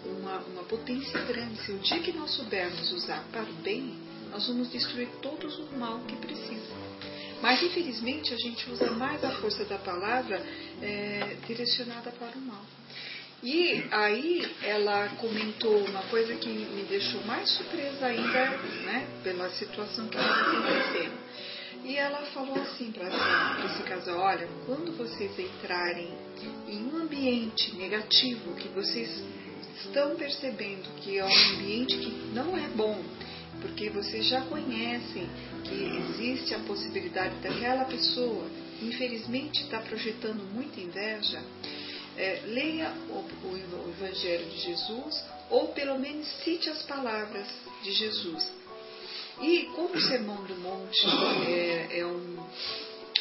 uma, 0.05 0.39
uma 0.39 0.63
potência 0.63 1.19
grande. 1.21 1.61
Se 1.61 1.71
o 1.71 1.79
dia 1.79 1.99
que 1.99 2.11
nós 2.11 2.31
soubermos 2.31 2.91
usar 2.91 3.23
para 3.31 3.43
o 3.43 3.53
bem, 3.55 3.95
nós 4.31 4.47
vamos 4.47 4.69
destruir 4.69 5.07
todos 5.21 5.57
o 5.57 5.77
mal 5.77 5.99
que 6.01 6.15
precisa. 6.17 6.73
Mas 7.41 7.61
infelizmente 7.61 8.33
a 8.33 8.37
gente 8.37 8.69
usa 8.71 8.91
mais 8.91 9.23
a 9.23 9.31
força 9.31 9.65
da 9.65 9.77
palavra 9.77 10.41
é, 10.81 11.37
direcionada 11.45 12.11
para 12.11 12.37
o 12.37 12.41
mal. 12.41 12.65
E 13.43 13.83
aí 13.91 14.55
ela 14.63 15.09
comentou 15.19 15.77
uma 15.85 16.01
coisa 16.03 16.35
que 16.35 16.49
me 16.49 16.83
deixou 16.83 17.21
mais 17.25 17.49
surpresa 17.49 18.07
ainda, 18.07 18.57
né, 18.85 19.07
pela 19.23 19.49
situação 19.51 20.07
que 20.07 20.17
estava 20.17 20.41
acontecendo. 20.41 21.24
E 21.85 21.97
ela 21.97 22.25
falou 22.33 22.59
assim 22.63 22.91
para 22.91 23.07
esse 23.63 23.83
casal: 23.83 24.17
olha, 24.17 24.49
quando 24.65 24.97
vocês 24.97 25.37
entrarem 25.37 26.11
em 26.67 26.83
um 26.83 26.97
ambiente 26.97 27.75
negativo, 27.75 28.55
que 28.55 28.67
vocês 28.69 29.23
estão 29.77 30.15
percebendo 30.15 30.89
que 31.01 31.19
é 31.19 31.23
um 31.23 31.53
ambiente 31.53 31.95
que 31.95 32.09
não 32.33 32.57
é 32.57 32.67
bom, 32.69 32.99
porque 33.61 33.91
vocês 33.91 34.25
já 34.25 34.41
conhecem 34.41 35.29
que 35.63 35.99
existe 36.09 36.55
a 36.55 36.59
possibilidade 36.59 37.35
daquela 37.35 37.85
pessoa, 37.85 38.49
infelizmente, 38.81 39.61
estar 39.61 39.81
tá 39.81 39.87
projetando 39.87 40.43
muita 40.55 40.81
inveja, 40.81 41.39
é, 42.17 42.41
leia 42.47 42.91
o, 43.09 43.19
o, 43.45 43.49
o 43.49 43.95
Evangelho 43.99 44.49
de 44.49 44.57
Jesus 44.57 45.23
ou 45.51 45.67
pelo 45.67 45.99
menos 45.99 46.25
cite 46.43 46.67
as 46.67 46.81
palavras 46.81 47.47
de 47.83 47.91
Jesus 47.91 48.64
e 49.41 49.65
como 49.75 49.93
o 49.93 50.01
Sermão 50.01 50.43
do 50.43 50.55
Monte 50.55 51.05
é, 51.47 51.99
é 51.99 52.05
um 52.05 52.37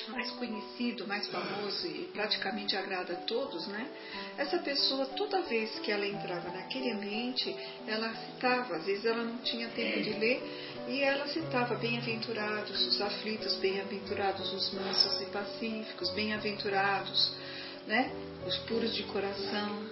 mais 0.08 0.30
conhecido, 0.32 1.06
mais 1.06 1.26
famoso 1.28 1.86
e 1.86 2.10
praticamente 2.12 2.76
agrada 2.76 3.14
a 3.14 3.16
todos, 3.16 3.66
né? 3.68 3.88
Essa 4.36 4.58
pessoa, 4.58 5.06
toda 5.06 5.40
vez 5.42 5.78
que 5.78 5.90
ela 5.90 6.06
entrava 6.06 6.50
naquele 6.50 6.90
ambiente, 6.90 7.54
ela 7.86 8.14
citava, 8.14 8.76
às 8.76 8.84
vezes 8.84 9.04
ela 9.04 9.24
não 9.24 9.38
tinha 9.38 9.68
tempo 9.68 10.02
de 10.02 10.10
ler, 10.10 10.42
e 10.88 11.00
ela 11.02 11.26
citava 11.28 11.74
bem-aventurados 11.76 12.86
os 12.86 13.00
aflitos, 13.00 13.56
bem-aventurados 13.56 14.52
os 14.52 14.74
mansos 14.74 15.20
e 15.22 15.26
pacíficos, 15.26 16.10
bem-aventurados, 16.10 17.32
né? 17.86 18.12
Os 18.46 18.58
puros 18.58 18.94
de 18.94 19.04
coração, 19.04 19.86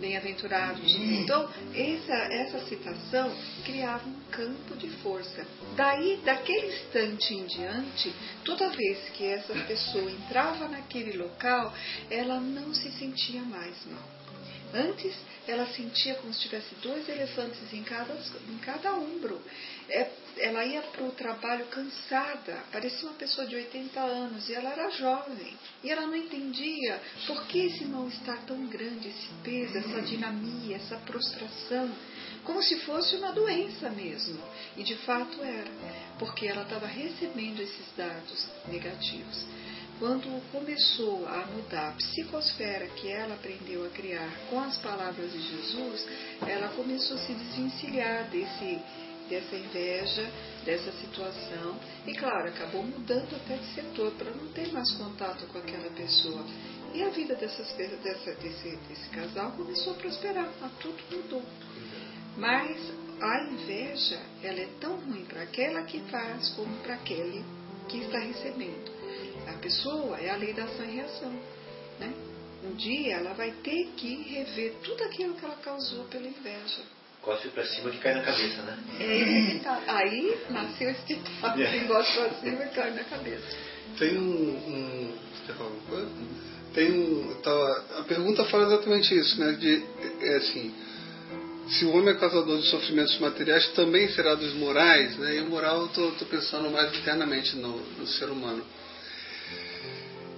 bem-aventurados. 0.00 0.94
Então, 0.94 1.48
essa, 1.74 2.14
essa 2.32 2.58
citação 2.66 3.34
criava 3.64 4.08
um 4.08 4.20
campo 4.30 4.76
de 4.76 4.88
força. 5.02 5.46
Daí, 5.76 6.20
daquele 6.24 6.66
instante 6.68 7.34
em 7.34 7.46
diante, 7.46 8.12
toda 8.44 8.68
vez 8.70 8.98
que 9.10 9.24
essa 9.24 9.54
pessoa 9.66 10.10
entrava 10.10 10.68
naquele 10.68 11.16
local, 11.16 11.72
ela 12.10 12.40
não 12.40 12.72
se 12.74 12.90
sentia 12.92 13.42
mais 13.42 13.74
mal. 13.86 14.16
Antes, 14.74 15.14
ela 15.46 15.66
sentia 15.66 16.14
como 16.16 16.32
se 16.34 16.40
tivesse 16.40 16.74
dois 16.82 17.08
elefantes 17.08 17.72
em 17.72 17.82
cada, 17.82 18.14
em 18.14 18.58
cada 18.58 18.92
ombro. 18.94 19.40
É, 19.88 20.10
ela 20.38 20.64
ia 20.64 20.82
para 20.82 21.04
o 21.04 21.12
trabalho 21.12 21.66
cansada, 21.66 22.64
parecia 22.72 23.08
uma 23.08 23.16
pessoa 23.16 23.46
de 23.46 23.54
80 23.54 24.00
anos, 24.00 24.48
e 24.48 24.54
ela 24.54 24.70
era 24.70 24.90
jovem. 24.90 25.56
E 25.82 25.90
ela 25.90 26.06
não 26.06 26.16
entendia 26.16 27.00
por 27.26 27.46
que 27.46 27.58
esse 27.66 27.84
mal-estar 27.84 28.42
tão 28.46 28.66
grande, 28.66 29.08
esse 29.08 29.28
peso, 29.42 29.78
essa 29.78 30.02
dinamia, 30.02 30.76
essa 30.76 30.96
prostração, 30.98 31.90
como 32.44 32.62
se 32.62 32.80
fosse 32.80 33.16
uma 33.16 33.32
doença 33.32 33.88
mesmo. 33.90 34.38
E 34.76 34.82
de 34.82 34.96
fato 34.96 35.42
era, 35.42 35.70
porque 36.18 36.46
ela 36.46 36.62
estava 36.62 36.86
recebendo 36.86 37.60
esses 37.60 37.86
dados 37.96 38.48
negativos. 38.68 39.44
Quando 39.98 40.42
começou 40.52 41.26
a 41.26 41.46
mudar 41.46 41.88
a 41.88 41.92
psicosfera 41.92 42.86
que 42.88 43.08
ela 43.08 43.34
aprendeu 43.34 43.86
a 43.86 43.88
criar 43.88 44.30
com 44.50 44.60
as 44.60 44.76
palavras 44.78 45.32
de 45.32 45.40
Jesus, 45.40 46.06
ela 46.46 46.68
começou 46.68 47.16
a 47.16 47.20
se 47.20 47.32
desvencilhar 47.32 48.28
desse, 48.28 48.78
dessa 49.28 49.56
inveja, 49.56 50.30
dessa 50.64 50.92
situação. 50.92 51.78
E 52.06 52.12
claro, 52.14 52.48
acabou 52.48 52.82
mudando 52.82 53.36
até 53.36 53.56
de 53.56 53.74
setor 53.74 54.12
para 54.12 54.30
não 54.32 54.48
ter 54.48 54.70
mais 54.70 54.90
contato 54.92 55.46
com 55.46 55.58
aquela 55.58 55.90
pessoa. 55.90 56.44
E 56.92 57.02
a 57.02 57.08
vida 57.08 57.34
dessas, 57.34 57.72
dessa, 57.72 58.34
desse, 58.34 58.76
desse 58.88 59.08
casal 59.10 59.52
começou 59.52 59.94
a 59.94 59.96
prosperar, 59.96 60.50
tudo 60.80 60.98
mudou. 61.10 61.42
Mas 62.36 62.76
a 63.20 63.50
inveja, 63.50 64.20
ela 64.42 64.60
é 64.60 64.68
tão 64.78 64.96
ruim 64.96 65.24
para 65.24 65.42
aquela 65.42 65.82
que 65.84 66.00
faz 66.10 66.50
como 66.50 66.76
para 66.80 66.94
aquele 66.94 67.42
que 67.88 67.98
está 67.98 68.18
recebendo. 68.18 68.95
A 69.46 69.52
pessoa 69.54 70.18
é 70.18 70.30
a 70.30 70.36
lei 70.36 70.52
da 70.52 70.64
ação 70.64 70.84
e 70.84 70.96
reação. 70.96 71.32
Né? 71.98 72.12
Um 72.64 72.74
dia 72.74 73.16
ela 73.16 73.32
vai 73.34 73.50
ter 73.62 73.92
que 73.96 74.22
rever 74.22 74.74
tudo 74.82 75.04
aquilo 75.04 75.34
que 75.34 75.44
ela 75.44 75.56
causou 75.56 76.04
pela 76.04 76.26
inveja. 76.26 76.82
Cospe 77.22 77.48
para 77.48 77.64
cima 77.64 77.90
que 77.90 77.98
cai 77.98 78.14
na 78.14 78.22
cabeça, 78.22 78.62
né? 78.62 78.78
É 79.00 79.58
tá. 79.58 79.82
Aí 79.88 80.38
nasceu 80.50 80.90
esse 80.90 81.06
ditado, 81.06 81.58
yeah. 81.58 81.78
quem 81.78 81.88
gosta 81.88 82.12
para 82.12 82.34
cima 82.34 82.66
cai 82.66 82.94
na 82.94 83.04
cabeça. 83.04 83.56
Tem 83.98 84.16
um. 84.16 84.22
um 84.22 85.18
você 85.44 85.52
fala 85.52 85.70
alguma 85.70 85.88
coisa? 85.88 86.10
Tem 86.72 86.92
um. 86.92 87.34
Tá, 87.42 87.84
a 87.98 88.02
pergunta 88.04 88.44
fala 88.44 88.66
exatamente 88.66 89.12
isso, 89.18 89.40
né? 89.40 89.52
De, 89.52 89.84
é 90.20 90.36
assim 90.36 90.72
se 91.68 91.84
o 91.84 91.96
homem 91.96 92.14
é 92.14 92.18
causador 92.18 92.58
de 92.58 92.68
sofrimentos 92.68 93.18
materiais, 93.18 93.68
também 93.72 94.08
será 94.10 94.34
dos 94.34 94.54
morais, 94.54 95.16
né? 95.18 95.36
E 95.36 95.40
o 95.40 95.50
moral 95.50 95.80
eu 95.96 96.10
estou 96.10 96.28
pensando 96.28 96.70
mais 96.70 96.96
internamente 96.96 97.56
no, 97.56 97.76
no, 97.98 98.06
ser 98.06 98.26
humano. 98.26 98.64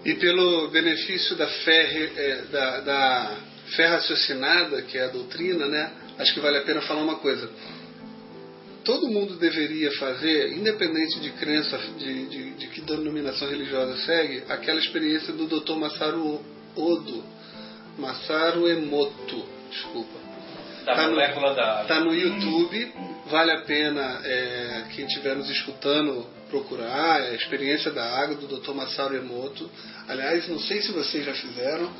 E 0.09 0.15
pelo 0.15 0.69
benefício 0.69 1.37
da 1.37 1.47
fé, 1.47 2.11
é, 2.17 2.43
da, 2.51 2.81
da 2.81 3.37
fé 3.77 3.89
raciocinada, 3.89 4.81
que 4.81 4.97
é 4.97 5.05
a 5.05 5.09
doutrina, 5.09 5.67
né? 5.67 5.93
Acho 6.19 6.33
que 6.33 6.41
vale 6.41 6.57
a 6.57 6.63
pena 6.63 6.81
falar 6.81 7.03
uma 7.03 7.17
coisa. 7.17 7.47
Todo 8.83 9.09
mundo 9.09 9.37
deveria 9.37 9.93
fazer, 9.99 10.53
independente 10.53 11.21
de 11.21 11.31
crença, 11.33 11.77
de, 11.99 12.27
de, 12.27 12.51
de 12.53 12.69
que 12.69 12.81
denominação 12.81 13.51
religiosa 13.51 13.99
segue, 13.99 14.45
aquela 14.49 14.79
experiência 14.79 15.31
do 15.35 15.47
Dr. 15.47 15.75
Masaru 15.75 16.41
Odo, 16.75 17.23
Masaru 17.99 18.67
Emoto, 18.67 19.47
desculpa 19.71 20.27
da 20.87 20.95
tá 20.95 21.09
molécula 21.09 21.51
no, 21.51 21.55
da 21.57 21.83
Está 21.83 22.01
no 22.01 22.15
YouTube, 22.15 22.95
vale 23.27 23.51
a 23.51 23.61
pena 23.61 24.23
é, 24.25 24.85
quem 24.97 25.05
estiver 25.05 25.37
nos 25.37 25.51
escutando 25.51 26.38
procurar 26.49 27.23
a 27.23 27.35
experiência 27.35 27.91
da 27.91 28.05
água 28.05 28.37
do 28.37 28.59
Dr. 28.59 28.73
Masaru 28.73 29.17
Emoto. 29.17 29.71
Aliás, 30.07 30.49
não 30.49 30.59
sei 30.59 30.83
se 30.83 30.93
vocês 30.93 31.25
já 31.25 31.35
fizeram, 31.35 31.91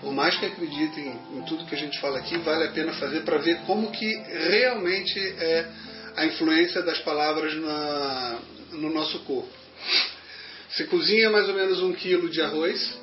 por 0.00 0.12
mais 0.12 0.36
que 0.36 0.46
acreditem 0.46 1.18
em 1.34 1.42
tudo 1.42 1.66
que 1.66 1.74
a 1.74 1.78
gente 1.78 2.00
fala 2.00 2.18
aqui, 2.18 2.36
vale 2.38 2.64
a 2.64 2.70
pena 2.72 2.92
fazer 2.94 3.20
para 3.20 3.38
ver 3.38 3.58
como 3.66 3.90
que 3.90 4.14
realmente 4.48 5.18
é 5.38 5.66
a 6.16 6.26
influência 6.26 6.82
das 6.82 6.98
palavras 6.98 7.54
na, 7.54 8.38
no 8.72 8.90
nosso 8.90 9.18
corpo. 9.20 9.50
Você 10.70 10.84
cozinha 10.84 11.30
mais 11.30 11.48
ou 11.48 11.54
menos 11.54 11.80
um 11.82 11.92
quilo 11.92 12.28
de 12.30 12.40
arroz, 12.40 12.98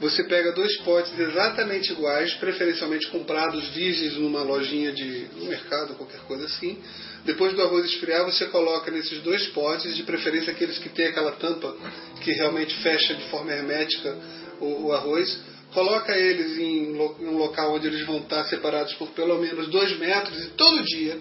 você 0.00 0.24
pega 0.24 0.52
dois 0.52 0.78
potes 0.78 1.16
exatamente 1.18 1.92
iguais, 1.92 2.32
preferencialmente 2.34 3.06
comprados 3.08 3.68
virgens 3.68 4.14
numa 4.16 4.42
lojinha 4.42 4.92
de 4.92 5.28
no 5.36 5.44
mercado, 5.44 5.94
qualquer 5.94 6.20
coisa 6.20 6.46
assim. 6.46 6.78
Depois 7.26 7.52
do 7.52 7.60
arroz 7.60 7.84
esfriar, 7.84 8.24
você 8.24 8.46
coloca 8.46 8.90
nesses 8.90 9.20
dois 9.20 9.46
potes, 9.48 9.94
de 9.94 10.02
preferência 10.02 10.52
aqueles 10.52 10.78
que 10.78 10.88
tem 10.88 11.08
aquela 11.08 11.32
tampa 11.32 11.76
que 12.22 12.32
realmente 12.32 12.74
fecha 12.82 13.14
de 13.14 13.24
forma 13.24 13.52
hermética 13.52 14.16
o, 14.58 14.86
o 14.86 14.92
arroz. 14.92 15.38
Coloca 15.74 16.16
eles 16.16 16.56
em, 16.58 16.96
em 16.96 17.28
um 17.28 17.36
local 17.36 17.74
onde 17.74 17.86
eles 17.86 18.04
vão 18.06 18.18
estar 18.18 18.44
separados 18.44 18.94
por 18.94 19.08
pelo 19.10 19.38
menos 19.38 19.68
dois 19.68 19.98
metros 19.98 20.42
e 20.44 20.48
todo 20.52 20.82
dia 20.82 21.20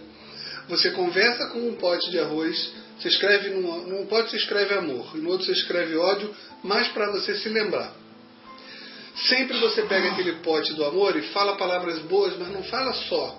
você 0.69 0.91
conversa 0.91 1.47
com 1.47 1.67
um 1.67 1.75
pote 1.75 2.09
de 2.11 2.19
arroz, 2.19 2.71
você 2.97 3.09
escreve 3.09 3.49
num, 3.49 3.87
num 3.87 4.05
pote 4.05 4.29
você 4.29 4.37
escreve 4.37 4.75
amor, 4.75 5.11
e 5.15 5.17
no 5.17 5.31
outro 5.31 5.45
você 5.45 5.51
escreve 5.51 5.97
ódio, 5.97 6.33
mais 6.63 6.87
para 6.89 7.11
você 7.11 7.35
se 7.35 7.49
lembrar. 7.49 7.93
Sempre 9.15 9.59
você 9.59 9.83
pega 9.83 10.11
aquele 10.11 10.33
pote 10.37 10.73
do 10.73 10.85
amor 10.85 11.15
e 11.15 11.21
fala 11.33 11.57
palavras 11.57 11.99
boas, 11.99 12.37
mas 12.37 12.49
não 12.49 12.63
fala 12.63 12.93
só. 12.93 13.37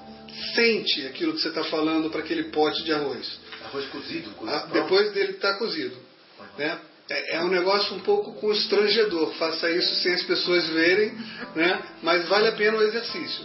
Sente 0.54 1.06
aquilo 1.06 1.32
que 1.32 1.40
você 1.40 1.48
está 1.48 1.64
falando 1.64 2.10
para 2.10 2.20
aquele 2.20 2.44
pote 2.44 2.82
de 2.84 2.92
arroz. 2.92 3.38
Arroz 3.64 3.86
cozido? 3.86 4.30
cozido 4.30 4.56
ah, 4.56 4.68
depois 4.72 5.12
dele 5.12 5.32
estar 5.32 5.52
tá 5.52 5.58
cozido. 5.58 5.96
Uhum. 6.38 6.46
Né? 6.58 6.78
É, 7.10 7.36
é, 7.36 7.42
um 7.42 7.48
negócio 7.48 7.94
um 7.94 8.00
pouco 8.00 8.34
constrangedor. 8.34 9.32
Faça 9.34 9.70
isso 9.70 9.94
sem 9.96 10.14
as 10.14 10.22
pessoas 10.22 10.66
verem, 10.68 11.12
né? 11.54 11.82
mas 12.02 12.26
vale 12.28 12.48
a 12.48 12.52
pena 12.52 12.78
o 12.78 12.82
exercício. 12.82 13.44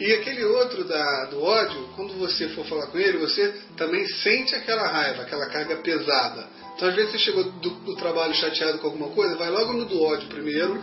E 0.00 0.12
aquele 0.12 0.44
outro 0.44 0.82
da, 0.84 1.26
do 1.26 1.40
ódio, 1.40 1.88
quando 1.94 2.14
você 2.14 2.48
for 2.48 2.66
falar 2.66 2.88
com 2.88 2.98
ele, 2.98 3.18
você 3.18 3.54
também 3.76 4.04
sente 4.08 4.54
aquela 4.54 4.88
raiva, 4.88 5.22
aquela 5.22 5.46
carga 5.46 5.76
pesada. 5.76 6.48
Então, 6.74 6.88
às 6.88 6.94
vezes, 6.96 7.12
você 7.12 7.18
chegou 7.18 7.44
do, 7.44 7.70
do 7.70 7.94
trabalho 7.94 8.34
chateado 8.34 8.78
com 8.78 8.88
alguma 8.88 9.10
coisa, 9.10 9.36
vai 9.36 9.50
logo 9.50 9.72
no 9.72 9.84
do 9.84 10.02
ódio 10.02 10.28
primeiro, 10.28 10.82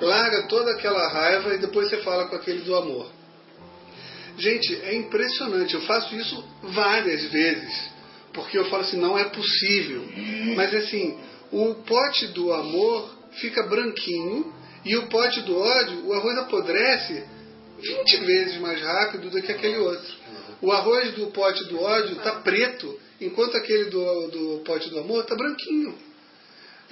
larga 0.00 0.42
toda 0.48 0.72
aquela 0.72 1.08
raiva 1.08 1.54
e 1.54 1.58
depois 1.58 1.88
você 1.88 1.98
fala 1.98 2.26
com 2.26 2.36
aquele 2.36 2.60
do 2.62 2.74
amor. 2.74 3.10
Gente, 4.36 4.74
é 4.82 4.94
impressionante. 4.94 5.74
Eu 5.74 5.82
faço 5.82 6.14
isso 6.16 6.44
várias 6.62 7.24
vezes. 7.30 7.94
Porque 8.32 8.58
eu 8.58 8.64
falo 8.66 8.82
assim, 8.82 8.96
não 8.96 9.16
é 9.16 9.24
possível. 9.24 10.04
Mas 10.56 10.74
assim, 10.74 11.16
o 11.52 11.74
pote 11.86 12.26
do 12.28 12.52
amor 12.52 13.14
fica 13.32 13.62
branquinho 13.62 14.52
e 14.84 14.96
o 14.96 15.06
pote 15.08 15.40
do 15.42 15.56
ódio, 15.56 16.06
o 16.06 16.12
arroz 16.12 16.36
apodrece 16.38 17.24
20 17.80 18.16
vezes 18.18 18.60
mais 18.60 18.80
rápido 18.80 19.30
do 19.30 19.40
que 19.40 19.52
aquele 19.52 19.78
outro. 19.78 20.14
O 20.60 20.72
arroz 20.72 21.12
do 21.12 21.28
pote 21.28 21.64
do 21.64 21.80
ódio 21.80 22.16
está 22.16 22.32
preto, 22.40 22.98
enquanto 23.20 23.56
aquele 23.56 23.84
do, 23.86 24.28
do 24.28 24.62
pote 24.64 24.90
do 24.90 24.98
amor 24.98 25.22
está 25.22 25.34
branquinho. 25.34 25.94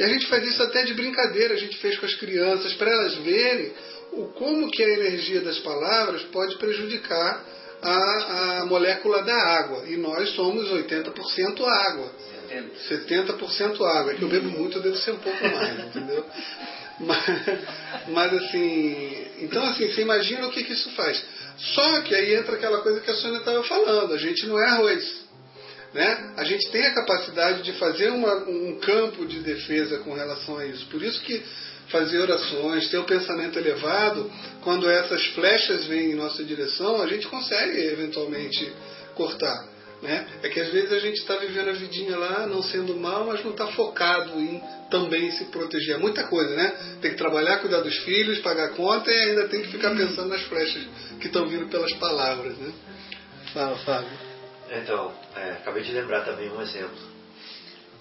E 0.03 0.05
a 0.05 0.09
gente 0.09 0.26
faz 0.26 0.44
isso 0.44 0.61
até 0.61 0.82
de 0.82 0.94
brincadeira, 0.94 1.55
a 1.55 1.57
gente 1.57 1.78
fez 1.78 1.96
com 1.96 2.05
as 2.05 2.14
crianças, 2.16 2.74
para 2.74 2.90
elas 2.90 3.14
verem 3.18 3.72
o 4.11 4.24
como 4.32 4.68
que 4.68 4.82
a 4.82 4.88
energia 4.88 5.40
das 5.42 5.61
palavras 5.61 6.22
pode 6.24 6.57
prejudicar 6.57 7.44
a, 7.80 8.62
a 8.62 8.66
molécula 8.66 9.22
da 9.22 9.32
água. 9.32 9.84
E 9.86 9.96
nós 9.96 10.30
somos 10.30 10.68
80% 10.72 11.64
água. 11.64 12.12
70%. 12.90 13.38
70% 13.38 13.80
água. 13.80 14.11
É 14.11 14.16
que 14.16 14.22
eu 14.22 14.28
bebo 14.28 14.48
muito, 14.48 14.78
eu 14.78 14.82
devo 14.82 14.96
ser 14.96 15.12
um 15.12 15.18
pouco 15.18 15.40
mais, 15.40 15.86
entendeu? 15.86 16.26
Mas, 17.00 17.24
mas 18.09 18.32
assim, 18.34 19.26
então 19.40 19.64
assim, 19.64 19.90
você 19.90 20.03
imagina 20.03 20.46
o 20.46 20.50
que, 20.50 20.62
que 20.62 20.72
isso 20.72 20.90
faz. 20.90 21.20
Só 21.59 22.03
que 22.03 22.14
aí 22.14 22.34
entra 22.34 22.55
aquela 22.55 22.80
coisa 22.80 23.00
que 23.00 23.11
a 23.11 23.14
Sônia 23.14 23.38
estava 23.38 23.64
falando, 23.64 24.12
a 24.12 24.18
gente 24.18 24.46
não 24.46 24.57
é 24.57 24.68
arroz. 24.68 25.21
Né? 25.95 26.32
A 26.36 26.45
gente 26.45 26.70
tem 26.70 26.86
a 26.86 26.95
capacidade 26.95 27.62
de 27.62 27.72
fazer 27.74 28.11
uma, 28.11 28.34
um 28.49 28.78
campo 28.80 29.26
de 29.26 29.40
defesa 29.40 29.99
com 29.99 30.14
relação 30.14 30.57
a 30.59 30.66
isso. 30.66 30.86
Por 30.86 31.03
isso 31.03 31.20
que 31.20 31.43
fazer 31.88 32.18
orações, 32.18 32.88
ter 32.88 32.97
o 32.97 33.03
um 33.03 33.05
pensamento 33.05 33.59
elevado, 33.59 34.30
quando 34.62 34.88
essas 34.88 35.24
flechas 35.28 35.84
vêm 35.86 36.12
em 36.12 36.14
nossa 36.14 36.43
direção, 36.43 37.03
a 37.03 37.07
gente 37.07 37.28
consegue 37.28 37.78
eventualmente 37.78 38.72
cortar. 39.14 39.70
Né? 40.01 40.26
É 40.43 40.49
que 40.49 40.59
às 40.59 40.72
vezes 40.72 40.93
a 40.93 40.99
gente 40.99 41.18
está 41.18 41.36
vivendo 41.36 41.68
a 41.68 41.72
vidinha 41.72 42.16
lá, 42.16 42.47
não 42.47 42.61
sendo 42.61 42.97
mal, 42.97 43.26
mas 43.26 43.45
não 43.45 43.53
está 43.53 43.68
focado 43.68 44.32
em 44.40 44.61
também 44.90 45.30
se 45.30 45.45
proteger. 45.45 45.95
É 45.95 45.99
muita 45.99 46.24
coisa, 46.24 46.57
né? 46.57 46.74
Tem 47.01 47.12
que 47.12 47.16
trabalhar, 47.16 47.59
cuidar 47.59 47.82
dos 47.82 47.97
filhos, 47.99 48.40
pagar 48.40 48.70
conta 48.70 49.09
e 49.11 49.20
ainda 49.30 49.47
tem 49.47 49.62
que 49.62 49.68
ficar 49.68 49.95
pensando 49.95 50.28
nas 50.28 50.43
flechas 50.43 50.82
que 51.20 51.28
estão 51.28 51.47
vindo 51.47 51.68
pelas 51.68 51.93
palavras. 51.93 52.57
Né? 52.57 52.72
Fala, 53.55 53.76
Fábio. 53.78 54.32
Então, 54.74 55.12
é, 55.36 55.50
acabei 55.52 55.82
de 55.82 55.92
lembrar 55.92 56.24
também 56.24 56.50
um 56.50 56.62
exemplo. 56.62 56.96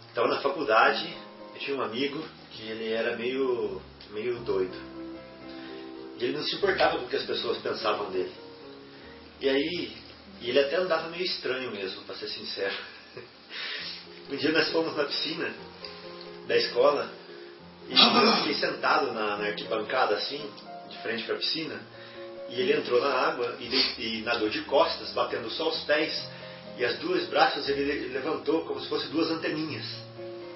Estava 0.07 0.29
na 0.29 0.39
faculdade, 0.39 1.13
eu 1.53 1.59
tinha 1.59 1.75
um 1.75 1.81
amigo 1.81 2.23
que 2.51 2.63
ele 2.63 2.93
era 2.93 3.17
meio, 3.17 3.81
meio 4.11 4.39
doido. 4.39 4.77
E 6.17 6.23
ele 6.23 6.37
não 6.37 6.43
se 6.43 6.55
importava 6.55 6.97
com 6.97 7.05
o 7.05 7.09
que 7.09 7.17
as 7.17 7.25
pessoas 7.25 7.57
pensavam 7.57 8.09
dele. 8.11 8.31
E 9.41 9.49
aí, 9.49 9.97
e 10.39 10.49
ele 10.49 10.59
até 10.59 10.77
andava 10.77 11.09
meio 11.09 11.25
estranho 11.25 11.71
mesmo, 11.71 12.03
para 12.03 12.15
ser 12.15 12.29
sincero. 12.29 12.75
Um 14.29 14.37
dia 14.37 14.51
nós 14.53 14.71
fomos 14.71 14.95
na 14.95 15.03
piscina 15.03 15.53
da 16.47 16.55
escola 16.55 17.11
e 17.89 17.93
eu 17.93 18.33
fiquei 18.37 18.53
sentado 18.53 19.11
na, 19.11 19.35
na 19.35 19.47
arquibancada 19.47 20.15
assim, 20.15 20.41
de 20.89 20.97
frente 20.99 21.23
para 21.25 21.35
a 21.35 21.37
piscina, 21.37 21.77
e 22.47 22.61
ele 22.61 22.77
entrou 22.77 23.01
na 23.01 23.09
água 23.09 23.57
e, 23.59 23.65
e 24.01 24.21
nadou 24.21 24.47
de 24.47 24.61
costas, 24.61 25.11
batendo 25.11 25.49
só 25.49 25.67
os 25.67 25.83
pés 25.83 26.13
e 26.81 26.85
as 26.85 26.97
duas 26.97 27.27
braços 27.27 27.69
ele 27.69 28.07
levantou 28.07 28.65
como 28.65 28.81
se 28.81 28.89
fossem 28.89 29.11
duas 29.11 29.29
anteninhas, 29.29 29.85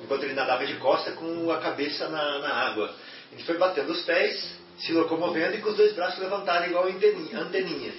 enquanto 0.03 0.23
ele 0.23 0.33
nadava 0.33 0.65
de 0.65 0.73
costa 0.77 1.11
com 1.11 1.51
a 1.51 1.59
cabeça 1.59 2.09
na, 2.09 2.39
na 2.39 2.49
água. 2.49 2.91
Ele 3.31 3.43
foi 3.43 3.59
batendo 3.59 3.91
os 3.91 4.01
pés, 4.01 4.57
se 4.79 4.91
locomovendo 4.91 5.55
e 5.55 5.61
com 5.61 5.69
os 5.69 5.77
dois 5.77 5.93
braços 5.93 6.19
levantados 6.19 6.67
igual 6.67 6.87
anteninha. 6.87 7.39
anteninha. 7.39 7.93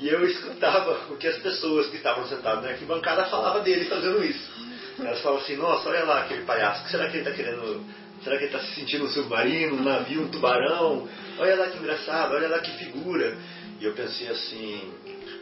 E 0.00 0.06
eu 0.06 0.22
escutava 0.26 1.10
o 1.10 1.16
que 1.16 1.28
as 1.28 1.38
pessoas 1.38 1.86
que 1.86 1.96
estavam 1.96 2.26
sentadas 2.26 2.62
na 2.62 2.70
arquibancada 2.72 3.24
falavam 3.24 3.62
dele 3.62 3.86
fazendo 3.86 4.22
isso. 4.22 4.50
Elas 4.98 5.22
falavam 5.22 5.42
assim, 5.42 5.56
nossa, 5.56 5.88
olha 5.88 6.04
lá 6.04 6.20
aquele 6.24 6.44
palhaço, 6.44 6.86
será 6.90 7.08
que 7.08 7.16
ele 7.16 7.26
está 7.26 7.34
querendo 7.34 7.86
Será 8.22 8.36
que 8.36 8.44
ele 8.44 8.54
está 8.54 8.60
se 8.60 8.74
sentindo 8.74 9.04
um 9.04 9.08
submarino, 9.08 9.76
um 9.76 9.82
navio, 9.82 10.22
um 10.22 10.28
tubarão? 10.28 11.08
Olha 11.38 11.56
lá 11.56 11.66
que 11.68 11.78
engraçado, 11.78 12.34
olha 12.34 12.48
lá 12.48 12.60
que 12.60 12.70
figura. 12.72 13.36
E 13.82 13.84
eu 13.84 13.94
pensei 13.94 14.28
assim, 14.28 14.94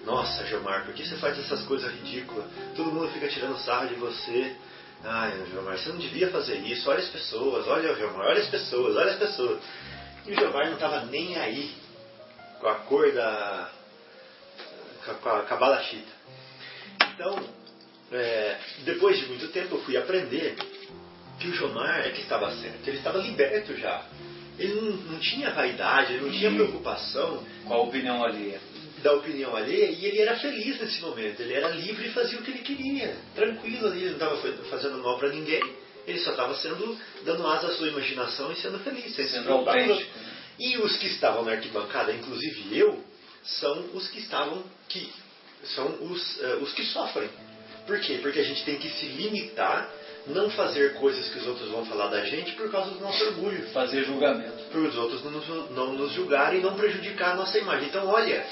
nossa, 0.07 0.47
Gilmar, 0.47 0.87
por 0.87 0.95
que 0.95 1.07
você 1.07 1.15
faz 1.17 1.39
essas 1.39 1.63
coisas 1.67 1.93
ridículas? 1.93 2.47
Todo 2.75 2.91
mundo 2.91 3.13
fica 3.13 3.29
tirando 3.29 3.59
sarro 3.59 3.89
de 3.89 3.97
você. 3.97 4.57
Ai, 5.05 5.45
Gilmar, 5.51 5.77
você 5.77 5.91
não 5.91 5.99
devia 5.99 6.31
fazer 6.31 6.57
isso. 6.61 6.89
Olha 6.89 7.01
as 7.01 7.09
pessoas, 7.11 7.69
olha, 7.69 7.95
Gilmar, 7.95 8.29
olha 8.29 8.41
as 8.41 8.49
pessoas, 8.49 8.97
olha 8.97 9.11
as 9.11 9.19
pessoas. 9.19 9.61
E 10.27 10.33
o 10.33 10.35
Gilmar 10.35 10.69
não 10.69 10.73
estava 10.73 11.05
nem 11.05 11.37
aí 11.37 11.71
com 12.59 12.69
a 12.69 12.77
cor 12.77 13.13
da. 13.13 13.71
com 15.23 15.29
a, 15.29 15.57
balachita. 15.57 16.13
Então, 17.13 17.47
é, 18.11 18.59
depois 18.85 19.19
de 19.19 19.27
muito 19.27 19.49
tempo, 19.49 19.75
eu 19.75 19.83
fui 19.83 19.99
aprender 19.99 20.57
que 21.39 21.49
o 21.49 21.53
Jomar 21.53 22.07
é 22.07 22.11
que 22.11 22.23
estava 22.23 22.51
certo. 22.53 22.89
Ele 22.89 22.97
estava 22.97 23.19
liberto 23.19 23.77
já. 23.77 24.03
Ele 24.61 24.75
não, 24.75 24.91
não 25.13 25.19
tinha 25.19 25.51
vaidade, 25.51 26.13
ele 26.13 26.27
não 26.27 26.31
tinha 26.31 26.53
preocupação. 26.53 27.45
Com 27.67 27.75
a 27.75 27.79
opinião 27.79 28.23
alheia. 28.23 28.61
Da 29.03 29.15
opinião 29.15 29.57
alheia, 29.57 29.91
e 29.91 30.05
ele 30.05 30.21
era 30.21 30.37
feliz 30.39 30.79
nesse 30.79 31.01
momento. 31.01 31.41
Ele 31.41 31.55
era 31.55 31.71
livre 31.71 32.07
e 32.07 32.13
fazia 32.13 32.39
o 32.39 32.43
que 32.43 32.51
ele 32.51 32.61
queria. 32.61 33.17
Tranquilo 33.35 33.87
ali, 33.87 34.05
ele 34.05 34.17
não 34.19 34.35
estava 34.35 34.37
fazendo 34.65 34.99
mal 34.99 35.19
para 35.19 35.31
ninguém. 35.31 35.63
Ele 36.07 36.19
só 36.21 36.33
estava 36.33 36.55
sendo 36.57 36.99
dando 37.25 37.47
asa 37.47 37.69
à 37.69 37.73
sua 37.73 37.89
imaginação 37.89 38.53
e 38.53 38.57
sendo 38.57 38.79
feliz, 38.81 39.15
sem 39.15 39.27
sendo 39.29 39.51
autêntico. 39.51 40.11
E 40.59 40.77
os 40.77 40.97
que 40.99 41.07
estavam 41.07 41.43
na 41.43 41.53
arquibancada, 41.53 42.13
inclusive 42.13 42.77
eu, 42.77 43.03
são 43.43 43.87
os 43.95 44.09
que 44.09 44.19
estavam 44.19 44.63
que 44.89 45.11
são 45.75 45.87
os, 46.03 46.37
uh, 46.41 46.59
os 46.63 46.73
que 46.73 46.85
sofrem. 46.85 47.31
Por 47.87 47.99
quê? 48.01 48.19
Porque 48.21 48.39
a 48.39 48.45
gente 48.45 48.65
tem 48.65 48.77
que 48.77 48.89
se 48.91 49.07
limitar 49.07 49.91
não 50.27 50.51
fazer 50.51 50.95
coisas 50.95 51.29
que 51.29 51.39
os 51.39 51.47
outros 51.47 51.71
vão 51.71 51.85
falar 51.87 52.09
da 52.09 52.25
gente 52.25 52.53
por 52.53 52.71
causa 52.71 52.91
do 52.91 53.01
nosso 53.01 53.25
orgulho. 53.25 53.63
Fazer 53.69 54.05
julgamento. 54.05 54.65
Para 54.71 54.81
os 54.81 54.97
outros 54.97 55.25
não 55.25 55.31
nos, 55.31 55.71
não 55.71 55.93
nos 55.95 56.13
julgarem 56.13 56.61
e 56.61 56.63
não 56.63 56.75
prejudicar 56.75 57.33
a 57.33 57.37
nossa 57.37 57.59
imagem. 57.59 57.89
Então, 57.89 58.07
olha, 58.07 58.45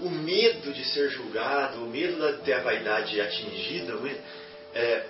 o 0.00 0.08
medo 0.08 0.72
de 0.72 0.84
ser 0.84 1.10
julgado, 1.10 1.84
o 1.84 1.88
medo 1.88 2.16
de 2.16 2.42
ter 2.44 2.54
a 2.54 2.60
vaidade 2.62 3.20
atingida, 3.20 3.98
é, 4.74 5.06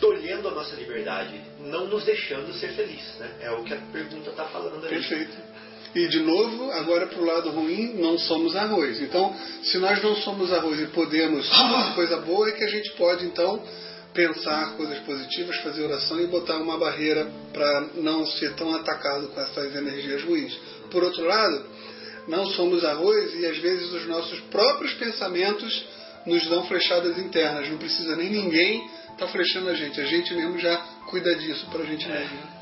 tolhendo 0.00 0.48
a 0.48 0.50
nossa 0.50 0.74
liberdade, 0.76 1.40
não 1.60 1.86
nos 1.86 2.04
deixando 2.04 2.52
ser 2.54 2.68
felizes. 2.72 3.14
Né? 3.18 3.30
É 3.42 3.50
o 3.50 3.62
que 3.62 3.74
a 3.74 3.78
pergunta 3.92 4.30
está 4.30 4.44
falando 4.46 4.84
ali. 4.84 4.96
Perfeito. 4.96 5.36
E 5.94 6.08
de 6.08 6.20
novo, 6.20 6.72
agora 6.72 7.06
para 7.06 7.20
o 7.20 7.24
lado 7.24 7.50
ruim, 7.50 7.94
não 7.94 8.18
somos 8.18 8.56
arroz. 8.56 9.00
Então, 9.00 9.32
se 9.62 9.78
nós 9.78 10.02
não 10.02 10.16
somos 10.16 10.52
arroz 10.52 10.80
e 10.80 10.86
podemos 10.86 11.48
fazer 11.48 11.94
coisa 11.94 12.16
boa, 12.16 12.48
é 12.48 12.52
que 12.52 12.64
a 12.64 12.68
gente 12.68 12.90
pode 12.94 13.24
então 13.26 13.62
pensar 14.14 14.76
coisas 14.76 15.00
positivas, 15.00 15.56
fazer 15.58 15.82
oração 15.82 16.20
e 16.20 16.26
botar 16.28 16.56
uma 16.58 16.78
barreira 16.78 17.26
para 17.52 17.88
não 17.96 18.24
ser 18.24 18.54
tão 18.54 18.74
atacado 18.74 19.28
com 19.28 19.40
essas 19.40 19.74
energias 19.74 20.22
ruins. 20.22 20.56
Por 20.90 21.02
outro 21.02 21.24
lado, 21.24 21.66
não 22.28 22.46
somos 22.46 22.84
arroz 22.84 23.34
e 23.34 23.44
às 23.44 23.58
vezes 23.58 23.92
os 23.92 24.06
nossos 24.06 24.40
próprios 24.42 24.94
pensamentos 24.94 25.84
nos 26.24 26.46
dão 26.46 26.64
flechadas 26.66 27.18
internas. 27.18 27.68
Não 27.68 27.76
precisa 27.76 28.16
nem 28.16 28.30
ninguém 28.30 28.86
estar 28.86 29.26
tá 29.26 29.28
flechando 29.28 29.68
a 29.68 29.74
gente. 29.74 30.00
A 30.00 30.06
gente 30.06 30.32
mesmo 30.32 30.58
já 30.58 30.76
cuida 31.10 31.34
disso 31.34 31.66
para 31.70 31.82
a 31.82 31.86
gente 31.86 32.08
mesmo. 32.08 32.54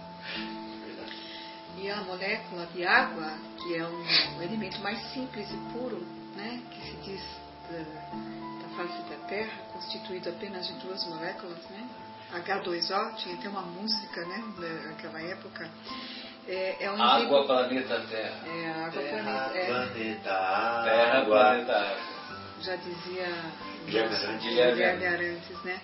E 1.79 1.91
a 1.91 1.97
molécula 2.03 2.67
de 2.75 2.85
água, 2.85 3.33
que 3.63 3.77
é 3.77 3.85
um 3.85 4.43
elemento 4.43 4.81
mais 4.81 4.99
simples 5.13 5.49
e 5.51 5.73
puro, 5.73 6.01
né, 6.37 6.61
que 6.71 6.91
se 6.91 6.97
diz 7.03 7.21
da, 7.69 7.79
da 7.79 8.77
face 8.77 9.03
da 9.09 9.12
Terra, 9.33 9.51
constituído 9.73 10.29
apenas 10.29 10.67
de 10.67 10.75
duas 10.75 11.07
moléculas, 11.07 11.65
né? 11.71 11.89
H2O, 12.35 13.15
tinha 13.17 13.35
até 13.35 13.49
uma 13.49 13.63
música, 13.63 14.27
né, 14.27 14.45
daquela 14.91 15.23
época. 15.23 15.71
É, 16.47 16.85
é 16.85 16.91
um 16.91 17.03
água, 17.03 17.47
planeta 17.47 17.99
Terra. 18.11 18.47
É, 18.47 18.71
água, 18.71 19.03
terra, 19.03 19.23
planeta, 19.23 19.59
é, 19.59 19.67
planeta, 19.67 20.33
água. 20.35 20.85
Terra, 20.85 21.25
planeta, 21.25 21.73
água. 21.73 21.99
Já 22.61 22.77
dizia 22.77 23.29
Guilherme 23.87 25.07
Arantes, 25.07 25.63
né? 25.65 25.81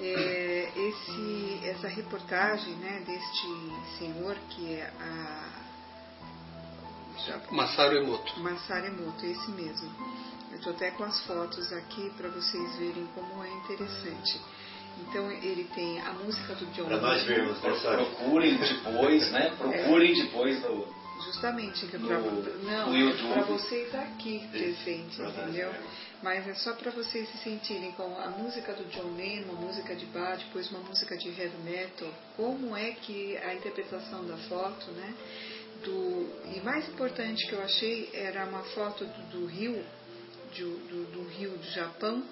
É, 0.00 0.72
esse, 0.74 1.60
essa 1.68 1.88
reportagem 1.88 2.76
né, 2.76 3.02
deste 3.06 3.98
senhor 3.98 4.36
que 4.48 4.72
é 4.72 4.90
a 4.98 5.66
Masaru 7.50 7.98
Emoto. 7.98 8.40
Masaru 8.40 8.86
Emoto, 8.86 9.26
esse 9.26 9.50
mesmo. 9.50 9.90
Eu 10.56 10.60
estou 10.60 10.72
até 10.72 10.90
com 10.92 11.04
as 11.04 11.20
fotos 11.26 11.70
aqui 11.70 12.08
para 12.16 12.30
vocês 12.30 12.76
verem 12.76 13.06
como 13.14 13.44
é 13.44 13.50
interessante. 13.56 14.40
Então 15.02 15.30
ele 15.30 15.64
tem 15.74 16.00
a 16.00 16.14
música 16.14 16.54
do 16.54 16.64
John 16.72 16.86
Para 16.86 16.96
nós 16.96 17.22
vermos, 17.24 17.60
né, 17.60 17.78
Procurem 17.82 18.56
depois, 18.56 19.32
né? 19.32 19.54
Procurem 19.58 20.18
é. 20.18 20.24
depois 20.24 20.62
no. 20.62 20.86
Justamente, 21.26 21.86
que 21.86 21.98
no, 21.98 22.08
pra, 22.08 22.20
não, 22.20 22.96
é 22.96 23.34
para 23.34 23.42
vocês 23.42 23.94
aqui 23.94 24.48
presentes, 24.50 25.18
entendeu? 25.18 25.74
Mas 26.22 26.48
é 26.48 26.54
só 26.54 26.72
para 26.72 26.90
vocês 26.90 27.28
se 27.30 27.38
sentirem 27.38 27.92
com 27.92 28.18
a 28.18 28.30
música 28.30 28.72
do 28.72 28.84
John 28.84 29.14
Lennon, 29.14 29.52
uma 29.52 29.60
música 29.60 29.94
de 29.94 30.06
bar, 30.06 30.38
depois 30.38 30.70
uma 30.70 30.80
música 30.80 31.18
de 31.18 31.28
heavy 31.28 31.58
metal, 31.64 32.08
como 32.34 32.74
é 32.74 32.92
que 32.92 33.36
a 33.36 33.54
interpretação 33.54 34.26
da 34.26 34.38
foto, 34.48 34.90
né? 34.92 35.14
Do, 35.84 36.30
e 36.54 36.60
mais 36.64 36.88
importante 36.88 37.46
que 37.46 37.52
eu 37.52 37.62
achei 37.62 38.08
era 38.14 38.46
uma 38.46 38.62
foto 38.62 39.04
do, 39.04 39.40
do 39.40 39.46
rio 39.46 39.84
do, 40.64 41.12
do, 41.12 41.28
rio 41.28 41.50
do 41.50 41.70
Japão 41.70 42.22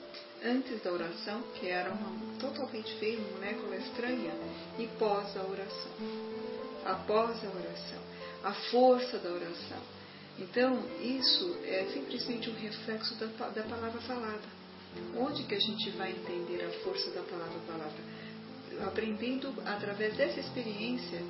antes 0.44 0.82
da 0.82 0.92
oração, 0.92 1.42
que 1.54 1.68
era 1.68 1.90
uma, 1.90 2.38
totalmente 2.38 2.92
feia, 2.98 3.18
uma 3.18 3.38
molécula 3.38 3.76
estranha, 3.76 4.32
e 4.78 4.86
pós 4.98 5.36
a 5.36 5.42
oração. 5.42 5.92
Após 6.84 7.44
a 7.44 7.48
oração. 7.48 8.02
A 8.42 8.52
força 8.70 9.18
da 9.18 9.30
oração. 9.30 9.78
Então, 10.38 10.82
isso 11.00 11.56
é 11.64 11.86
simplesmente 11.92 12.50
um 12.50 12.54
reflexo 12.54 13.14
da, 13.14 13.26
da 13.26 13.62
palavra 13.62 14.00
falada. 14.02 14.64
Onde 15.16 15.44
que 15.44 15.54
a 15.54 15.60
gente 15.60 15.90
vai 15.90 16.10
entender 16.10 16.64
a 16.64 16.84
força 16.84 17.10
da 17.10 17.22
palavra 17.22 17.58
falada? 17.66 18.86
Aprendendo 18.86 19.54
através 19.64 20.16
dessa 20.16 20.40
experiência 20.40 21.20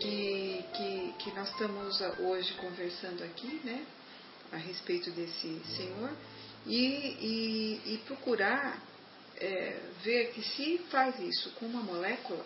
que, 0.00 0.64
que, 0.74 1.14
que 1.18 1.30
nós 1.34 1.48
estamos 1.50 2.00
hoje 2.18 2.52
conversando 2.54 3.22
aqui, 3.22 3.60
né? 3.64 3.84
A 4.52 4.56
respeito 4.56 5.10
desse 5.10 5.60
Senhor 5.76 6.10
e, 6.66 6.76
e, 6.76 7.94
e 7.94 7.98
procurar 8.06 8.82
é, 9.36 9.80
ver 10.02 10.32
que 10.32 10.42
se 10.42 10.78
faz 10.90 11.18
isso 11.20 11.50
com 11.52 11.66
uma 11.66 11.82
molécula, 11.82 12.44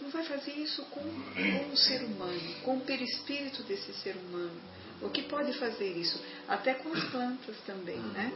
não 0.00 0.10
vai 0.10 0.24
fazer 0.24 0.52
isso 0.52 0.82
com, 0.86 1.02
com 1.02 1.72
o 1.72 1.76
ser 1.76 2.02
humano, 2.02 2.54
com 2.62 2.78
o 2.78 2.80
perispírito 2.80 3.62
desse 3.64 3.92
ser 3.94 4.16
humano. 4.16 4.58
O 5.02 5.10
que 5.10 5.22
pode 5.22 5.52
fazer 5.58 5.96
isso? 5.96 6.20
Até 6.48 6.74
com 6.74 6.92
as 6.92 7.04
plantas 7.10 7.56
também, 7.66 7.98
né? 7.98 8.32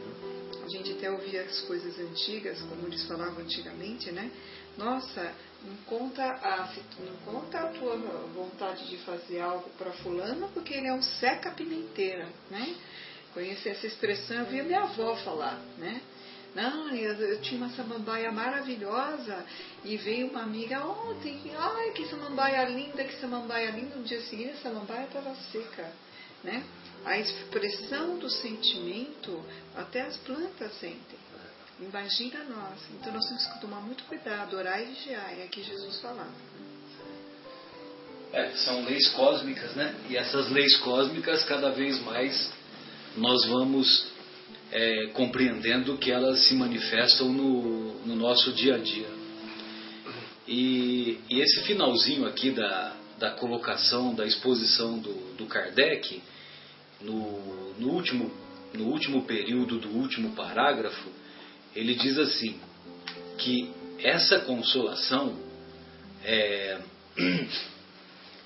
A 0.63 0.67
gente 0.67 0.91
até 0.91 1.09
ouvia 1.09 1.43
as 1.43 1.61
coisas 1.61 1.97
antigas, 1.97 2.61
como 2.61 2.87
eles 2.87 3.05
falavam 3.05 3.39
antigamente, 3.39 4.11
né? 4.11 4.29
Nossa, 4.77 5.33
não 5.63 5.75
conta 5.85 6.23
a, 6.23 6.73
não 6.99 7.15
conta 7.33 7.59
a 7.59 7.67
tua 7.67 7.95
vontade 8.35 8.87
de 8.89 8.97
fazer 8.97 9.39
algo 9.39 9.69
para 9.77 9.91
fulano, 9.93 10.49
porque 10.53 10.73
ele 10.73 10.87
é 10.87 10.93
um 10.93 11.01
seca 11.01 11.51
pimenteira, 11.51 12.27
né? 12.51 12.75
Conheci 13.33 13.69
essa 13.69 13.87
expressão, 13.87 14.37
eu 14.37 14.45
vi 14.45 14.59
a 14.59 14.63
minha 14.63 14.81
avó 14.81 15.15
falar, 15.17 15.59
né? 15.77 16.01
Não, 16.53 16.89
eu, 16.95 17.13
eu, 17.13 17.41
tinha 17.41 17.57
uma 17.57 17.69
samambaia 17.75 18.31
maravilhosa 18.31 19.45
e 19.85 19.95
veio 19.95 20.27
uma 20.27 20.41
amiga 20.41 20.85
ontem, 20.85 21.39
ai 21.55 21.91
que 21.91 22.07
samambaia 22.07 22.67
linda, 22.67 23.03
que 23.03 23.15
samambaia 23.21 23.69
linda. 23.71 23.95
No 23.95 24.03
dia 24.03 24.21
seguinte 24.21 24.53
a 24.53 24.61
samambaia 24.61 25.05
estava 25.05 25.35
seca, 25.51 25.91
né? 26.47 26.63
A 27.05 27.19
expressão 27.19 28.17
do 28.17 28.29
sentimento 28.29 29.43
até 29.75 30.01
as 30.01 30.17
plantas 30.17 30.73
sentem. 30.79 31.19
Imagina 31.79 32.43
nós. 32.45 32.79
Então 32.99 33.13
nós 33.13 33.25
temos 33.27 33.45
que 33.45 33.61
tomar 33.61 33.81
muito 33.81 34.03
cuidado, 34.05 34.57
orar 34.57 34.81
e 34.81 34.85
vigiar. 34.85 35.37
É 35.37 35.43
aqui 35.43 35.61
Jesus 35.61 35.99
falava. 35.99 36.33
É, 38.33 38.49
são 38.51 38.83
leis 38.83 39.07
cósmicas, 39.09 39.75
né? 39.75 39.95
E 40.09 40.17
essas 40.17 40.49
leis 40.49 40.75
cósmicas, 40.77 41.43
cada 41.45 41.69
vez 41.69 42.01
mais, 42.01 42.51
nós 43.15 43.45
vamos 43.45 44.07
é, 44.71 45.07
compreendendo 45.13 45.97
que 45.97 46.11
elas 46.11 46.39
se 46.47 46.55
manifestam 46.55 47.29
no, 47.31 48.05
no 48.05 48.15
nosso 48.15 48.51
dia 48.53 48.75
a 48.75 48.77
dia. 48.79 49.09
E, 50.47 51.19
e, 51.29 51.41
esse 51.41 51.61
finalzinho 51.63 52.25
aqui 52.25 52.51
da, 52.51 52.95
da 53.19 53.31
colocação, 53.31 54.15
da 54.15 54.25
exposição 54.25 54.97
do, 54.97 55.35
do 55.35 55.45
Kardec, 55.45 56.21
no, 57.01 57.73
no, 57.79 57.89
último, 57.89 58.31
no 58.73 58.85
último 58.85 59.23
período 59.23 59.79
do 59.79 59.89
último 59.89 60.31
parágrafo, 60.31 61.09
ele 61.75 61.95
diz 61.95 62.17
assim: 62.17 62.59
que 63.37 63.71
essa 63.99 64.39
consolação, 64.39 65.37
é, 66.23 66.79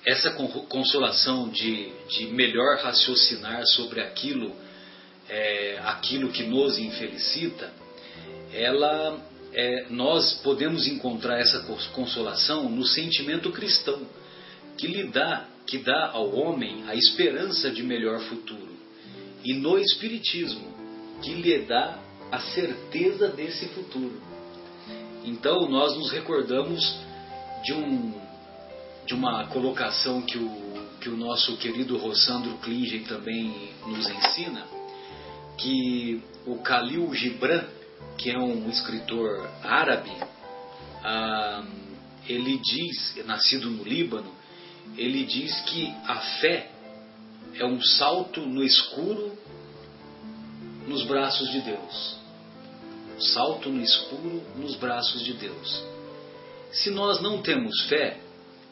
essa 0.04 0.30
consolação 0.68 1.48
de, 1.48 1.92
de 2.08 2.26
melhor 2.26 2.78
raciocinar 2.78 3.64
sobre 3.66 4.00
aquilo, 4.00 4.54
é, 5.28 5.80
aquilo 5.84 6.30
que 6.30 6.42
nos 6.42 6.78
infelicita, 6.78 7.72
ela, 8.52 9.18
é, 9.52 9.86
nós 9.88 10.34
podemos 10.42 10.86
encontrar 10.86 11.38
essa 11.38 11.60
consolação 11.94 12.68
no 12.68 12.84
sentimento 12.84 13.50
cristão. 13.50 14.06
que 14.76 14.86
lhe 14.86 15.04
dá, 15.04 15.46
que 15.72 15.78
dá 15.78 16.10
ao 16.12 16.34
homem 16.34 16.84
a 16.86 16.94
esperança 16.94 17.70
de 17.70 17.82
melhor 17.82 18.20
futuro, 18.20 18.76
e 19.42 19.54
no 19.54 19.78
Espiritismo, 19.78 20.70
que 21.22 21.32
lhe 21.32 21.60
dá 21.60 21.98
a 22.30 22.38
certeza 22.40 23.28
desse 23.28 23.68
futuro. 23.68 24.20
Então 25.24 25.66
nós 25.70 25.96
nos 25.96 26.10
recordamos 26.10 26.94
de 27.64 27.72
um 27.72 28.20
de 29.06 29.14
uma 29.14 29.46
colocação 29.46 30.20
que 30.20 30.36
o 30.36 30.72
que 31.00 31.08
o 31.08 31.16
nosso 31.16 31.56
querido 31.56 31.96
Rossandro 31.96 32.52
Klingen 32.58 33.04
também 33.04 33.70
nos 33.86 34.06
ensina, 34.10 34.66
que 35.56 36.22
o 36.46 36.56
Khalil 36.56 37.14
Gibran, 37.14 37.64
que 38.18 38.30
é 38.30 38.38
um 38.38 38.68
escritor 38.68 39.48
árabe, 39.62 40.12
ah, 41.02 41.64
ele 42.28 42.58
diz, 42.58 43.24
nascido 43.24 43.70
no 43.70 43.82
Líbano, 43.82 44.41
ele 44.96 45.24
diz 45.24 45.60
que 45.62 45.94
a 46.06 46.16
fé 46.40 46.70
é 47.54 47.64
um 47.64 47.80
salto 47.80 48.40
no 48.42 48.62
escuro 48.62 49.36
nos 50.86 51.04
braços 51.04 51.50
de 51.50 51.60
Deus. 51.60 52.16
Um 53.16 53.20
salto 53.20 53.68
no 53.68 53.82
escuro 53.82 54.42
nos 54.56 54.76
braços 54.76 55.22
de 55.24 55.34
Deus. 55.34 55.84
Se 56.72 56.90
nós 56.90 57.20
não 57.20 57.42
temos 57.42 57.82
fé, 57.88 58.18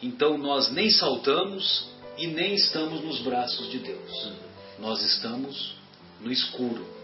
então 0.03 0.39
nós 0.39 0.71
nem 0.73 0.91
saltamos 0.91 1.89
e 2.17 2.27
nem 2.27 2.55
estamos 2.55 3.03
nos 3.03 3.21
braços 3.21 3.71
de 3.71 3.79
Deus. 3.79 4.33
Nós 4.79 5.03
estamos 5.03 5.75
no 6.21 6.31
escuro. 6.31 7.01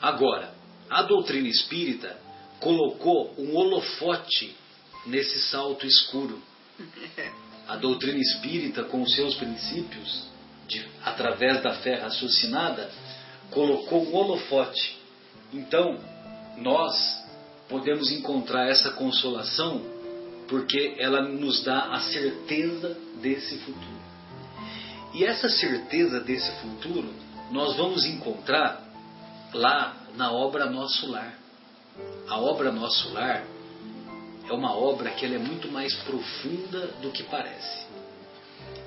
Agora, 0.00 0.54
a 0.88 1.02
doutrina 1.02 1.48
espírita 1.48 2.16
colocou 2.60 3.34
um 3.36 3.56
holofote 3.56 4.56
nesse 5.06 5.40
salto 5.50 5.86
escuro. 5.86 6.40
A 7.66 7.76
doutrina 7.76 8.18
espírita, 8.18 8.84
com 8.84 9.02
os 9.02 9.14
seus 9.14 9.34
princípios, 9.34 10.24
de, 10.66 10.86
através 11.04 11.62
da 11.62 11.74
fé 11.74 11.96
raciocinada, 11.96 12.90
colocou 13.50 14.06
um 14.06 14.14
holofote. 14.14 14.98
Então, 15.52 15.98
nós 16.58 16.94
podemos 17.68 18.10
encontrar 18.10 18.68
essa 18.68 18.90
consolação 18.92 19.82
porque 20.48 20.96
ela 20.98 21.22
nos 21.22 21.62
dá 21.62 21.92
a 21.92 22.00
certeza 22.00 22.96
desse 23.20 23.58
futuro. 23.58 23.98
E 25.14 25.24
essa 25.24 25.48
certeza 25.48 26.20
desse 26.20 26.50
futuro 26.60 27.12
nós 27.50 27.76
vamos 27.76 28.04
encontrar 28.04 28.82
lá 29.52 29.96
na 30.16 30.32
obra 30.32 30.70
Nosso 30.70 31.10
Lar. 31.10 31.34
A 32.28 32.38
obra 32.38 32.70
Nosso 32.70 33.12
Lar 33.12 33.44
é 34.48 34.52
uma 34.52 34.74
obra 34.74 35.10
que 35.10 35.24
ela 35.24 35.34
é 35.34 35.38
muito 35.38 35.70
mais 35.70 35.94
profunda 35.96 36.86
do 37.02 37.10
que 37.10 37.22
parece. 37.24 37.86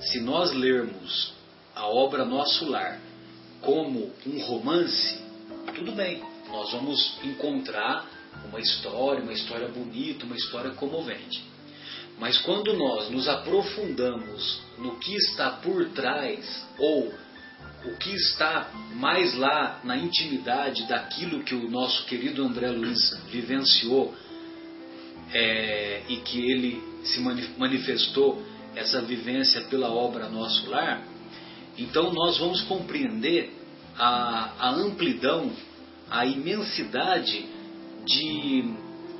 Se 0.02 0.20
nós 0.20 0.52
lermos 0.52 1.34
a 1.76 1.88
obra 1.88 2.26
Nosso 2.26 2.70
Lar 2.70 3.00
como 3.62 4.12
um 4.26 4.40
romance, 4.42 5.22
tudo 5.76 5.92
bem, 5.92 6.24
nós 6.50 6.72
vamos 6.72 7.20
encontrar 7.24 8.08
uma 8.46 8.60
história, 8.60 9.22
uma 9.22 9.34
história 9.34 9.68
bonita, 9.68 10.26
uma 10.26 10.36
história 10.36 10.72
comovente. 10.72 11.44
Mas 12.20 12.38
quando 12.40 12.74
nós 12.74 13.10
nos 13.10 13.28
aprofundamos 13.28 14.62
no 14.78 14.98
que 15.00 15.16
está 15.16 15.52
por 15.52 15.90
trás 15.90 16.66
ou 16.78 17.14
o 17.86 17.98
que 17.98 18.14
está 18.16 18.70
mais 18.94 19.36
lá 19.36 19.80
na 19.84 19.98
intimidade 19.98 20.88
daquilo 20.88 21.44
que 21.44 21.56
o 21.56 21.70
nosso 21.70 22.06
querido 22.06 22.44
André 22.44 22.70
Luiz 22.70 23.20
vivenciou 23.28 24.14
é, 25.34 26.02
e 26.10 26.18
que 26.18 26.52
ele 26.52 26.82
se 27.04 27.20
manifestou 27.58 28.44
essa 28.76 29.02
vivência 29.02 29.62
pela 29.62 29.90
obra 29.90 30.30
Nosso 30.30 30.70
Lar, 30.70 31.04
então 31.78 32.14
nós 32.14 32.38
vamos 32.38 32.62
compreender 32.62 33.52
a, 33.98 34.54
a 34.60 34.70
amplidão, 34.72 35.52
a 36.10 36.26
imensidade 36.26 37.46
de 38.06 38.74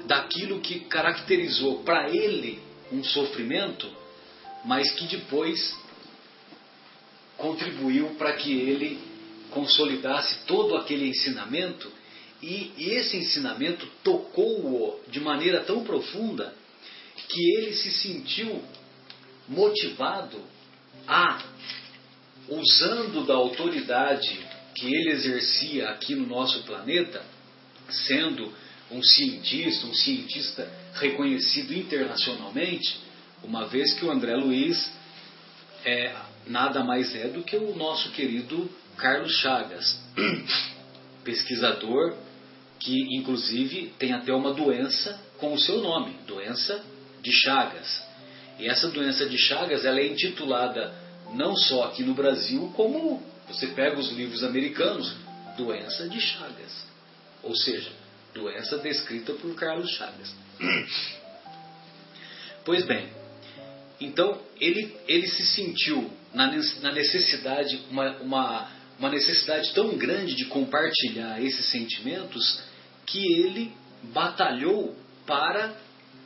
daquilo 0.06 0.60
que 0.60 0.82
caracterizou 0.82 1.84
para 1.84 2.10
ele 2.10 2.60
um 2.92 3.04
sofrimento, 3.04 3.88
mas 4.66 4.92
que 4.92 5.06
depois 5.08 5.78
contribuiu 7.38 8.10
para 8.18 8.34
que 8.34 8.52
ele 8.52 9.00
consolidasse 9.52 10.46
todo 10.46 10.76
aquele 10.76 11.08
ensinamento 11.08 11.92
e 12.42 12.74
esse 12.78 13.18
ensinamento 13.18 13.88
tocou-o 14.04 15.00
de 15.10 15.20
maneira 15.20 15.62
tão 15.62 15.84
profunda 15.84 16.54
que 17.28 17.56
ele 17.56 17.74
se 17.74 17.92
sentiu 17.92 18.64
motivado 19.48 20.42
a, 21.08 21.44
usando 22.50 23.26
da 23.26 23.36
autoridade 23.36 24.40
que 24.74 24.88
ele 24.88 25.12
exercia 25.12 25.90
aqui 25.90 26.16
no 26.16 26.26
nosso 26.26 26.64
planeta, 26.64 27.24
sendo 27.90 28.52
um 28.90 29.04
cientista, 29.04 29.86
um 29.86 29.94
cientista 29.94 30.68
reconhecido 30.94 31.74
internacionalmente, 31.74 33.00
uma 33.44 33.68
vez 33.68 33.94
que 33.94 34.06
o 34.06 34.12
André 34.12 34.36
Luiz 34.36 34.92
é 35.86 36.16
nada 36.48 36.84
mais 36.84 37.16
é 37.16 37.28
do 37.28 37.44
que 37.44 37.56
o 37.56 37.76
nosso 37.76 38.12
querido 38.12 38.70
Carlos 38.98 39.34
Chagas, 39.38 40.00
pesquisador 41.24 42.16
que 42.82 43.16
inclusive 43.16 43.94
tem 44.00 44.12
até 44.12 44.34
uma 44.34 44.54
doença 44.54 45.20
com 45.38 45.54
o 45.54 45.60
seu 45.60 45.82
nome, 45.82 46.16
doença 46.26 46.84
de 47.22 47.32
Chagas. 47.32 48.04
E 48.60 48.68
essa 48.68 48.90
doença 48.90 49.28
de 49.28 49.38
Chagas 49.38 49.86
ela 49.86 50.00
é 50.00 50.08
intitulada 50.08 50.94
não 51.34 51.56
só 51.56 51.86
aqui 51.86 52.04
no 52.04 52.16
Brasil, 52.16 52.72
como 52.76 53.22
você 53.48 53.68
pega 53.68 54.00
os 54.00 54.12
livros 54.12 54.44
americanos, 54.44 55.16
doença 55.56 56.10
de 56.10 56.20
Chagas. 56.20 56.86
Ou 57.44 57.56
seja, 57.56 57.92
doença 58.34 58.80
descrita 58.80 59.34
por 59.34 59.54
Carlos 59.56 59.90
Chagas. 59.92 60.34
Pois 62.64 62.86
bem, 62.86 63.10
então 64.00 64.40
ele, 64.60 64.96
ele 65.08 65.28
se 65.28 65.44
sentiu 65.48 66.12
na, 66.32 66.46
na 66.82 66.92
necessidade, 66.92 67.82
uma, 67.90 68.12
uma, 68.18 68.72
uma 69.00 69.10
necessidade 69.10 69.74
tão 69.74 69.98
grande 69.98 70.36
de 70.36 70.46
compartilhar 70.46 71.42
esses 71.42 71.66
sentimentos 71.72 72.62
que 73.12 73.20
ele 73.20 73.74
batalhou 74.14 74.96
para 75.26 75.76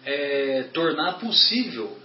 é, 0.06 0.70
tornar 0.72 1.14
possível, 1.14 1.98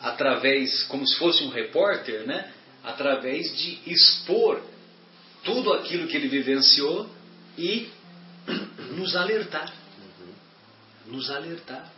através, 0.00 0.82
como 0.84 1.06
se 1.06 1.16
fosse 1.16 1.42
um 1.44 1.48
repórter, 1.48 2.26
né, 2.26 2.52
através 2.84 3.56
de 3.56 3.78
expor 3.90 4.62
tudo 5.42 5.72
aquilo 5.72 6.06
que 6.06 6.16
ele 6.16 6.28
vivenciou 6.28 7.08
e 7.56 7.88
nos 8.96 9.16
alertar, 9.16 9.72
nos 11.06 11.30
alertar, 11.30 11.90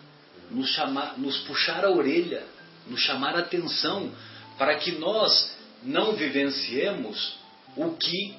nos 0.51 0.71
chamar, 0.71 1.19
nos 1.19 1.39
puxar 1.39 1.85
a 1.85 1.91
orelha, 1.91 2.45
nos 2.87 3.01
chamar 3.01 3.35
a 3.35 3.41
atenção 3.41 4.13
para 4.57 4.77
que 4.77 4.93
nós 4.93 5.57
não 5.83 6.13
vivenciemos 6.13 7.39
o 7.77 7.91
que 7.97 8.37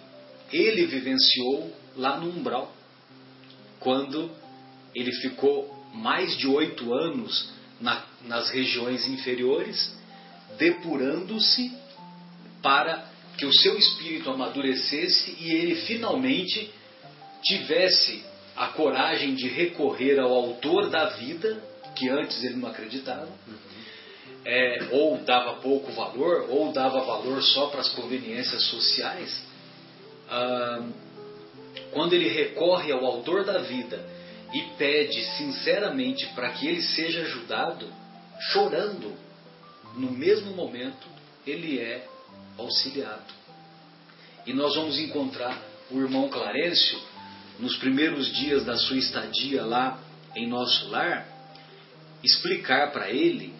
ele 0.51 0.85
vivenciou 0.85 1.75
lá 1.97 2.17
no 2.17 2.29
umbral 2.29 2.73
quando 3.81 4.31
ele 4.95 5.11
ficou 5.11 5.69
mais 5.93 6.37
de 6.37 6.47
oito 6.47 6.93
anos 6.93 7.51
na, 7.79 8.03
nas 8.23 8.49
regiões 8.49 9.07
inferiores, 9.07 9.93
depurando-se 10.57 11.71
para 12.61 13.05
que 13.37 13.45
o 13.45 13.53
seu 13.53 13.77
espírito 13.77 14.29
amadurecesse 14.29 15.35
e 15.39 15.51
ele 15.51 15.75
finalmente 15.87 16.71
tivesse 17.43 18.23
a 18.55 18.67
coragem 18.67 19.33
de 19.33 19.47
recorrer 19.47 20.19
ao 20.19 20.31
autor 20.31 20.89
da 20.89 21.05
vida, 21.09 21.61
que 21.95 22.07
antes 22.09 22.43
ele 22.43 22.57
não 22.57 22.69
acreditava, 22.69 23.29
é, 24.45 24.89
ou 24.91 25.17
dava 25.17 25.53
pouco 25.55 25.91
valor, 25.91 26.47
ou 26.49 26.71
dava 26.71 27.01
valor 27.01 27.41
só 27.41 27.67
para 27.67 27.81
as 27.81 27.89
conveniências 27.89 28.63
sociais. 28.65 29.43
Ah, 30.29 30.83
quando 31.91 32.13
ele 32.13 32.29
recorre 32.29 32.91
ao 32.91 33.05
autor 33.05 33.43
da 33.45 33.59
vida 33.59 34.03
e 34.53 34.61
pede 34.77 35.23
sinceramente 35.37 36.27
para 36.33 36.51
que 36.51 36.67
ele 36.67 36.81
seja 36.81 37.21
ajudado, 37.21 37.87
chorando, 38.51 39.15
no 39.95 40.11
mesmo 40.11 40.51
momento 40.51 41.07
ele 41.45 41.79
é 41.79 42.07
auxiliado. 42.57 43.33
E 44.45 44.53
nós 44.53 44.75
vamos 44.75 44.97
encontrar 44.99 45.61
o 45.89 45.99
irmão 45.99 46.29
Clarencio 46.29 46.99
nos 47.59 47.75
primeiros 47.77 48.33
dias 48.33 48.65
da 48.65 48.75
sua 48.77 48.97
estadia 48.97 49.63
lá 49.63 49.99
em 50.35 50.47
nosso 50.47 50.89
lar, 50.89 51.27
explicar 52.23 52.91
para 52.91 53.09
ele 53.09 53.53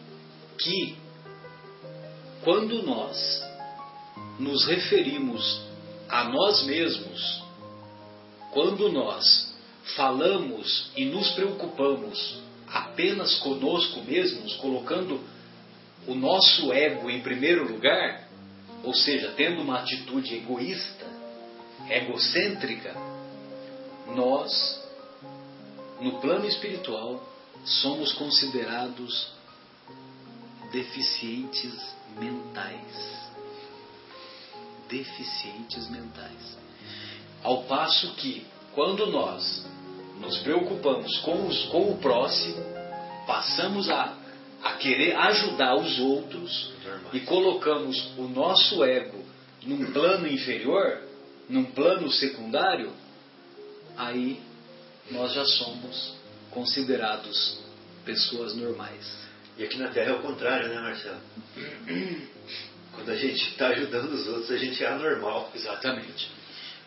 que 0.58 0.96
quando 2.44 2.82
nós 2.84 3.44
nos 4.40 4.66
referimos 4.66 5.62
a 6.10 6.24
nós 6.26 6.64
mesmos 6.64 7.44
quando 8.52 8.92
nós 8.92 9.54
falamos 9.96 10.92
e 10.96 11.06
nos 11.06 11.32
preocupamos 11.32 12.40
apenas 12.68 13.36
conosco 13.40 14.02
mesmos, 14.04 14.56
colocando 14.56 15.20
o 16.08 16.16
nosso 16.16 16.72
ego 16.72 17.10
em 17.10 17.22
primeiro 17.22 17.72
lugar, 17.72 18.28
ou 18.84 18.94
seja, 18.94 19.34
tendo 19.36 19.62
uma 19.62 19.80
atitude 19.80 20.36
egoísta, 20.36 21.06
egocêntrica, 21.90 22.96
nós, 24.16 24.82
no 26.00 26.20
plano 26.20 26.48
espiritual, 26.48 27.24
somos 27.64 28.14
considerados 28.14 29.32
deficientes 30.72 31.74
mentais. 32.18 33.22
Deficientes 34.90 35.90
mentais. 35.90 36.61
Ao 37.44 37.64
passo 37.64 38.14
que, 38.16 38.46
quando 38.74 39.08
nós 39.08 39.66
nos 40.20 40.38
preocupamos 40.40 41.18
com, 41.20 41.48
os, 41.48 41.66
com 41.66 41.92
o 41.92 41.98
próximo, 41.98 42.64
passamos 43.26 43.90
a, 43.90 44.16
a 44.64 44.74
querer 44.74 45.16
ajudar 45.16 45.76
os 45.76 46.00
outros 46.00 46.72
e 47.14 47.20
colocamos 47.22 48.12
o 48.18 48.24
nosso 48.28 48.84
ego 48.84 49.24
num 49.64 49.92
plano 49.92 50.28
inferior, 50.28 51.02
num 51.50 51.66
plano 51.66 52.12
secundário, 52.12 52.92
aí 53.98 54.40
nós 55.10 55.34
já 55.34 55.46
somos 55.46 56.14
considerados 56.52 57.60
pessoas 58.06 58.56
normais. 58.56 59.20
E 59.58 59.64
aqui 59.64 59.78
na 59.78 59.90
Terra 59.90 60.12
é 60.12 60.14
o 60.14 60.22
contrário, 60.22 60.70
né, 60.70 60.80
Marcelo? 60.80 61.20
Quando 62.94 63.10
a 63.10 63.16
gente 63.16 63.50
está 63.50 63.68
ajudando 63.68 64.12
os 64.12 64.28
outros, 64.28 64.52
a 64.52 64.58
gente 64.58 64.84
é 64.84 64.88
anormal. 64.88 65.52
Exatamente. 65.56 66.30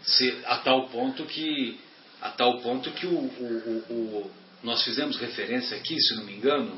Se, 0.07 0.43
a 0.45 0.59
tal 0.59 0.89
ponto 0.89 1.25
que 1.25 1.79
a 2.21 2.31
tal 2.31 2.59
ponto 2.61 2.91
que 2.93 3.07
o, 3.07 3.11
o, 3.11 3.85
o, 3.91 4.31
nós 4.63 4.83
fizemos 4.83 5.19
referência 5.19 5.77
aqui, 5.77 6.01
se 6.01 6.15
não 6.17 6.25
me 6.25 6.35
engano, 6.35 6.75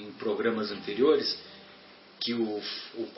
em 0.00 0.10
programas 0.12 0.70
anteriores, 0.70 1.38
que 2.20 2.32
o, 2.32 2.60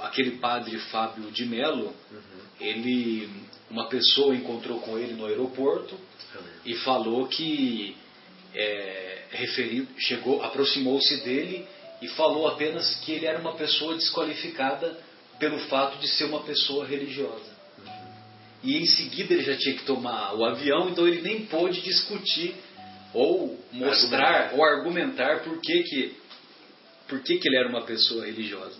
aquele 0.01 0.33
padre 0.33 0.77
Fábio 0.79 1.31
de 1.31 1.47
Mello, 1.47 1.95
uhum. 2.11 2.21
ele, 2.61 3.31
uma 3.71 3.87
pessoa 3.87 4.35
encontrou 4.35 4.81
com 4.81 4.99
ele 4.99 5.15
no 5.15 5.27
aeroporto 5.27 5.95
uhum. 5.95 6.43
e 6.67 6.75
falou 6.79 7.29
que 7.29 7.97
é, 8.55 9.23
referido, 9.31 9.89
chegou, 9.97 10.43
aproximou-se 10.43 11.17
dele 11.19 11.67
e 12.03 12.09
falou 12.09 12.49
apenas 12.49 12.97
que 12.97 13.13
ele 13.13 13.27
era 13.27 13.39
uma 13.39 13.55
pessoa 13.55 13.95
desqualificada 13.95 14.99
pelo 15.39 15.59
fato 15.69 15.99
de 15.99 16.09
ser 16.09 16.25
uma 16.25 16.41
pessoa 16.43 16.85
religiosa. 16.85 17.50
E 18.63 18.77
em 18.77 18.87
seguida 18.87 19.33
ele 19.33 19.43
já 19.43 19.57
tinha 19.57 19.77
que 19.77 19.85
tomar 19.85 20.35
o 20.35 20.45
avião, 20.45 20.91
então 20.91 21.07
ele 21.07 21.23
nem 21.23 21.47
pôde 21.47 21.81
discutir 21.81 22.55
ou 23.15 23.59
mostrar 23.73 24.27
argumentar. 24.27 24.57
ou 24.57 24.65
argumentar 24.65 25.41
por 25.41 25.61
que, 25.61 25.83
que, 25.83 26.17
por 27.09 27.21
que, 27.21 27.39
que 27.39 27.49
ele 27.49 27.57
era 27.57 27.69
uma 27.69 27.83
pessoa 27.83 28.27
religiosa. 28.27 28.77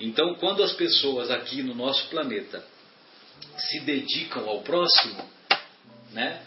Então, 0.00 0.34
quando 0.36 0.62
as 0.62 0.72
pessoas 0.74 1.30
aqui 1.30 1.62
no 1.62 1.74
nosso 1.74 2.08
planeta 2.08 2.64
se 3.56 3.80
dedicam 3.80 4.48
ao 4.48 4.62
próximo, 4.62 5.24
né, 6.12 6.42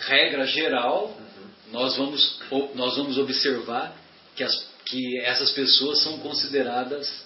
regra 0.00 0.46
geral, 0.46 1.06
uhum. 1.06 1.72
nós, 1.72 1.96
vamos, 1.96 2.40
nós 2.74 2.96
vamos 2.96 3.18
observar 3.18 3.94
que 4.34 4.42
as 4.42 4.70
que 4.90 5.20
essas 5.20 5.52
pessoas 5.52 6.02
são 6.02 6.18
consideradas 6.18 7.24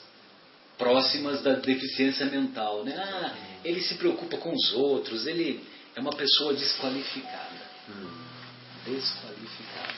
próximas 0.79 1.43
da 1.43 1.55
deficiência 1.55 2.27
mental. 2.27 2.85
Né? 2.85 2.95
Ah, 2.97 3.35
ele 3.65 3.81
se 3.83 3.95
preocupa 3.95 4.37
com 4.39 4.53
os 4.53 4.73
outros, 4.75 5.27
ele 5.27 5.65
é 5.95 6.01
uma 6.01 6.15
pessoa 6.15 6.55
desqualificada. 6.55 7.63
Hum. 7.89 8.25
Desqualificada. 8.87 9.95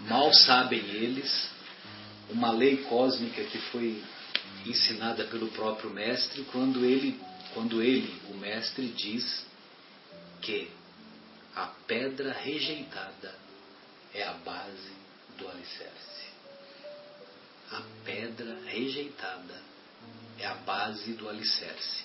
Mal 0.00 0.32
sabem 0.32 0.80
eles 0.80 1.48
uma 2.30 2.50
lei 2.50 2.78
cósmica 2.78 3.42
que 3.44 3.58
foi 3.70 4.02
ensinada 4.66 5.24
pelo 5.24 5.48
próprio 5.48 5.90
mestre 5.90 6.42
quando 6.50 6.84
ele, 6.84 7.20
quando 7.52 7.82
ele, 7.82 8.20
o 8.30 8.34
mestre, 8.34 8.86
diz 8.88 9.44
que 10.40 10.70
a 11.54 11.66
pedra 11.86 12.32
rejeitada 12.32 13.34
é 14.12 14.24
a 14.24 14.32
base 14.32 14.92
do 15.38 15.48
alicerce 15.48 16.24
a 17.74 17.82
pedra 18.04 18.58
rejeitada 18.66 19.63
é 20.38 20.46
a 20.46 20.54
base 20.54 21.12
do 21.12 21.28
alicerce. 21.28 22.04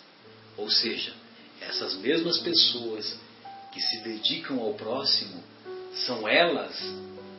Ou 0.57 0.69
seja, 0.69 1.14
essas 1.61 1.95
mesmas 1.95 2.39
pessoas 2.39 3.18
que 3.72 3.81
se 3.81 4.01
dedicam 4.01 4.60
ao 4.60 4.73
próximo 4.73 5.43
são 6.06 6.27
elas 6.27 6.77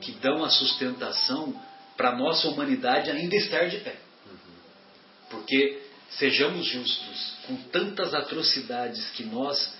que 0.00 0.12
dão 0.12 0.44
a 0.44 0.50
sustentação 0.50 1.54
para 1.96 2.10
a 2.10 2.16
nossa 2.16 2.48
humanidade 2.48 3.10
ainda 3.10 3.36
estar 3.36 3.68
de 3.68 3.78
pé. 3.78 3.96
Porque, 5.28 5.82
sejamos 6.10 6.66
justos, 6.66 7.34
com 7.46 7.56
tantas 7.68 8.14
atrocidades 8.14 9.10
que 9.10 9.24
nós 9.24 9.72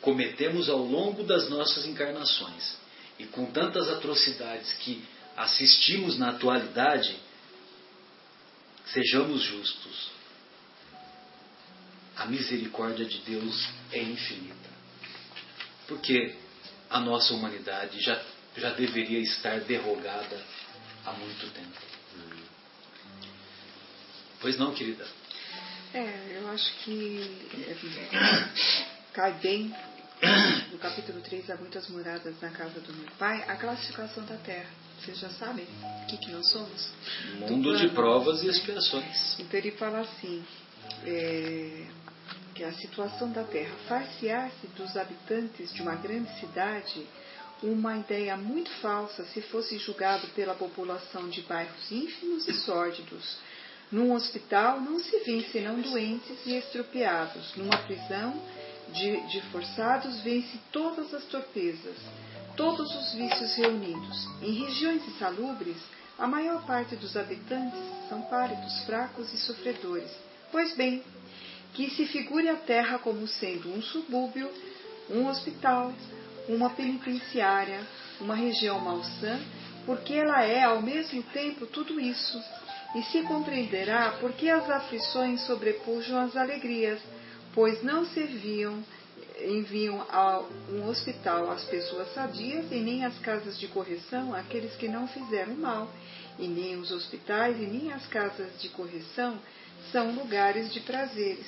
cometemos 0.00 0.68
ao 0.68 0.78
longo 0.78 1.24
das 1.24 1.48
nossas 1.48 1.84
encarnações 1.86 2.76
e 3.18 3.26
com 3.26 3.46
tantas 3.46 3.88
atrocidades 3.88 4.72
que 4.74 5.04
assistimos 5.36 6.18
na 6.18 6.30
atualidade, 6.30 7.16
Sejamos 8.86 9.42
justos. 9.42 10.10
A 12.16 12.26
misericórdia 12.26 13.04
de 13.04 13.18
Deus 13.18 13.68
é 13.92 14.02
infinita. 14.02 14.70
Porque 15.88 16.34
a 16.88 17.00
nossa 17.00 17.34
humanidade 17.34 18.00
já, 18.00 18.20
já 18.56 18.70
deveria 18.70 19.18
estar 19.20 19.60
derrogada 19.60 20.40
há 21.04 21.12
muito 21.12 21.50
tempo. 21.52 21.94
Pois 24.40 24.58
não, 24.58 24.74
querida? 24.74 25.06
É, 25.92 26.38
eu 26.38 26.48
acho 26.50 26.72
que 26.84 27.48
cai 29.12 29.32
bem 29.40 29.74
no 30.72 30.78
capítulo 30.78 31.20
3 31.20 31.50
há 31.50 31.56
muitas 31.56 31.88
moradas 31.88 32.34
na 32.40 32.50
casa 32.50 32.80
do 32.80 32.92
meu 32.92 33.10
pai, 33.18 33.42
a 33.48 33.56
classificação 33.56 34.24
da 34.24 34.36
terra. 34.36 34.70
Vocês 35.00 35.18
já 35.18 35.28
sabem 35.30 35.66
o 36.02 36.06
que, 36.06 36.16
que 36.16 36.30
nós 36.30 36.48
somos? 36.50 36.90
Mundo 37.38 37.76
de 37.76 37.88
provas 37.88 38.42
e 38.42 38.48
expiações. 38.48 39.38
Então 39.38 39.58
ele 39.58 39.72
fala 39.72 40.00
assim, 40.00 40.44
é, 41.04 41.86
que 42.54 42.64
a 42.64 42.72
situação 42.72 43.30
da 43.30 43.44
terra 43.44 43.74
far-se-á-se 43.88 44.66
dos 44.76 44.96
habitantes 44.96 45.72
de 45.72 45.82
uma 45.82 45.94
grande 45.94 46.30
cidade 46.40 47.06
uma 47.62 47.96
ideia 47.96 48.36
muito 48.36 48.70
falsa 48.80 49.24
se 49.26 49.40
fosse 49.40 49.78
julgado 49.78 50.26
pela 50.28 50.54
população 50.54 51.28
de 51.28 51.40
bairros 51.42 51.90
ínfimos 51.90 52.46
e 52.46 52.52
sórdidos. 52.52 53.38
Num 53.90 54.12
hospital 54.12 54.80
não 54.80 54.98
se 54.98 55.18
vêem 55.20 55.44
senão 55.50 55.80
doentes 55.80 56.44
e 56.44 56.56
estropiados. 56.56 57.54
Numa 57.56 57.78
prisão 57.78 58.34
de, 58.92 59.28
de 59.28 59.40
forçados 59.50 60.20
vêem-se 60.20 60.58
todas 60.70 61.14
as 61.14 61.24
torpezas 61.24 61.96
todos 62.56 62.94
os 62.94 63.12
vícios 63.14 63.54
reunidos. 63.54 64.28
Em 64.40 64.52
regiões 64.52 65.06
insalubres, 65.08 65.76
a 66.18 66.26
maior 66.26 66.64
parte 66.64 66.94
dos 66.96 67.16
habitantes 67.16 67.80
são 68.08 68.22
pálidos, 68.22 68.84
fracos 68.84 69.32
e 69.32 69.38
sofredores. 69.38 70.10
Pois 70.54 70.72
bem, 70.76 71.02
que 71.72 71.90
se 71.90 72.06
figure 72.06 72.48
a 72.48 72.54
terra 72.54 73.00
como 73.00 73.26
sendo 73.26 73.74
um 73.74 73.82
subúrbio, 73.82 74.48
um 75.10 75.26
hospital, 75.26 75.92
uma 76.48 76.70
penitenciária, 76.70 77.80
uma 78.20 78.36
região 78.36 78.78
malsã, 78.78 79.40
porque 79.84 80.14
ela 80.14 80.44
é 80.44 80.62
ao 80.62 80.80
mesmo 80.80 81.24
tempo 81.24 81.66
tudo 81.66 81.98
isso, 81.98 82.40
e 82.94 83.02
se 83.02 83.22
compreenderá 83.22 84.16
porque 84.20 84.48
as 84.48 84.70
aflições 84.70 85.40
sobrepujam 85.40 86.20
as 86.20 86.36
alegrias, 86.36 87.00
pois 87.52 87.82
não 87.82 88.06
serviam 88.06 88.80
enviam 89.40 90.06
a 90.08 90.40
um 90.70 90.86
hospital 90.86 91.50
as 91.50 91.64
pessoas 91.64 92.14
sadias 92.14 92.70
e 92.70 92.76
nem 92.76 93.04
as 93.04 93.18
casas 93.18 93.58
de 93.58 93.66
correção 93.66 94.32
aqueles 94.32 94.76
que 94.76 94.86
não 94.86 95.08
fizeram 95.08 95.56
mal, 95.56 95.90
e 96.38 96.46
nem 96.46 96.76
os 96.76 96.92
hospitais 96.92 97.56
e 97.60 97.66
nem 97.66 97.92
as 97.92 98.06
casas 98.06 98.62
de 98.62 98.68
correção 98.68 99.36
são 99.90 100.12
lugares 100.14 100.72
de 100.72 100.80
prazeres. 100.80 101.46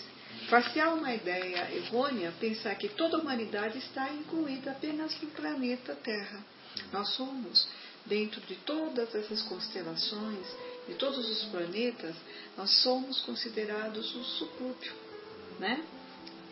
Far-se-á 0.49 0.93
uma 0.95 1.13
ideia 1.15 1.69
errônea 1.75 2.33
pensar 2.39 2.75
que 2.77 2.89
toda 2.89 3.17
a 3.17 3.21
humanidade 3.21 3.79
está 3.79 4.09
incluída 4.11 4.71
apenas 4.71 5.21
no 5.21 5.29
planeta 5.31 5.95
Terra. 5.95 6.45
Nós 6.93 7.09
somos, 7.15 7.69
dentro 8.05 8.41
de 8.43 8.55
todas 8.57 9.15
essas 9.15 9.43
constelações, 9.43 10.47
de 10.87 10.95
todos 10.95 11.29
os 11.29 11.45
planetas, 11.47 12.15
nós 12.57 12.71
somos 12.83 13.21
considerados 13.23 14.15
um 14.15 14.23
subúrbio, 14.23 14.93
né? 15.59 15.83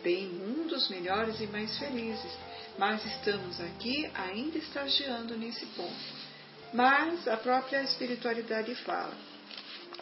bem 0.05 0.27
mundos 0.27 0.87
melhores 0.89 1.39
e 1.41 1.47
mais 1.47 1.79
felizes, 1.79 2.31
mas 2.77 3.03
estamos 3.05 3.59
aqui 3.59 4.07
ainda 4.13 4.57
estagiando 4.59 5.35
nesse 5.35 5.65
ponto. 5.67 6.25
Mas 6.71 7.27
a 7.27 7.37
própria 7.37 7.81
espiritualidade 7.81 8.75
fala, 8.75 9.15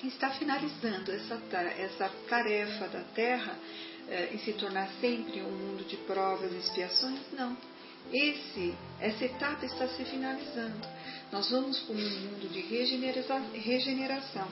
está 0.07 0.31
finalizando 0.31 1.11
essa, 1.11 1.41
essa 1.77 2.09
tarefa 2.29 2.87
da 2.87 3.01
Terra 3.15 3.57
eh, 4.07 4.29
em 4.33 4.37
se 4.39 4.53
tornar 4.53 4.89
sempre 4.99 5.41
um 5.41 5.51
mundo 5.51 5.83
de 5.85 5.97
provas 5.97 6.51
e 6.51 6.57
expiações? 6.57 7.19
Não. 7.31 7.55
Esse, 8.11 8.73
essa 8.99 9.25
etapa 9.25 9.65
está 9.65 9.87
se 9.87 10.03
finalizando. 10.05 10.87
Nós 11.31 11.49
vamos 11.49 11.79
para 11.79 11.95
um 11.95 11.97
mundo 11.97 12.49
de 12.51 12.59
regeneração. 12.59 14.47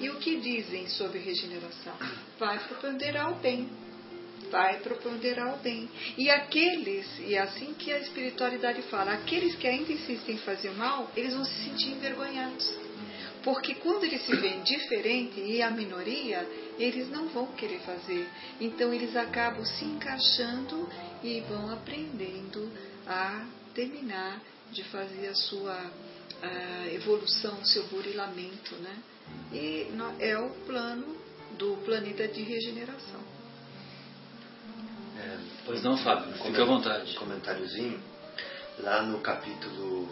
E 0.00 0.10
o 0.10 0.16
que 0.16 0.36
dizem 0.40 0.88
sobre 0.88 1.18
regeneração? 1.18 1.94
Vai 2.38 2.58
preponderar 2.58 3.32
o 3.32 3.36
bem. 3.36 3.68
Vai 4.50 4.78
preponderar 4.80 5.54
o 5.54 5.58
bem. 5.58 5.88
E 6.16 6.28
aqueles, 6.30 7.06
e 7.20 7.34
é 7.34 7.40
assim 7.40 7.74
que 7.74 7.92
a 7.92 7.98
espiritualidade 7.98 8.82
fala, 8.82 9.12
aqueles 9.12 9.54
que 9.56 9.66
ainda 9.66 9.92
insistem 9.92 10.34
em 10.34 10.38
fazer 10.38 10.70
mal, 10.72 11.10
eles 11.16 11.34
vão 11.34 11.44
se 11.44 11.64
sentir 11.64 11.90
envergonhados. 11.90 12.87
Porque 13.48 13.76
quando 13.76 14.04
eles 14.04 14.26
se 14.26 14.36
veem 14.36 14.62
diferente 14.62 15.40
e 15.40 15.62
a 15.62 15.70
minoria, 15.70 16.46
eles 16.78 17.08
não 17.08 17.28
vão 17.30 17.46
querer 17.52 17.80
fazer. 17.80 18.28
Então 18.60 18.92
eles 18.92 19.16
acabam 19.16 19.64
se 19.64 19.86
encaixando 19.86 20.86
e 21.24 21.40
vão 21.48 21.70
aprendendo 21.70 22.70
a 23.06 23.46
terminar 23.72 24.38
de 24.70 24.84
fazer 24.84 25.28
a 25.28 25.34
sua 25.34 25.90
a 26.42 26.92
evolução, 26.92 27.58
o 27.58 27.66
seu 27.66 27.86
burilamento, 27.88 28.74
né? 28.82 28.98
E 29.50 29.86
é 30.20 30.38
o 30.38 30.50
plano 30.66 31.16
do 31.56 31.78
planeta 31.86 32.28
de 32.28 32.42
regeneração. 32.42 33.20
É, 35.16 35.38
pois 35.64 35.82
não, 35.82 35.96
Fábio, 35.96 36.34
fique 36.34 36.60
à 36.60 36.66
vontade. 36.66 37.14
Comentáriozinho, 37.14 37.98
lá 38.80 39.02
no 39.04 39.20
capítulo 39.20 40.06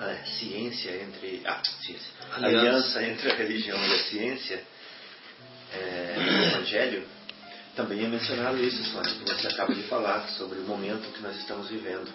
é, 0.00 0.24
Ciência 0.38 1.02
entre. 1.02 1.42
Ah, 1.46 1.62
ciência. 1.64 2.12
Aliança. 2.32 2.58
Aliança 2.58 3.02
entre 3.04 3.30
a 3.30 3.34
religião 3.34 3.78
e 3.78 3.94
a 3.94 3.98
ciência, 4.04 4.62
é, 5.72 6.16
no 6.18 6.44
Evangelho, 6.44 7.08
também 7.74 8.04
é 8.04 8.08
mencionado 8.08 8.62
isso, 8.62 8.82
Sônia, 8.84 9.12
que 9.12 9.32
você 9.32 9.48
acaba 9.48 9.74
de 9.74 9.82
falar, 9.84 10.28
sobre 10.30 10.58
o 10.58 10.62
momento 10.62 11.12
que 11.12 11.22
nós 11.22 11.36
estamos 11.36 11.68
vivendo. 11.68 12.10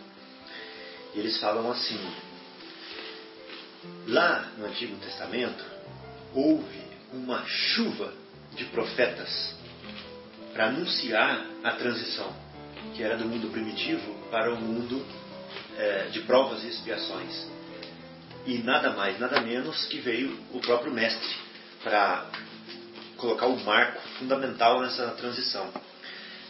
E 1.16 1.20
eles 1.20 1.40
falam 1.40 1.72
assim: 1.72 2.00
lá 4.08 4.52
no 4.58 4.66
Antigo 4.66 4.96
Testamento, 4.98 5.64
houve 6.34 6.82
uma 7.14 7.46
chuva 7.46 8.14
de 8.56 8.66
profetas 8.66 9.56
para 10.54 10.68
anunciar 10.68 11.46
a 11.64 11.72
transição, 11.72 12.34
que 12.96 13.04
era 13.04 13.18
do 13.18 13.26
mundo 13.26 13.50
primitivo 13.52 14.14
para 14.30 14.54
o 14.54 14.60
mundo 14.60 15.06
é, 15.78 16.10
de 16.12 16.22
provas 16.22 16.64
e 16.64 16.68
expiações. 16.68 17.50
E 18.46 18.58
nada 18.60 18.92
mais, 18.92 19.20
nada 19.20 19.40
menos 19.42 19.86
que 19.86 20.00
veio 20.00 20.38
o 20.52 20.60
próprio 20.60 20.92
Mestre 20.92 21.30
para 21.84 22.26
colocar 23.18 23.46
o 23.46 23.64
marco 23.64 24.02
fundamental 24.18 24.82
nessa 24.82 25.08
transição. 25.12 25.72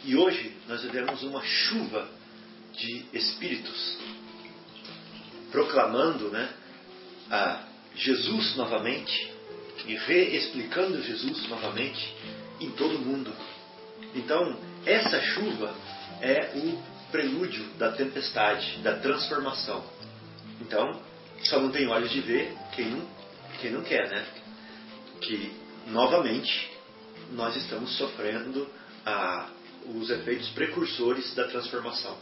E 0.04 0.16
hoje 0.16 0.56
nós 0.68 0.82
vivemos 0.82 1.22
uma 1.22 1.42
chuva 1.42 2.08
de 2.72 3.04
espíritos 3.12 3.98
proclamando 5.50 6.30
né, 6.30 6.48
a 7.30 7.64
Jesus 7.94 8.56
novamente 8.56 9.30
e 9.86 9.94
reexplicando 9.94 11.02
Jesus 11.02 11.46
novamente 11.48 12.14
em 12.58 12.70
todo 12.70 12.96
o 12.96 13.00
mundo. 13.00 13.32
Então, 14.14 14.58
essa 14.86 15.20
chuva 15.20 15.74
é 16.20 16.52
o 16.56 16.82
prelúdio 17.10 17.64
da 17.78 17.92
tempestade, 17.92 18.78
da 18.78 18.96
transformação. 18.96 19.84
Então, 20.60 21.00
só 21.44 21.60
não 21.60 21.70
tem 21.70 21.86
olhos 21.88 22.10
de 22.10 22.20
ver 22.20 22.54
quem 22.74 22.90
não, 22.90 23.06
quem 23.60 23.70
não 23.70 23.82
quer, 23.82 24.08
né? 24.08 24.24
Que, 25.20 25.52
novamente, 25.88 26.70
nós 27.32 27.56
estamos 27.56 27.96
sofrendo 27.96 28.68
a, 29.04 29.48
os 29.94 30.10
efeitos 30.10 30.48
precursores 30.50 31.34
da 31.34 31.48
transformação. 31.48 32.16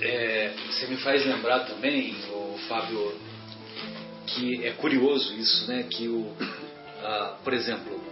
É, 0.00 0.54
você 0.66 0.86
me 0.86 0.96
faz 0.98 1.24
lembrar 1.24 1.60
também, 1.60 2.14
o 2.30 2.58
Fábio, 2.68 3.14
que 4.26 4.64
é 4.66 4.72
curioso 4.72 5.34
isso, 5.34 5.68
né? 5.68 5.84
Que 5.84 6.08
o, 6.08 6.34
ah, 7.02 7.38
por 7.44 7.52
exemplo, 7.52 8.02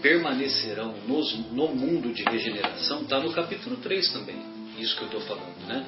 permanecerão 0.00 0.96
nos, 1.06 1.32
no 1.52 1.68
mundo 1.68 2.12
de 2.12 2.24
regeneração, 2.24 3.02
está 3.02 3.20
no 3.20 3.32
capítulo 3.32 3.76
3 3.76 4.12
também, 4.12 4.36
isso 4.78 4.96
que 4.96 5.02
eu 5.02 5.06
estou 5.06 5.20
falando, 5.22 5.66
né? 5.66 5.86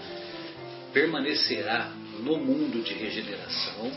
Permanecerá 0.93 1.91
no 2.21 2.39
mundo 2.39 2.83
de 2.83 2.95
regeneração 2.95 3.93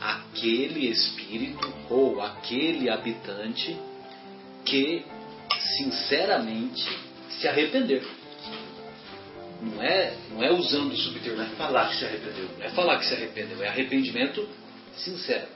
aquele 0.00 0.88
espírito 0.88 1.72
ou 1.90 2.20
aquele 2.20 2.88
habitante 2.88 3.76
que 4.64 5.04
sinceramente 5.76 6.84
se 7.30 7.48
arrepender. 7.48 8.06
Não 9.60 9.82
é, 9.82 10.16
não 10.30 10.42
é 10.42 10.52
usando 10.52 10.92
o 10.92 10.96
subterfúgio. 10.96 11.36
Não 11.36 11.44
é 11.44 11.56
falar 11.56 11.88
que 11.88 11.96
se 11.96 12.04
arrependeu. 12.04 12.48
Não 12.56 12.64
é 12.64 12.70
falar 12.70 12.98
que 12.98 13.06
se 13.06 13.14
arrependeu, 13.14 13.62
é 13.62 13.68
arrependimento 13.68 14.48
sincero. 14.96 15.48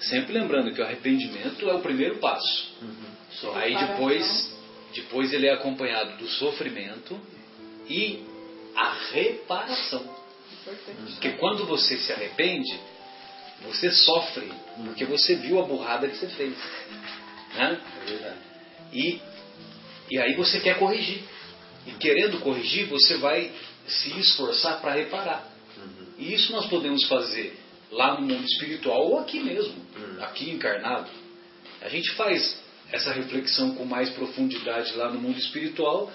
Sempre 0.00 0.34
lembrando 0.34 0.72
que 0.72 0.80
o 0.80 0.84
arrependimento 0.84 1.68
é 1.68 1.74
o 1.74 1.80
primeiro 1.80 2.18
passo. 2.18 2.74
Uhum. 2.80 3.56
Aí 3.56 3.76
depois, 3.76 4.54
depois 4.94 5.32
ele 5.32 5.46
é 5.46 5.52
acompanhado 5.52 6.16
do 6.16 6.28
sofrimento 6.28 7.18
e 7.88 8.24
a 8.74 8.94
reparação. 9.12 10.25
Porque 11.12 11.30
quando 11.32 11.66
você 11.66 11.96
se 11.98 12.12
arrepende, 12.12 12.78
você 13.62 13.90
sofre, 13.90 14.52
porque 14.84 15.04
você 15.04 15.36
viu 15.36 15.60
a 15.60 15.66
burrada 15.66 16.08
que 16.08 16.16
você 16.16 16.26
fez. 16.28 16.56
Né? 17.54 17.80
É 18.02 18.04
verdade. 18.04 18.38
E, 18.92 19.20
e 20.10 20.18
aí 20.18 20.34
você 20.34 20.60
quer 20.60 20.78
corrigir. 20.78 21.22
E 21.86 21.92
querendo 21.92 22.40
corrigir, 22.40 22.86
você 22.86 23.16
vai 23.16 23.52
se 23.86 24.18
esforçar 24.18 24.80
para 24.80 24.92
reparar. 24.92 25.48
Uhum. 25.76 26.06
E 26.18 26.34
isso 26.34 26.52
nós 26.52 26.66
podemos 26.66 27.04
fazer 27.04 27.56
lá 27.90 28.20
no 28.20 28.26
mundo 28.26 28.44
espiritual 28.44 29.06
ou 29.06 29.20
aqui 29.20 29.40
mesmo, 29.40 29.74
uhum. 29.96 30.22
aqui 30.24 30.50
encarnado. 30.50 31.08
A 31.80 31.88
gente 31.88 32.12
faz 32.12 32.58
essa 32.92 33.12
reflexão 33.12 33.74
com 33.74 33.84
mais 33.84 34.10
profundidade 34.10 34.92
lá 34.94 35.10
no 35.12 35.20
mundo 35.20 35.38
espiritual, 35.38 36.12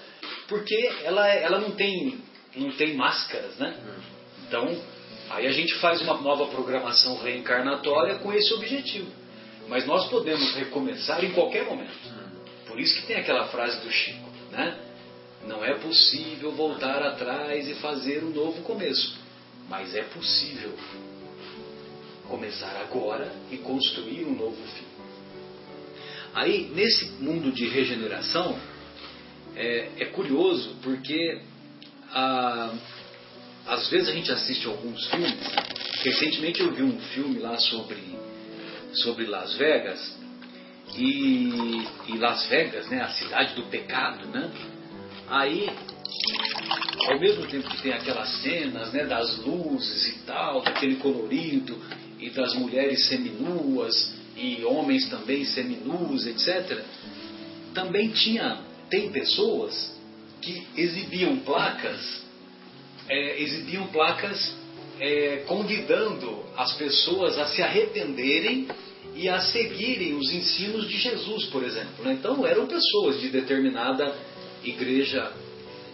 porque 0.48 0.74
ela, 1.04 1.26
ela 1.28 1.58
não, 1.58 1.72
tem, 1.72 2.18
não 2.54 2.72
tem 2.72 2.94
máscaras, 2.94 3.56
né? 3.56 3.74
Uhum. 3.82 4.21
Então, 4.52 4.68
aí 5.30 5.46
a 5.46 5.50
gente 5.50 5.74
faz 5.76 6.02
uma 6.02 6.20
nova 6.20 6.46
programação 6.48 7.16
reencarnatória 7.22 8.16
com 8.16 8.30
esse 8.34 8.52
objetivo. 8.52 9.10
Mas 9.66 9.86
nós 9.86 10.10
podemos 10.10 10.54
recomeçar 10.54 11.24
em 11.24 11.32
qualquer 11.32 11.64
momento. 11.64 11.90
Por 12.66 12.78
isso 12.78 13.00
que 13.00 13.06
tem 13.06 13.16
aquela 13.16 13.46
frase 13.46 13.80
do 13.80 13.90
Chico, 13.90 14.28
né? 14.50 14.78
Não 15.46 15.64
é 15.64 15.72
possível 15.76 16.52
voltar 16.52 17.02
atrás 17.02 17.66
e 17.66 17.76
fazer 17.76 18.22
um 18.22 18.28
novo 18.28 18.60
começo, 18.60 19.16
mas 19.70 19.94
é 19.94 20.02
possível 20.02 20.74
começar 22.28 22.76
agora 22.82 23.32
e 23.50 23.56
construir 23.56 24.26
um 24.26 24.34
novo 24.34 24.62
fim. 24.76 24.84
Aí, 26.34 26.70
nesse 26.74 27.06
mundo 27.12 27.50
de 27.52 27.66
regeneração, 27.68 28.58
é, 29.56 29.88
é 29.98 30.04
curioso 30.06 30.76
porque 30.82 31.40
ah, 32.10 32.74
às 33.66 33.88
vezes 33.88 34.08
a 34.08 34.12
gente 34.12 34.30
assiste 34.32 34.66
alguns 34.66 35.06
filmes. 35.08 35.38
Recentemente 36.02 36.60
eu 36.60 36.72
vi 36.72 36.82
um 36.82 36.98
filme 36.98 37.38
lá 37.38 37.58
sobre, 37.58 38.18
sobre 38.94 39.26
Las 39.26 39.54
Vegas. 39.54 40.20
E, 40.96 41.84
e 42.08 42.18
Las 42.18 42.46
Vegas, 42.48 42.88
né, 42.88 43.00
a 43.00 43.08
cidade 43.08 43.54
do 43.54 43.62
pecado, 43.64 44.26
né? 44.28 44.50
Aí, 45.28 45.70
ao 47.08 47.18
mesmo 47.18 47.46
tempo 47.46 47.70
que 47.70 47.82
tem 47.82 47.92
aquelas 47.92 48.28
cenas 48.42 48.92
né, 48.92 49.04
das 49.04 49.38
luzes 49.38 50.08
e 50.08 50.18
tal, 50.26 50.60
daquele 50.60 50.96
colorido, 50.96 51.80
e 52.18 52.30
das 52.30 52.54
mulheres 52.54 53.06
seminuas, 53.06 54.12
e 54.36 54.64
homens 54.64 55.08
também 55.08 55.44
seminus, 55.44 56.26
etc., 56.26 56.84
também 57.74 58.10
tinha, 58.10 58.60
tem 58.90 59.10
pessoas 59.10 59.98
que 60.40 60.66
exibiam 60.76 61.38
placas, 61.38 62.22
é, 63.12 63.42
exibiam 63.42 63.86
placas 63.88 64.54
é, 64.98 65.44
convidando 65.46 66.44
as 66.56 66.72
pessoas 66.76 67.38
a 67.38 67.46
se 67.46 67.62
arrependerem 67.62 68.68
e 69.14 69.28
a 69.28 69.40
seguirem 69.40 70.14
os 70.14 70.32
ensinos 70.32 70.88
de 70.88 70.96
Jesus, 70.96 71.44
por 71.46 71.62
exemplo. 71.62 72.04
Né? 72.04 72.14
Então 72.14 72.46
eram 72.46 72.66
pessoas 72.66 73.20
de 73.20 73.28
determinada 73.28 74.14
igreja 74.64 75.30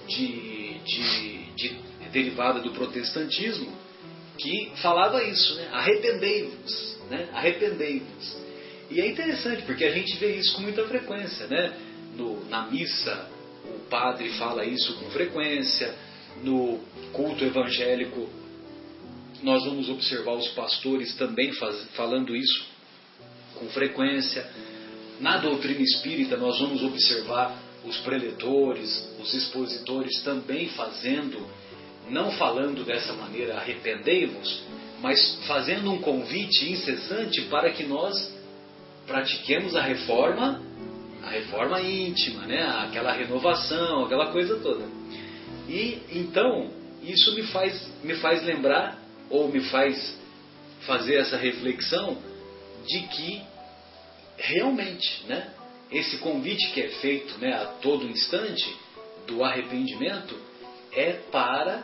de, 0.07 0.79
de, 0.85 1.39
de, 1.57 1.77
derivada 2.13 2.61
do 2.61 2.71
protestantismo 2.71 3.77
que 4.39 4.71
falava 4.77 5.23
isso, 5.25 5.57
né? 5.57 5.69
arrependei-vos, 5.73 6.99
né? 7.11 7.29
arrependei-vos. 7.33 8.39
E 8.91 9.01
é 9.01 9.09
interessante 9.09 9.63
porque 9.63 9.85
a 9.85 9.91
gente 9.91 10.17
vê 10.19 10.37
isso 10.37 10.55
com 10.55 10.63
muita 10.63 10.87
frequência, 10.87 11.47
né? 11.49 11.77
No, 12.17 12.49
na 12.49 12.67
missa 12.71 13.29
o 13.65 13.81
padre 13.91 14.31
fala 14.31 14.65
isso 14.65 14.95
com 14.95 15.11
frequência, 15.11 15.95
no 16.43 16.79
culto 17.13 17.45
evangélico 17.45 18.29
nós 19.43 19.65
vamos 19.65 19.89
observar 19.89 20.35
os 20.35 20.49
pastores 20.49 21.15
também 21.15 21.53
faz, 21.53 21.85
falando 21.95 22.35
isso 22.35 22.67
com 23.55 23.69
frequência. 23.69 24.49
Na 25.21 25.39
doutrina 25.39 25.81
espírita 25.81 26.37
nós 26.37 26.59
vamos 26.59 26.83
observar 26.83 27.57
os 27.85 27.97
preletores, 27.99 29.09
os 29.21 29.33
expositores 29.35 30.23
também 30.23 30.69
fazendo, 30.71 31.47
não 32.11 32.33
falando 32.33 32.85
dessa 32.85 33.13
maneira, 33.13 33.57
arrependei-vos, 33.57 34.63
mas 35.01 35.39
fazendo 35.47 35.93
um 35.93 36.01
convite 36.01 36.71
incessante 36.71 37.43
para 37.43 37.71
que 37.71 37.85
nós 37.85 38.33
pratiquemos 39.07 39.77
a 39.77 39.83
reforma, 39.83 40.61
a 41.23 41.31
reforma 41.31 41.81
íntima, 41.81 42.47
né? 42.47 42.63
aquela 42.63 43.13
renovação, 43.13 44.05
aquela 44.05 44.33
coisa 44.33 44.57
toda. 44.57 44.85
E 45.69 46.03
então, 46.13 46.71
isso 47.03 47.35
me 47.35 47.43
faz, 47.45 47.89
me 48.03 48.15
faz 48.15 48.43
lembrar, 48.45 48.99
ou 49.31 49.49
me 49.49 49.61
faz 49.69 50.17
fazer 50.87 51.17
essa 51.17 51.37
reflexão, 51.37 52.17
de 52.87 53.01
que 53.09 53.43
realmente, 54.39 55.25
né? 55.27 55.53
esse 55.91 56.19
convite 56.19 56.71
que 56.73 56.83
é 56.83 56.89
feito 56.89 57.39
né, 57.39 57.55
a 57.55 57.65
todo 57.81 58.07
instante 58.07 58.75
do 59.27 59.43
arrependimento 59.43 60.37
é 60.93 61.13
para 61.31 61.83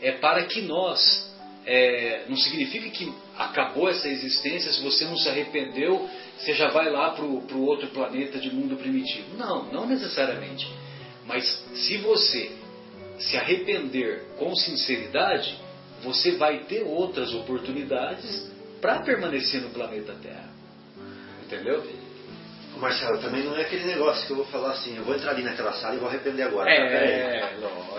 é 0.00 0.12
para 0.12 0.44
que 0.44 0.62
nós 0.62 1.30
é, 1.64 2.24
não 2.28 2.36
significa 2.36 2.90
que 2.90 3.12
acabou 3.36 3.88
essa 3.88 4.08
existência 4.08 4.72
se 4.72 4.82
você 4.82 5.04
não 5.04 5.16
se 5.16 5.28
arrependeu 5.28 6.08
você 6.36 6.54
já 6.54 6.68
vai 6.68 6.90
lá 6.90 7.10
para 7.10 7.24
o 7.24 7.64
outro 7.64 7.88
planeta 7.88 8.38
de 8.38 8.50
mundo 8.52 8.76
primitivo 8.76 9.36
não 9.36 9.64
não 9.72 9.86
necessariamente 9.86 10.68
mas 11.26 11.44
se 11.74 11.98
você 11.98 12.50
se 13.18 13.36
arrepender 13.36 14.24
com 14.38 14.54
sinceridade 14.54 15.60
você 16.02 16.32
vai 16.32 16.64
ter 16.64 16.82
outras 16.82 17.32
oportunidades 17.32 18.50
para 18.80 19.02
permanecer 19.02 19.60
no 19.60 19.70
planeta 19.70 20.14
Terra 20.22 20.50
entendeu 21.44 21.82
Marcelo, 22.82 23.18
também 23.18 23.44
não 23.44 23.56
é 23.56 23.62
aquele 23.62 23.84
negócio 23.84 24.26
que 24.26 24.32
eu 24.32 24.36
vou 24.36 24.46
falar 24.46 24.72
assim, 24.72 24.96
eu 24.96 25.04
vou 25.04 25.14
entrar 25.14 25.30
ali 25.30 25.42
naquela 25.42 25.72
sala 25.72 25.94
e 25.94 25.98
vou 25.98 26.08
arrepender 26.08 26.42
agora. 26.42 26.68
É, 26.68 27.40
tá, 27.40 27.46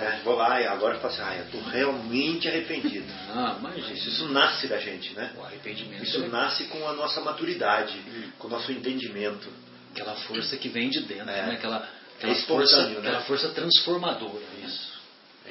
é 0.03 0.22
vou 0.26 0.35
lá 0.35 0.60
e 0.60 0.68
agora 0.68 0.95
eu 0.95 0.99
falo 0.99 1.14
assim, 1.14 1.23
ah, 1.23 1.38
eu 1.38 1.45
estou 1.45 1.61
realmente 1.64 2.48
arrependido. 2.48 3.11
Ah, 3.35 3.57
mas 3.60 3.77
isso, 3.77 4.10
isso 4.10 4.27
nasce 4.27 4.68
da 4.68 4.77
gente, 4.77 5.15
né? 5.15 5.31
O 5.35 5.44
arrependimento. 5.44 6.03
Isso 6.03 6.23
é... 6.23 6.27
nasce 6.27 6.65
com 6.65 6.88
a 6.88 6.94
nossa 6.94 7.19
maturidade, 7.22 7.98
hum. 7.98 8.30
com 8.38 8.48
o 8.48 8.49
nosso 8.52 8.72
entendimento. 8.72 9.49
Aquela 9.91 10.14
força 10.15 10.56
que 10.56 10.69
vem 10.69 10.90
de 10.90 10.99
dentro, 11.02 11.23
é. 11.23 11.48
né? 11.48 11.52
Aquela, 11.53 11.90
aquela, 12.18 12.31
é 12.31 12.35
força, 12.35 12.90
né? 12.90 12.99
aquela 12.99 13.22
força 13.22 13.49
transformadora. 13.49 14.44
Isso. 14.64 14.93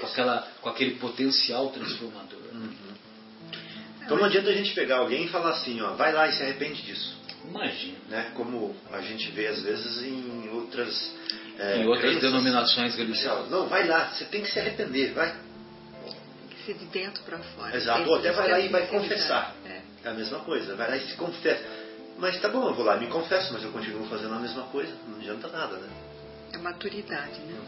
Com, 0.01 0.06
aquela, 0.06 0.48
com 0.60 0.69
aquele 0.69 0.97
potencial 0.97 1.69
transformador. 1.70 2.40
Uhum. 2.52 2.93
Então 4.05 4.16
não 4.16 4.24
adianta 4.24 4.51
a 4.51 4.52
gente 4.52 4.74
pegar 4.74 4.98
alguém 4.98 5.24
e 5.24 5.28
falar 5.28 5.51
assim, 5.51 5.81
ó, 5.81 5.93
vai 5.93 6.12
lá 6.12 6.28
e 6.28 6.32
se 6.32 6.43
arrepende 6.43 6.82
disso. 6.82 7.16
Imagina. 7.48 7.98
Né? 8.09 8.32
Como 8.35 8.74
a 8.90 9.01
gente 9.01 9.31
vê 9.32 9.47
às 9.47 9.62
vezes 9.62 10.02
em 10.02 10.48
outras. 10.51 11.14
É, 11.59 11.78
em 11.78 11.86
outras 11.86 12.12
crenças. 12.12 12.23
denominações 12.23 12.97
religiosas. 12.97 13.51
Não, 13.51 13.69
vai 13.69 13.86
lá, 13.86 14.12
você 14.12 14.24
tem 14.24 14.43
que 14.43 14.51
se 14.51 14.59
arrepender, 14.59 15.12
vai. 15.12 15.32
Tem 15.32 16.48
que 16.56 16.64
ser 16.64 16.74
de 16.74 16.86
dentro 16.86 17.23
para 17.24 17.39
fora. 17.39 17.77
Exato, 17.77 18.09
ou 18.09 18.16
até 18.16 18.32
vai 18.32 18.51
lá 18.51 18.60
e 18.60 18.69
vai 18.69 18.86
confessar. 18.86 19.55
É. 19.66 19.81
é 20.05 20.09
a 20.09 20.14
mesma 20.14 20.40
coisa, 20.40 20.74
vai 20.74 20.89
lá 20.89 20.97
e 20.97 21.09
se 21.09 21.14
confessa. 21.14 21.64
Mas 22.19 22.40
tá 22.40 22.48
bom, 22.48 22.69
eu 22.69 22.74
vou 22.74 22.85
lá 22.85 22.97
e 22.97 23.01
me 23.01 23.06
confesso, 23.09 23.52
mas 23.52 23.62
eu 23.62 23.73
continuo 23.73 24.06
fazendo 24.09 24.35
a 24.35 24.39
mesma 24.39 24.64
coisa, 24.64 24.93
não 25.09 25.19
adianta 25.19 25.48
nada, 25.48 25.77
né? 25.77 25.89
É 26.52 26.59
maturidade, 26.59 27.40
né? 27.40 27.59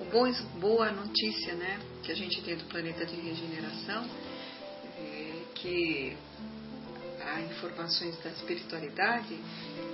O 0.00 0.04
bom, 0.10 0.32
boa 0.58 0.90
notícia, 0.90 1.54
né, 1.54 1.78
que 2.02 2.10
a 2.10 2.14
gente 2.14 2.42
tem 2.42 2.56
do 2.56 2.64
planeta 2.64 3.04
de 3.06 3.16
regeneração 3.16 4.04
é 4.98 5.42
que 5.54 6.16
há 7.20 7.40
informações 7.42 8.18
da 8.22 8.30
espiritualidade 8.30 9.38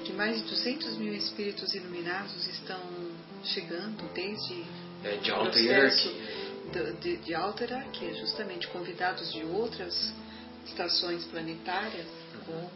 que 0.05 0.13
mais 0.13 0.43
de 0.43 0.49
200 0.49 0.97
mil 0.97 1.13
espíritos 1.15 1.75
iluminados 1.75 2.47
estão 2.49 2.81
chegando 3.45 4.09
desde 4.15 4.65
é, 5.05 5.17
de 5.17 5.31
alta 5.31 5.59
hierarquia. 5.59 6.13
De, 6.73 6.93
de, 6.95 7.17
de 7.19 7.35
alta 7.35 7.65
hierarquia, 7.65 8.15
justamente 8.15 8.67
convidados 8.69 9.33
de 9.33 9.45
outras 9.45 10.13
estações 10.67 11.25
planetárias 11.27 12.07
com 12.45 12.71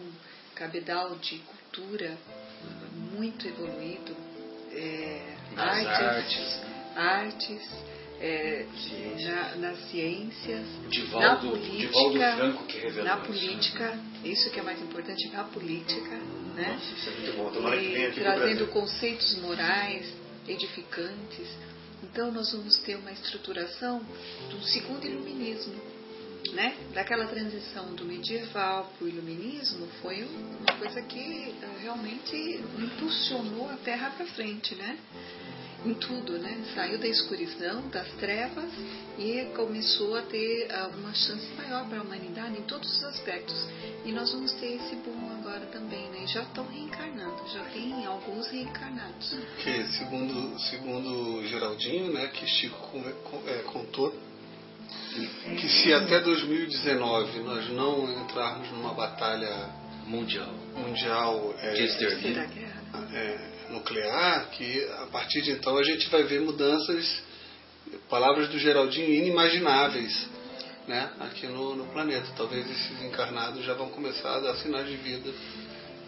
cabedal 0.55 1.17
de 1.17 1.39
cultura 1.39 2.17
muito 3.13 3.47
evoluído, 3.49 4.15
é, 4.73 5.37
artes, 5.57 5.87
artes, 5.87 6.61
artes 6.97 7.63
é, 8.21 8.67
na, 9.25 9.57
nas 9.57 9.91
ciências, 9.91 10.67
Divaldo, 10.91 11.27
na 11.27 11.37
política, 11.37 12.37
Franco 12.37 12.65
revelou 12.69 13.05
na 13.05 13.17
política, 13.17 13.99
isso 14.23 14.51
que 14.51 14.61
é 14.61 14.63
mais 14.63 14.81
importante, 14.83 15.29
na 15.31 15.45
política, 15.45 16.17
né? 16.55 16.79
Nossa, 16.79 17.65
é 17.75 18.07
aqui 18.07 18.21
trazendo 18.21 18.67
conceitos 18.69 19.39
morais 19.41 20.13
edificantes. 20.47 21.49
Então 22.03 22.31
nós 22.31 22.53
vamos 22.53 22.79
ter 22.81 22.97
uma 22.97 23.13
estruturação 23.13 24.03
do 24.51 24.63
segundo 24.65 25.07
iluminismo, 25.07 25.75
né? 26.53 26.77
Daquela 26.93 27.27
transição 27.27 27.95
do 27.95 28.05
medieval 28.05 28.93
para 28.99 29.05
o 29.05 29.09
iluminismo 29.09 29.87
foi 30.03 30.25
uma 30.25 30.79
coisa 30.79 31.01
que 31.03 31.19
eh, 31.19 31.79
realmente 31.83 32.37
impulsionou 32.79 33.71
a 33.71 33.77
Terra 33.77 34.11
para 34.11 34.27
frente, 34.27 34.75
né? 34.75 34.99
Em 35.85 35.95
tudo, 35.95 36.39
né? 36.39 36.65
Saiu 36.75 36.99
da 36.99 37.07
escuridão, 37.07 37.89
das 37.89 38.09
trevas 38.15 38.71
e 39.19 39.47
começou 39.57 40.17
a 40.17 40.23
ter 40.23 40.69
uh, 40.71 40.97
uma 40.99 41.15
chance 41.15 41.47
maior 41.57 41.89
para 41.89 41.99
a 41.99 42.03
humanidade 42.03 42.59
em 42.59 42.63
todos 42.63 42.89
os 42.97 43.05
aspectos. 43.05 43.57
E 44.05 44.13
nós 44.13 44.33
vamos 44.33 44.53
ter 44.53 44.75
esse 44.75 44.97
boom 44.97 45.31
agora 45.39 45.67
também, 45.67 46.09
né? 46.11 46.27
já 46.27 46.43
estão 46.43 46.67
reencarnando, 46.67 47.47
já 47.49 47.65
tem 47.65 48.05
alguns 48.07 48.47
reencarnados. 48.49 49.37
Que 49.63 49.85
segundo 49.99 50.59
segundo 50.59 51.47
Geraldinho, 51.47 52.13
né, 52.13 52.29
que 52.29 52.47
Chico 52.47 52.99
é, 53.47 53.63
contou 53.65 54.13
que 55.57 55.69
se 55.69 55.93
até 55.93 56.21
2019 56.21 57.41
nós 57.41 57.69
não 57.71 58.11
entrarmos 58.23 58.71
numa 58.71 58.93
batalha 58.95 59.71
mundial, 60.07 60.53
mundial 60.77 61.55
é, 61.59 61.73
terceira 61.73 62.47
guerra. 62.47 62.83
É, 63.13 63.50
nuclear, 63.71 64.51
que 64.51 64.85
a 65.03 65.07
partir 65.07 65.43
de 65.43 65.53
então 65.53 65.77
a 65.77 65.83
gente 65.83 66.09
vai 66.11 66.25
ver 66.25 66.41
mudanças, 66.41 67.23
palavras 68.09 68.49
do 68.49 68.59
Geraldinho, 68.59 69.13
inimagináveis 69.13 70.29
né, 70.87 71.13
aqui 71.21 71.47
no, 71.47 71.77
no 71.77 71.87
planeta. 71.93 72.27
Talvez 72.37 72.69
esses 72.69 73.03
encarnados 73.03 73.65
já 73.65 73.75
vão 73.75 73.89
começar 73.91 74.37
a 74.37 74.41
dar 74.41 74.57
sinais 74.57 74.89
de 74.89 74.97
vida 74.97 75.33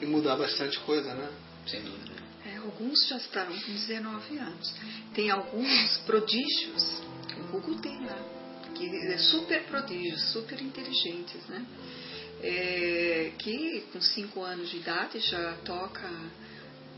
e 0.01 0.07
mudar 0.07 0.37
bastante 0.37 0.79
coisa, 0.81 1.15
né? 1.15 1.31
Sem 1.67 1.81
dúvida. 1.83 2.13
É, 2.45 2.57
alguns 2.57 3.07
já 3.09 3.17
estarão 3.17 3.53
com 3.53 3.73
19 3.73 4.39
anos. 4.39 4.75
Tem 5.15 5.31
alguns 5.31 5.99
prodígios, 5.99 7.03
o 7.39 7.53
Google 7.53 7.81
tem 7.81 8.05
lá, 8.05 8.19
que 8.75 8.85
é 8.85 9.19
super 9.19 9.63
prodígios, 9.65 10.33
super 10.33 10.61
inteligentes, 10.61 11.47
né? 11.49 11.65
É, 12.43 13.33
que 13.39 13.85
com 13.93 14.01
5 14.01 14.43
anos 14.43 14.69
de 14.69 14.79
idade 14.79 15.21
já 15.21 15.55
toca 15.65 16.11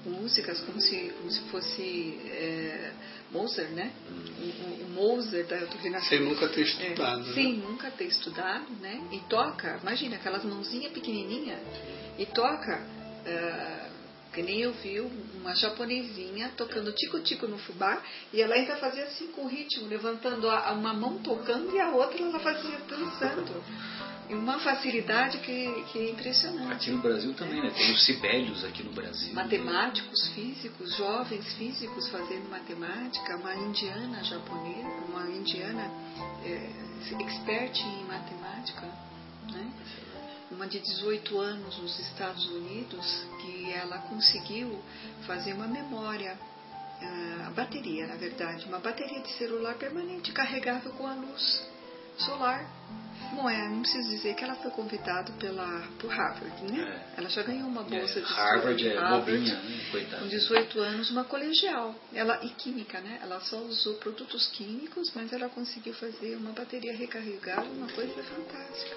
músicas 0.09 0.61
como 0.61 0.81
se, 0.81 1.13
como 1.19 1.31
se 1.31 1.41
fosse 1.51 2.21
é, 2.27 2.93
Mozart, 3.31 3.71
né? 3.71 3.93
O, 4.09 4.85
o, 4.85 4.89
Mozart 4.91 5.47
da 5.49 5.57
Renascença. 5.57 6.09
Sem 6.09 6.21
nunca 6.21 6.49
ter 6.49 6.63
estudado. 6.63 7.23
É, 7.23 7.27
né? 7.27 7.35
Sem 7.35 7.55
nunca 7.55 7.91
ter 7.91 8.05
estudado, 8.05 8.67
né? 8.81 9.03
E 9.13 9.19
toca, 9.29 9.79
imagina, 9.83 10.17
aquelas 10.17 10.45
mãozinhas 10.45 10.93
pequenininhas, 10.93 11.61
e 12.19 12.27
toca, 12.27 12.81
uh, 12.81 13.95
que 14.33 14.43
nem 14.43 14.61
eu 14.61 14.73
vi 14.73 15.01
uma 15.01 15.55
japonesinha 15.55 16.53
tocando 16.57 16.93
tico-tico 16.93 17.47
no 17.47 17.59
fubá, 17.59 18.03
e 18.33 18.41
ela 18.41 18.55
ainda 18.55 18.77
fazia 18.77 19.05
assim 19.05 19.29
com 19.29 19.45
o 19.45 19.49
ritmo, 19.49 19.87
levantando 19.89 20.49
a, 20.49 20.73
uma 20.73 20.93
mão 20.93 21.19
tocando 21.19 21.75
e 21.75 21.81
a 21.81 21.91
outra 21.91 22.21
ela 22.21 22.39
fazia 22.41 22.79
dançando 22.89 23.63
uma 24.31 24.59
facilidade 24.61 25.39
que, 25.39 25.85
que 25.93 25.99
é 25.99 26.11
impressionante. 26.11 26.73
Aqui 26.73 26.91
no 26.91 26.99
Brasil 26.99 27.35
também, 27.35 27.63
né? 27.63 27.71
Tem 27.71 27.93
os 27.93 28.05
Sibélios 28.05 28.65
aqui 28.65 28.83
no 28.83 28.93
Brasil. 28.93 29.35
Matemáticos, 29.35 30.29
físicos, 30.29 30.97
jovens 30.97 31.53
físicos 31.55 32.09
fazendo 32.09 32.49
matemática, 32.49 33.37
uma 33.37 33.55
indiana 33.55 34.23
japonesa, 34.25 34.89
uma 35.09 35.29
indiana 35.31 35.91
é, 36.45 36.71
expert 37.21 37.79
em 37.81 38.05
matemática, 38.05 38.87
né? 39.53 39.71
uma 40.51 40.67
de 40.67 40.79
18 40.79 41.39
anos 41.39 41.79
nos 41.79 41.99
Estados 41.99 42.47
Unidos, 42.47 43.27
que 43.43 43.73
ela 43.73 43.99
conseguiu 43.99 44.81
fazer 45.27 45.53
uma 45.53 45.67
memória, 45.67 46.39
a 47.47 47.51
bateria, 47.51 48.07
na 48.07 48.15
verdade, 48.15 48.67
uma 48.67 48.79
bateria 48.79 49.21
de 49.21 49.33
celular 49.33 49.75
permanente 49.75 50.33
carregável 50.33 50.93
com 50.93 51.07
a 51.07 51.15
luz 51.15 51.69
solar 52.19 52.71
Bom, 53.33 53.49
é, 53.49 53.69
não 53.69 53.81
preciso 53.81 54.09
dizer 54.11 54.35
que 54.35 54.45
ela 54.45 54.55
foi 54.57 54.71
convidada 54.71 55.33
pela, 55.33 55.83
por 55.99 56.11
Harvard, 56.11 56.73
né? 56.73 57.03
É. 57.17 57.21
Ela 57.21 57.29
já 57.29 57.43
ganhou 57.43 57.69
uma 57.69 57.83
bolsa 57.83 58.19
é, 58.19 58.23
de 58.23 58.33
Harvard 58.33 58.89
é 58.89 58.95
Harvard, 58.95 59.33
bobinha, 59.33 59.55
né? 59.55 59.81
Coitada. 59.91 60.23
Com 60.23 60.29
18 60.29 60.81
anos, 60.81 61.11
uma 61.11 61.25
colegial. 61.25 61.95
Ela, 62.13 62.41
e 62.43 62.49
química, 62.51 63.01
né? 63.01 63.19
Ela 63.23 63.41
só 63.41 63.59
usou 63.59 63.95
produtos 63.95 64.49
químicos, 64.49 65.13
mas 65.15 65.33
ela 65.33 65.49
conseguiu 65.49 65.95
fazer 65.95 66.37
uma 66.37 66.53
bateria 66.53 66.95
recarregável, 66.95 67.73
uma 67.73 67.89
coisa 67.89 68.23
fantástica. 68.23 68.97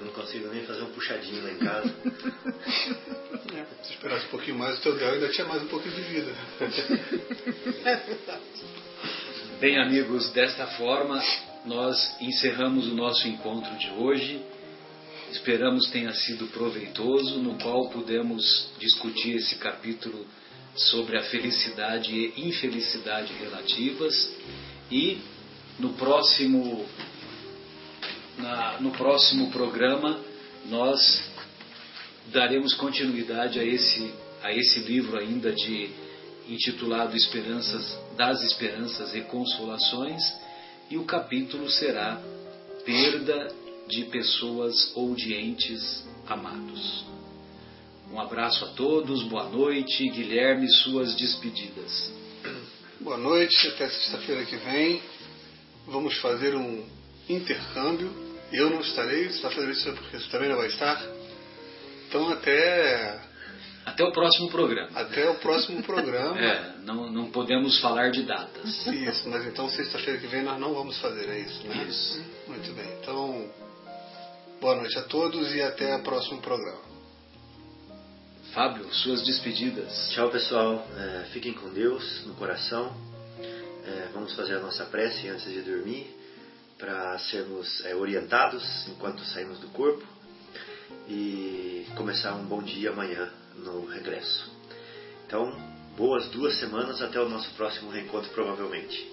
Eu 0.00 0.06
não 0.06 0.12
consigo 0.12 0.48
nem 0.48 0.64
fazer 0.66 0.82
um 0.82 0.92
puxadinho 0.92 1.42
lá 1.42 1.50
em 1.50 1.58
casa. 1.58 1.94
é, 3.54 3.84
se 3.84 3.92
esperasse 3.92 4.26
um 4.26 4.30
pouquinho 4.30 4.58
mais, 4.58 4.78
o 4.78 4.82
teu 4.82 4.96
Del 4.96 5.12
ainda 5.12 5.28
tinha 5.28 5.46
mais 5.46 5.62
um 5.62 5.68
pouquinho 5.68 5.94
de 5.94 6.02
vida. 6.02 6.32
é 7.84 7.96
verdade. 7.96 8.42
Bem, 9.60 9.78
amigos, 9.78 10.30
desta 10.30 10.66
forma 10.68 11.20
nós 11.68 12.16
encerramos 12.18 12.88
o 12.88 12.94
nosso 12.94 13.28
encontro 13.28 13.76
de 13.76 13.90
hoje. 13.90 14.42
Esperamos 15.30 15.86
tenha 15.90 16.14
sido 16.14 16.46
proveitoso, 16.46 17.40
no 17.40 17.58
qual 17.58 17.90
pudemos 17.90 18.70
discutir 18.78 19.36
esse 19.36 19.56
capítulo 19.56 20.26
sobre 20.74 21.18
a 21.18 21.22
felicidade 21.24 22.10
e 22.10 22.48
infelicidade 22.48 23.34
relativas. 23.34 24.32
E 24.90 25.18
no 25.78 25.90
próximo 25.92 26.86
na, 28.38 28.80
no 28.80 28.90
próximo 28.92 29.50
programa 29.50 30.18
nós 30.70 31.22
daremos 32.28 32.72
continuidade 32.74 33.60
a 33.60 33.64
esse 33.64 34.14
a 34.42 34.52
esse 34.52 34.80
livro 34.80 35.18
ainda 35.18 35.52
de 35.52 35.90
intitulado 36.48 37.14
Esperanças 37.14 37.98
das 38.16 38.42
Esperanças 38.42 39.14
e 39.14 39.20
Consolações 39.22 40.47
e 40.90 40.96
o 40.96 41.04
capítulo 41.04 41.68
será 41.70 42.20
Perda 42.84 43.52
de 43.86 44.04
pessoas 44.06 44.92
ou 44.94 45.14
de 45.14 45.34
entes 45.34 46.06
amados. 46.26 47.04
Um 48.10 48.18
abraço 48.18 48.64
a 48.64 48.68
todos, 48.68 49.24
boa 49.24 49.44
noite. 49.50 50.08
Guilherme, 50.08 50.66
suas 50.70 51.14
despedidas. 51.14 52.10
Boa 53.00 53.18
noite, 53.18 53.68
até 53.68 53.88
sexta-feira 53.90 54.46
que 54.46 54.56
vem. 54.56 55.02
Vamos 55.86 56.16
fazer 56.18 56.54
um 56.54 56.82
intercâmbio. 57.28 58.10
Eu 58.50 58.70
não 58.70 58.80
estarei, 58.80 59.26
está 59.26 59.50
fazendo 59.50 59.72
isso 59.72 59.92
porque 59.92 60.18
você 60.18 60.30
também 60.30 60.48
não 60.48 60.56
vai 60.56 60.68
estar. 60.68 61.04
Então 62.08 62.30
até. 62.30 63.27
Até 63.88 64.04
o 64.04 64.12
próximo 64.12 64.48
programa. 64.50 64.90
Até 64.94 65.30
o 65.30 65.34
próximo 65.36 65.82
programa. 65.82 66.38
é, 66.40 66.74
não, 66.84 67.10
não 67.10 67.30
podemos 67.30 67.80
falar 67.80 68.10
de 68.10 68.22
datas. 68.22 68.86
Isso, 68.86 69.28
mas 69.28 69.46
então 69.46 69.68
sexta-feira 69.68 70.18
que 70.20 70.26
vem 70.26 70.42
nós 70.42 70.58
não 70.60 70.74
vamos 70.74 70.98
fazer, 71.00 71.28
é 71.28 71.40
isso, 71.40 71.66
né? 71.66 71.86
Isso. 71.88 72.24
Muito 72.46 72.72
bem. 72.74 72.86
Então, 73.00 73.50
boa 74.60 74.76
noite 74.76 74.98
a 74.98 75.02
todos 75.02 75.54
e 75.54 75.62
até 75.62 75.96
o 75.96 76.02
próximo 76.02 76.40
programa. 76.40 76.88
Fábio, 78.52 78.92
suas 78.92 79.22
despedidas. 79.24 80.10
Tchau, 80.10 80.30
pessoal. 80.30 80.86
É, 80.96 81.24
fiquem 81.32 81.52
com 81.52 81.68
Deus 81.70 82.24
no 82.26 82.34
coração. 82.34 82.94
É, 83.84 84.08
vamos 84.12 84.34
fazer 84.34 84.56
a 84.56 84.60
nossa 84.60 84.84
prece 84.86 85.28
antes 85.28 85.50
de 85.50 85.62
dormir 85.62 86.14
para 86.78 87.18
sermos 87.18 87.84
é, 87.84 87.94
orientados 87.94 88.86
enquanto 88.88 89.24
saímos 89.24 89.58
do 89.58 89.68
corpo 89.68 90.04
e 91.08 91.86
começar 91.96 92.34
um 92.34 92.44
bom 92.44 92.62
dia 92.62 92.90
amanhã 92.90 93.30
no 93.58 93.86
regresso. 93.86 94.50
Então, 95.26 95.52
boas 95.96 96.28
duas 96.28 96.58
semanas 96.58 97.02
até 97.02 97.20
o 97.20 97.28
nosso 97.28 97.50
próximo 97.54 97.90
reencontro, 97.90 98.30
provavelmente. 98.30 99.10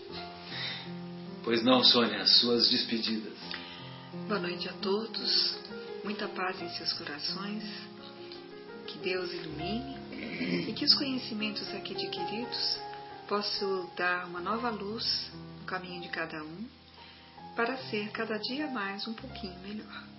Pois 1.43 1.63
não, 1.63 1.83
Sônia, 1.83 2.25
suas 2.25 2.69
despedidas. 2.69 3.33
Boa 4.27 4.39
noite 4.39 4.67
a 4.69 4.73
todos, 4.73 5.57
muita 6.03 6.27
paz 6.29 6.61
em 6.61 6.69
seus 6.69 6.93
corações, 6.93 7.63
que 8.87 8.97
Deus 8.99 9.31
ilumine 9.33 9.95
e 10.67 10.73
que 10.73 10.85
os 10.85 10.93
conhecimentos 10.95 11.67
aqui 11.73 11.93
adquiridos 11.93 12.79
possam 13.27 13.89
dar 13.95 14.25
uma 14.25 14.39
nova 14.39 14.69
luz 14.69 15.31
no 15.59 15.65
caminho 15.65 16.01
de 16.01 16.09
cada 16.09 16.43
um 16.43 16.65
para 17.55 17.77
ser 17.77 18.09
cada 18.11 18.37
dia 18.37 18.67
mais 18.67 19.07
um 19.07 19.13
pouquinho 19.13 19.57
melhor. 19.59 20.14